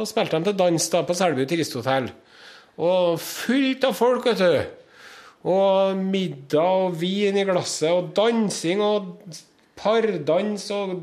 spilte 0.08 0.38
de 0.40 0.48
til 0.48 0.56
dans 0.56 0.88
da 0.94 1.02
på 1.04 1.16
Selbu 1.18 1.42
turisthotell. 1.50 2.08
Og 2.80 3.18
fullt 3.20 3.84
av 3.84 3.96
folk, 3.98 4.24
vet 4.30 4.40
du. 4.40 4.62
Og 5.52 5.98
middag 5.98 6.86
og 6.86 6.96
vin 6.96 7.36
i 7.36 7.44
glasset 7.44 7.90
og 7.90 8.12
dansing 8.16 8.80
og 8.86 9.34
pardans 9.76 10.64
og 10.72 10.94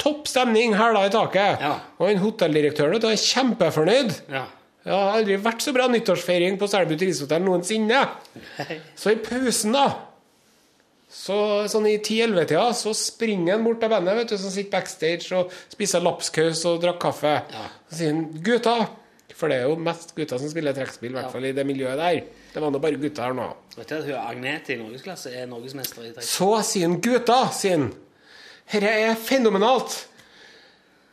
topp 0.00 0.28
stemning 0.28 0.74
hæla 0.76 1.06
i 1.06 1.14
taket. 1.14 1.64
Ja. 1.64 1.72
Og 2.02 2.10
en 2.10 2.20
hotelldirektør 2.20 2.92
vet 2.92 3.06
du, 3.06 3.08
er 3.08 3.24
kjempefornøyd. 3.24 4.12
Ja. 4.28 4.44
Det 4.84 4.92
har 4.96 5.16
aldri 5.16 5.40
vært 5.40 5.64
så 5.64 5.72
bra 5.76 5.88
nyttårsfeiring 5.92 6.60
på 6.60 6.68
Selbu 6.68 6.96
turisthotell 7.00 7.44
noensinne. 7.46 8.04
Så 8.98 9.14
i 9.14 9.20
pausen, 9.24 9.72
da 9.76 9.88
så, 11.10 11.36
Sånn 11.70 11.88
i 11.90 11.96
10-11-tida 11.98 12.68
så 12.78 12.92
springer 12.94 13.56
han 13.56 13.64
bort 13.66 13.80
til 13.82 13.90
bandet 13.90 14.14
vet 14.20 14.30
du, 14.30 14.36
som 14.38 14.52
sitter 14.54 14.70
backstage 14.76 15.34
og 15.34 15.54
spiser 15.72 16.04
lapskaus 16.04 16.62
og 16.70 16.78
drakk 16.84 17.00
kaffe. 17.02 17.32
Så 17.90 17.98
sier 17.98 18.12
han 18.14 18.28
'gutta', 18.38 18.88
for 19.34 19.50
det 19.50 19.58
er 19.58 19.66
jo 19.66 19.78
mest 19.80 20.14
gutter 20.14 20.38
som 20.38 20.52
spiller 20.52 20.76
trekkspill, 20.76 21.10
i 21.10 21.18
hvert 21.18 21.32
fall 21.32 21.48
i 21.48 21.52
det 21.56 21.64
miljøet 21.66 21.98
der. 21.98 22.20
Det 22.52 22.62
var 22.62 22.70
nå 22.70 22.78
bare 22.78 23.00
gutter 23.00 23.26
her 23.26 23.34
nå. 23.34 23.48
Vet 23.76 23.88
du 23.88 23.96
at 23.96 24.06
hun 24.06 24.20
Agnete 24.20 24.74
i 24.74 24.78
norgesklasse 24.78 25.34
er 25.34 25.50
norgesmester 25.50 26.04
i 26.04 26.12
trekkspill? 26.12 26.30
Så 26.30 26.62
sier 26.70 26.86
han 26.88 27.00
'gutta', 27.02 27.42
sier 27.58 27.76
han. 27.78 27.90
Dette 28.70 28.86
er 28.86 29.14
fenomenalt. 29.18 30.06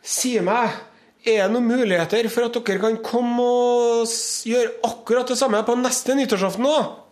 Si 0.02 0.38
meg, 0.38 0.78
er 1.26 1.48
det 1.48 1.52
noen 1.52 1.66
muligheter 1.66 2.28
for 2.30 2.46
at 2.46 2.54
dere 2.54 2.78
kan 2.78 3.02
komme 3.02 3.42
og 3.42 4.06
gjøre 4.46 4.78
akkurat 4.86 5.26
det 5.26 5.38
samme 5.40 5.64
på 5.66 5.74
neste 5.74 6.14
nyttårsaften 6.14 6.62
nå? 6.62 7.07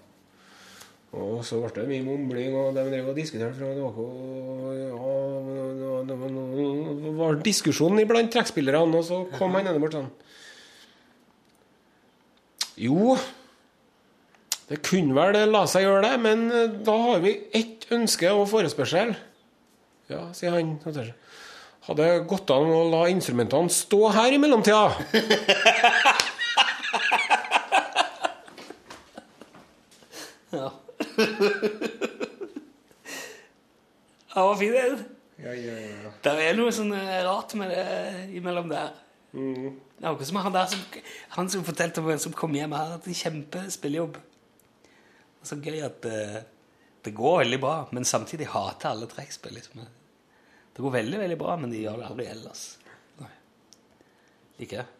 Og 1.16 1.40
så 1.48 1.56
ble 1.62 1.70
det 1.80 1.86
mye 1.88 2.04
mumling, 2.04 2.52
og 2.60 2.74
de 2.76 2.82
drev 2.90 3.06
og 3.08 3.16
diskuterte 3.16 3.56
fra 3.56 3.70
var 3.72 4.74
ja, 4.76 5.94
det 6.06 6.16
var 6.20 6.30
noe- 6.34 7.14
var 7.16 7.38
diskusjon 7.44 7.98
iblant 8.02 8.30
trekkspillerne, 8.34 8.98
og 9.00 9.04
så 9.06 9.22
kom 9.38 9.54
han 9.56 9.66
ene 9.70 9.80
bort 9.80 9.96
sånn 9.96 10.10
Jo, 12.76 13.16
det 14.68 14.82
kunne 14.84 15.14
vel 15.16 15.32
det 15.32 15.46
la 15.48 15.62
seg 15.70 15.86
gjøre 15.86 16.02
det, 16.04 16.16
men 16.20 16.42
eh, 16.52 16.66
da 16.84 16.96
har 17.06 17.22
vi 17.24 17.32
ett 17.56 17.86
ønske 17.96 18.28
og 18.36 18.44
forespørsel. 18.50 19.14
Ja, 20.12 20.26
sier 20.36 20.52
han. 20.52 20.74
Hadde 20.84 22.02
det 22.02 22.26
gått 22.28 22.50
an 22.52 22.68
å 22.76 22.82
la 22.92 23.06
instrumentene 23.08 23.70
stå 23.72 24.10
her 24.18 24.34
i 24.36 24.38
mellomtida? 24.42 24.90
Ja. 30.52 30.70
Ja, 34.36 34.42
var 34.44 34.56
fin 34.60 34.72
den. 34.72 34.98
Ja, 35.40 35.52
ja, 35.54 35.74
ja. 35.80 36.10
Det 36.20 36.32
er 36.44 36.56
noe 36.58 36.72
sånn 36.74 36.92
eh, 36.92 37.22
rart 37.24 37.54
med 37.56 37.70
det 37.72 37.84
imellom 38.36 38.68
der. 38.68 38.90
Mm. 39.32 39.78
Det 39.96 40.04
er 40.04 40.10
akkurat 40.10 40.28
som 40.28 40.38
han 40.44 40.52
der 40.52 40.66
som, 40.72 40.82
han 41.38 41.48
som 41.54 41.64
fortalte 41.64 42.02
om 42.02 42.10
en 42.12 42.20
som 42.20 42.34
kom 42.36 42.52
hjem 42.56 42.74
her, 42.76 42.90
hatt 42.98 43.08
en 43.08 43.16
kjempespillejobb. 43.16 44.18
Så 45.46 45.56
gøy 45.62 45.80
at 45.86 46.02
det, 46.04 46.20
det 47.06 47.14
går 47.16 47.38
veldig 47.46 47.60
bra, 47.62 47.76
men 47.96 48.08
samtidig 48.08 48.50
hater 48.52 48.90
alle 48.90 49.08
trekkspill. 49.08 49.56
Liksom. 49.56 49.86
Det 50.76 50.84
går 50.84 50.96
veldig, 50.98 51.22
veldig 51.22 51.40
bra, 51.40 51.56
men 51.62 51.72
de 51.72 51.80
gjør 51.86 52.02
det 52.02 52.10
aldri 52.10 52.28
ellers. 52.34 52.66
Nei. 53.22 53.32
Liker 54.60 54.82
det. 54.82 54.95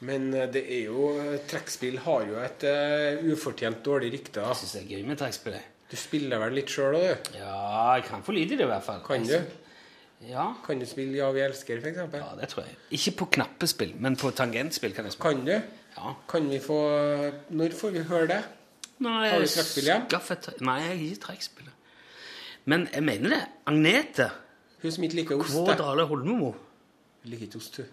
Men 0.00 0.32
eh, 0.34 0.48
det 0.50 0.64
er 0.66 0.88
jo 0.90 1.10
Trekkspill 1.50 2.00
har 2.04 2.24
jo 2.28 2.40
et 2.42 2.64
uh, 2.66 3.26
ufortjent 3.32 3.84
dårlig 3.86 4.10
rykte. 4.16 4.42
Jeg 4.42 4.60
syns 4.60 4.74
det 4.76 4.82
er 4.82 4.96
gøy 4.96 5.04
med 5.08 5.20
trekkspill. 5.20 5.60
Du 5.90 5.96
spiller 6.00 6.40
vel 6.42 6.56
litt 6.58 6.72
sjøl 6.72 6.96
òg, 6.98 7.04
du? 7.04 7.36
Ja, 7.38 7.94
jeg 7.94 8.08
kan 8.08 8.24
få 8.26 8.34
lite 8.34 8.56
i 8.56 8.58
det 8.58 8.66
i 8.66 8.72
hvert 8.72 8.84
fall. 8.86 9.04
Kan 9.06 9.26
du? 9.28 9.36
Ja. 10.24 10.48
Kan 10.64 10.80
du 10.80 10.86
spille 10.88 11.18
Ja, 11.18 11.30
vi 11.36 11.42
elsker, 11.44 11.78
f.eks.? 11.78 11.98
ja, 12.16 12.28
det 12.40 12.48
tror 12.50 12.64
jeg. 12.64 12.76
Ikke 12.98 13.12
på 13.20 13.30
knappespill, 13.36 13.94
men 14.00 14.16
på 14.16 14.32
tangentspill 14.34 14.94
kan 14.96 15.06
jeg 15.06 15.16
spille. 15.16 15.34
Kan 15.34 15.46
du? 15.46 15.80
Ja. 15.94 16.14
Kan 16.28 16.50
vi 16.50 16.58
få 16.58 16.78
Når 17.54 17.76
får 17.78 17.90
vi 17.94 18.04
høre 18.08 18.26
det? 18.32 18.42
Nei, 19.04 19.28
Har 19.28 19.42
du 19.42 19.46
trekkspill 19.46 19.88
igjen? 19.88 20.06
skaffet 20.08 20.48
Nei, 20.62 20.78
jeg 20.80 20.88
har 20.88 21.02
ikke 21.02 21.24
trekkspill. 21.26 21.68
Men 22.70 22.88
jeg 22.94 23.04
mener 23.04 23.36
det. 23.36 23.42
Agnete 23.68 24.30
Hun 24.82 24.92
som 24.92 25.04
ikke 25.04 25.20
liker 25.20 25.42
ost. 25.42 25.56
Det. 25.66 25.76
Dale 25.80 26.06
Holmemo. 26.08 26.54
Liker 27.28 27.46
ikke 27.48 27.60
ost, 27.60 27.76
hun. 27.82 27.92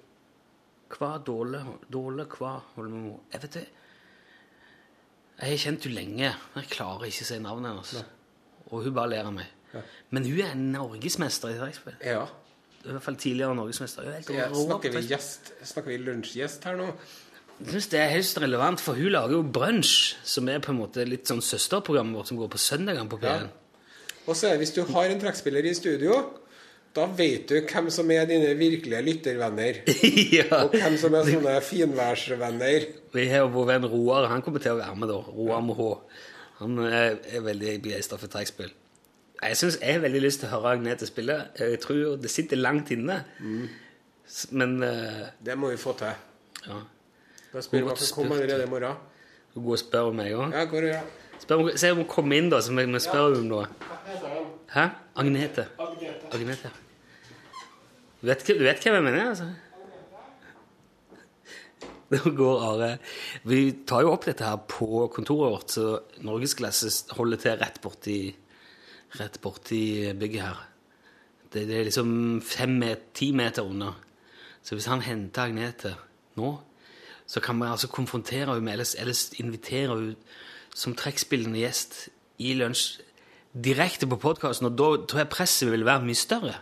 Kva 0.92 1.16
Dåle 1.24 1.62
Dåle 1.92 2.26
hva 2.30 2.58
Holmemo. 2.76 3.22
Jeg 3.34 3.46
vet 3.46 3.58
det. 3.60 3.68
Jeg 5.42 5.56
har 5.56 5.64
kjent 5.64 5.88
henne 5.88 5.98
lenge. 5.98 6.34
Jeg 6.58 6.70
klarer 6.70 7.08
ikke 7.10 7.26
å 7.26 7.30
si 7.32 7.40
navnet 7.42 7.72
hennes. 7.72 8.12
Og 8.70 8.86
hun 8.86 8.94
bare 8.96 9.14
ler 9.16 9.32
av 9.32 9.34
meg. 9.36 9.58
Men 10.12 10.28
hun 10.28 10.44
er 10.46 10.56
norgesmester 10.60 11.56
i 11.56 11.60
trekkspill. 11.60 11.98
Ja. 12.06 12.26
I 12.82 12.90
hvert 12.90 13.06
fall 13.06 13.18
tidligere 13.22 13.56
norgesmester. 13.56 14.08
Er 14.10 14.24
Ja, 14.34 14.48
snakker 14.54 14.94
vi 14.94 15.04
gjest 15.06 15.52
Snakker 15.62 15.94
vi 15.94 16.00
lunsjgjest 16.02 16.64
her 16.66 16.80
nå? 16.80 16.90
Jeg 17.62 17.76
synes 17.76 17.88
det 17.94 18.00
er 18.02 18.14
høyst 18.16 18.40
relevant, 18.42 18.82
for 18.82 18.98
hun 18.98 19.12
lager 19.14 19.36
jo 19.36 19.42
Brunsj, 19.46 20.16
som 20.26 20.48
er 20.50 20.62
på 20.64 20.72
en 20.74 20.80
måte 20.80 21.04
litt 21.06 21.30
sånn 21.30 21.44
søsterprogrammet 21.46 22.18
vårt 22.18 22.32
som 22.32 22.40
går 22.40 22.50
på 22.50 22.62
søndagene 22.62 23.10
på 23.12 23.20
P1. 23.22 23.52
Og 24.26 24.38
så 24.38 24.48
er 24.48 24.56
det 24.56 24.64
hvis 24.64 24.74
du 24.74 24.82
har 24.90 25.12
en 25.12 25.22
trekkspiller 25.22 25.68
i 25.70 25.76
studio, 25.78 26.18
da 26.96 27.06
vet 27.16 27.48
du 27.48 27.56
hvem 27.62 27.88
som 27.94 28.10
er 28.12 28.26
dine 28.28 28.52
virkelige 28.60 29.02
lyttervenner. 29.06 29.82
ja. 30.38 30.48
Og 30.66 30.76
hvem 30.76 30.98
som 31.00 31.16
er 31.16 31.30
sånne 31.30 31.56
finværsvenner. 31.64 32.88
Vi 33.16 33.26
har 33.32 33.46
jo 33.46 33.52
vår 33.54 33.70
venn 33.70 33.88
Roar. 33.94 34.28
Han 34.32 34.44
kommer 34.44 34.64
til 34.64 34.76
å 34.76 34.82
være 34.82 34.98
med, 35.00 35.12
da. 35.12 35.22
Roar 35.38 35.64
med 35.64 35.80
H. 35.80 35.90
Han 36.60 36.82
er, 36.86 37.16
er 37.32 37.46
veldig 37.46 37.78
begeistra 37.86 38.20
for 38.22 38.32
trekkspill. 38.32 38.74
Jeg 39.42 39.58
synes 39.58 39.80
jeg 39.82 39.96
har 39.96 40.04
veldig 40.04 40.22
lyst 40.22 40.44
til 40.44 40.52
å 40.52 40.58
høre 40.58 40.76
Agnete 40.76 41.08
spille. 41.10 41.38
Jeg 41.58 41.80
tror 41.82 42.20
det 42.22 42.30
sitter 42.30 42.60
langt 42.60 42.92
inne. 42.94 43.22
Mm. 43.40 43.64
Men 44.60 44.76
uh, 44.84 45.24
Det 45.44 45.56
må 45.58 45.72
vi 45.72 45.80
få 45.82 45.96
til. 46.00 46.12
ja. 46.68 46.82
Da 47.52 47.60
spør 47.60 47.82
vi 47.82 47.88
Godt 47.88 48.00
om 48.00 48.08
hun 48.08 48.16
kommer 48.16 48.44
allerede 48.44 48.64
i 48.64 48.70
morgen. 48.70 49.00
Hun 49.54 49.64
går 49.64 49.74
og 49.76 49.80
spør 49.82 50.14
meg 50.16 50.36
òg. 50.36 50.54
Ja, 50.56 50.68
går 50.72 50.86
gjør 50.88 51.00
det. 51.00 51.80
Se 51.82 51.92
om 51.92 51.98
hun 52.04 52.08
kommer 52.08 52.40
inn, 52.40 52.52
da, 52.52 52.62
så 52.64 52.72
vi 52.76 53.00
spør 53.04 53.34
ja. 53.34 53.40
om 53.42 53.48
noe. 53.50 53.66
Hæ? 54.72 54.88
Agnete. 55.16 55.68
Agnete. 56.32 56.72
Du 58.22 58.28
vet, 58.28 58.48
du 58.48 58.64
vet 58.64 58.84
hvem 58.84 58.94
jeg 58.94 59.04
mener, 59.04 59.30
altså? 59.30 59.50
Nå 62.12 62.32
går 62.36 62.64
Are 62.64 62.92
Vi 63.48 63.60
tar 63.88 64.06
jo 64.06 64.14
opp 64.14 64.28
dette 64.30 64.48
her 64.48 64.62
på 64.68 65.08
kontoret 65.12 65.52
vårt, 65.52 65.76
så 65.76 66.00
Norgesklasse 66.24 67.16
holder 67.18 67.42
til 67.42 67.60
rett 67.60 67.82
borti, 67.84 68.18
rett 69.20 69.42
borti 69.44 69.84
bygget 70.16 70.46
her. 70.46 70.64
Det, 71.52 71.66
det 71.68 71.78
er 71.80 71.88
liksom 71.90 72.42
fem 72.46 72.80
met, 72.80 73.12
ti 73.14 73.34
meter 73.36 73.68
unna. 73.68 73.92
Så 74.64 74.78
hvis 74.78 74.88
han 74.88 75.04
henter 75.04 75.50
Agnete 75.50 75.96
nå, 76.40 76.56
så 77.28 77.44
kan 77.44 77.60
vi 77.60 77.68
altså 77.68 77.92
konfrontere 77.92 78.54
henne 78.54 78.64
med, 78.64 78.80
eller, 78.80 78.96
eller 79.00 79.44
invitere 79.44 79.92
henne 79.98 80.16
som 80.72 80.96
trekkspillende 80.96 81.60
gjest 81.60 82.06
i 82.40 82.54
lunsj 82.56 83.02
direkte 83.54 84.08
på 84.08 84.18
podkasten, 84.22 84.66
og 84.70 84.78
da 84.80 84.90
tror 85.08 85.20
jeg 85.24 85.30
presset 85.30 85.72
vil 85.72 85.86
være 85.86 86.04
mye 86.06 86.16
større. 86.16 86.54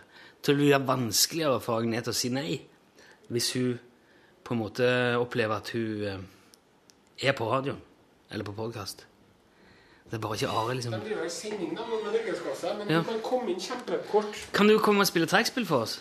Så 0.42 0.52
det 0.52 0.58
vil 0.58 0.70
være 0.72 0.86
vanskeligere 0.88 1.60
for 1.60 1.78
Agnete 1.82 2.10
å 2.10 2.16
si 2.16 2.28
nei 2.32 2.60
hvis 3.30 3.52
hun 3.54 3.78
på 4.44 4.54
en 4.56 4.58
måte 4.62 4.86
opplever 5.20 5.60
at 5.60 5.68
hun 5.76 6.02
eh, 6.08 7.28
er 7.28 7.36
på 7.38 7.46
radioen 7.50 7.78
eller 8.30 8.44
på 8.48 8.52
podkast. 8.56 9.04
Det 10.10 10.16
er 10.18 10.22
bare 10.24 10.34
ikke 10.34 10.48
Are, 10.50 10.74
liksom. 10.74 10.92
Det 10.96 11.02
blir 11.04 11.20
en 11.22 11.30
sending 11.30 11.76
da, 11.78 11.84
med 11.86 12.06
Norgesklasse, 12.08 12.72
men 12.78 12.88
Ja. 12.90 12.98
du 12.98 13.04
kan 13.12 13.20
komme 13.22 13.50
inn 13.52 13.60
kjempekort 13.62 14.40
Kan 14.52 14.66
du 14.68 14.78
komme 14.82 15.00
og 15.04 15.06
spille 15.06 15.26
trekkspill 15.30 15.66
for 15.66 15.84
oss? 15.86 16.00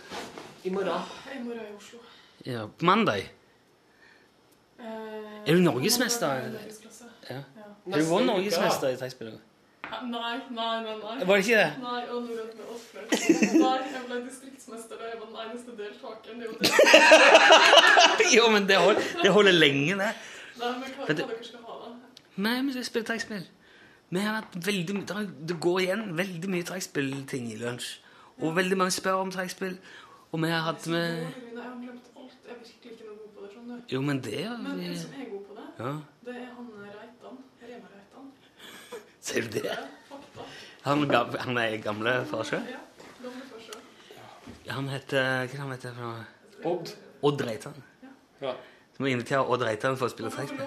i 0.63 0.69
morgen. 0.69 0.89
I 1.35 1.43
morgen 1.43 1.59
i 1.61 1.75
Oslo. 1.77 1.99
Ja, 2.45 2.65
på 2.67 2.85
mandag? 2.85 3.29
Eh, 4.79 4.85
Er 5.45 5.53
du 5.53 5.59
norgesmester? 5.61 6.33
Ja. 6.33 6.49
Ja. 7.29 7.35
Er 7.91 7.97
du 8.01 8.03
vår 8.09 8.25
norgesmester 8.25 8.89
i 8.89 8.97
trekkspill? 8.97 9.35
Nei, 9.89 10.37
nei, 10.49 10.83
nei. 10.83 10.95
nei. 11.03 11.25
Var 11.27 11.35
det 11.35 11.45
ikke 11.45 11.59
det? 11.59 11.71
Nei, 11.83 12.01
nå 12.07 12.17
er 12.19 12.49
det 12.49 12.55
med. 12.57 12.65
Nei, 13.63 13.77
jeg 13.93 14.03
ble 14.07 14.17
distriktsmester 14.25 14.95
og 14.99 15.05
jeg 15.09 15.19
var 15.21 15.27
den 15.29 15.39
eneste 15.45 15.71
deltakeren. 15.79 16.41
Er 16.41 16.45
jo 16.45 16.53
det. 16.59 16.71
Jo, 18.37 18.49
men 18.53 18.67
det 18.69 18.77
holder, 18.77 19.01
det 19.23 19.31
holder 19.33 19.55
lenge, 19.55 19.95
det. 20.03 20.11
Nei, 20.59 20.73
men 20.81 20.91
hva, 20.97 21.05
hva 21.07 21.15
dere 21.15 21.39
skal 21.47 21.63
ha, 21.65 21.79
da? 21.85 22.19
Nei, 22.45 22.57
vi 22.67 22.75
skal 22.75 22.85
spille 22.91 23.09
trekkspill. 23.09 23.47
Vi 24.09 24.19
har 24.25 24.39
hatt 24.39 24.55
veldig, 24.65 24.95
mye 24.99 25.25
det 25.49 25.57
går 25.61 25.79
igjen 25.85 26.05
veldig 26.17 26.49
mye 26.49 26.65
trekkspillting 26.65 27.49
i 27.53 27.57
lunsj. 27.61 27.89
Og 28.39 28.55
veldig 28.55 28.77
mange 28.79 28.93
spør 28.95 29.19
om 29.25 29.31
trekkspill. 29.33 29.75
Og 30.31 30.41
vi 30.43 30.49
har 30.53 30.61
hatt 30.69 30.85
med 30.87 31.05
Jeg 31.09 31.27
har 31.57 31.75
glemt 31.81 32.07
alt. 32.17 32.37
Jeg 32.45 32.53
er 32.53 32.59
virkelig 32.61 32.93
ikke 32.93 33.05
noe 33.09 33.17
god 33.17 33.29
på 33.35 33.41
det. 33.43 33.49
skjønner 33.53 33.75
du. 33.81 33.93
Jo, 33.93 34.01
men 34.01 34.21
det 34.23 34.43
Men 34.63 34.79
en 34.85 34.97
som 34.97 35.13
er 35.17 35.29
god 35.33 35.43
på 35.49 35.57
det, 35.59 35.67
Ja, 35.79 35.91
det 36.27 36.35
er 36.35 36.49
han 36.55 36.67
Reitan. 36.85 37.39
Rema 37.63 37.87
Reitan. 37.95 38.31
Ser 39.29 39.47
du 39.47 39.59
det? 39.59 39.77
Han, 40.85 41.03
ga- 41.11 41.39
han 41.45 41.57
er 41.61 41.77
gamle 41.83 42.13
Farsjø? 42.29 42.59
Ja. 42.69 42.79
Han 44.73 44.87
heter 44.89 45.47
Hva 45.49 45.59
han 45.63 45.71
heter 45.73 45.95
han? 45.97 46.23
Odd. 46.69 46.91
Odd 47.25 47.41
Reitan. 47.47 47.75
Ja. 48.41 48.53
Så 48.95 49.03
må 49.03 49.09
invitere 49.11 49.41
Odd 49.45 49.63
Reitan 49.65 49.97
for 49.99 50.07
å 50.09 50.13
spille 50.13 50.31
trekkspill. 50.33 50.65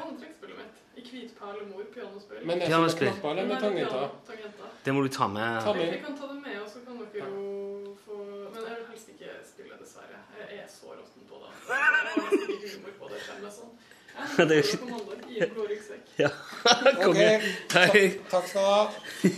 I 0.96 1.02
hvit 1.06 1.32
perlemor, 1.38 1.84
pianospill. 1.94 2.42
Men 2.48 2.62
er 2.62 2.68
det 2.72 2.96
knapper 2.98 3.30
eller 3.32 3.48
med? 3.48 3.60
Tangenter. 3.62 4.68
Det 4.84 4.94
må 4.96 5.02
du 5.04 5.08
ta 5.12 5.28
med. 5.28 5.60
Ta 5.64 5.72
med. 5.76 5.90
Vi 5.92 5.98
kan 6.04 6.16
ta 6.18 6.28
det 6.32 6.38
med, 6.42 6.56
og 6.62 6.68
så 6.72 6.80
kan 6.86 6.98
dere 7.02 7.26
jo 7.28 7.96
få 8.04 8.18
Men 8.24 8.60
jeg 8.62 8.76
vil 8.78 8.86
helst 8.90 9.12
ikke 9.14 9.34
spille, 9.46 9.78
dessverre. 9.80 10.20
Jeg 10.40 10.58
er 10.64 10.68
så 10.72 10.92
råtten 10.96 11.26
på 11.30 11.40
det. 11.42 11.52
Jeg 11.68 11.82
har 11.86 12.08
nesten 12.08 12.54
ikke 12.56 12.72
humor 12.76 12.96
på 13.00 13.12
det 13.12 13.20
selv. 13.26 13.50
Sånn. 13.58 13.72
Det 14.36 14.56
er 14.56 14.60
jo 14.60 14.64
ikke... 14.68 14.90
mandag 14.92 15.30
i 15.32 15.38
en 15.46 15.52
blå 15.56 15.64
ryggsekk. 15.70 16.10
Ja, 16.20 16.30
konge. 17.04 17.28
Hei. 17.72 18.02
Takk 18.30 18.48
skal 18.48 18.60
du 18.60 18.68
ha. 18.68 18.82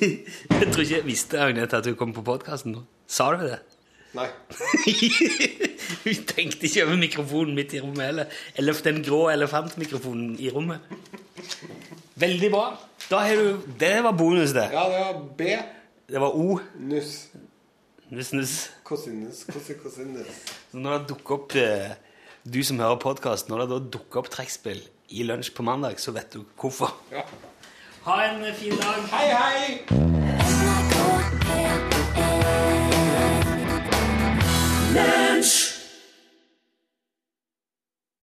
Jeg 0.60 0.72
tror 0.72 0.82
ikke 0.84 0.96
jeg 0.96 1.06
visste 1.06 1.40
Agnete 1.40 1.78
at 1.80 1.86
du 1.86 1.94
kom 1.98 2.12
på 2.16 2.24
podkasten. 2.24 2.76
Sa 3.10 3.30
du 3.34 3.44
det? 3.46 3.60
Nei. 4.14 4.28
Hun 6.04 6.26
tenkte 6.28 6.68
ikke 6.68 6.84
over 6.86 6.98
mikrofonen 7.00 7.56
midt 7.56 7.74
i 7.74 7.82
rommet 7.82 8.06
heller. 8.06 8.36
Eller 8.56 8.80
den 8.86 9.02
grå 9.04 9.24
elefantmikrofonen 9.32 10.36
i 10.38 10.50
rommet. 10.54 10.84
Veldig 12.20 12.50
bra. 12.52 12.66
Du 13.10 13.16
Det 13.80 13.96
var 14.04 14.12
bonus, 14.12 14.54
det. 14.56 14.68
Ja, 14.72 14.84
det 14.88 15.00
var 15.00 15.22
B. 15.38 15.56
Det 16.08 16.20
var 16.20 16.36
O. 16.36 16.60
Nuss. 16.78 17.28
Nuss, 18.10 18.32
nuss. 18.32 18.70
Kosinus. 18.84 19.44
Kosi, 19.50 19.74
kosinus. 19.82 20.26
Så 20.70 20.78
når 20.78 20.98
det 20.98 21.08
dukker 21.08 21.38
opp 21.38 21.54
eh, 21.56 21.94
Du 22.44 22.60
som 22.64 22.78
hører 22.78 23.00
podkast, 23.00 23.48
når 23.48 23.64
det 23.64 23.68
da 23.70 23.78
dukker 23.98 24.20
opp 24.20 24.28
trekkspill 24.30 24.82
i 25.08 25.22
lunsj 25.22 25.54
på 25.54 25.62
mandag, 25.62 26.00
så 26.00 26.12
vet 26.12 26.32
du 26.32 26.44
hvorfor. 26.60 26.94
Ja. 27.12 27.22
Ha 28.04 28.22
en 28.24 28.54
fin 28.54 28.76
dag. 28.76 29.04
Hei, 29.12 29.28
hei! 29.32 29.84
Lunsj! 34.94 35.73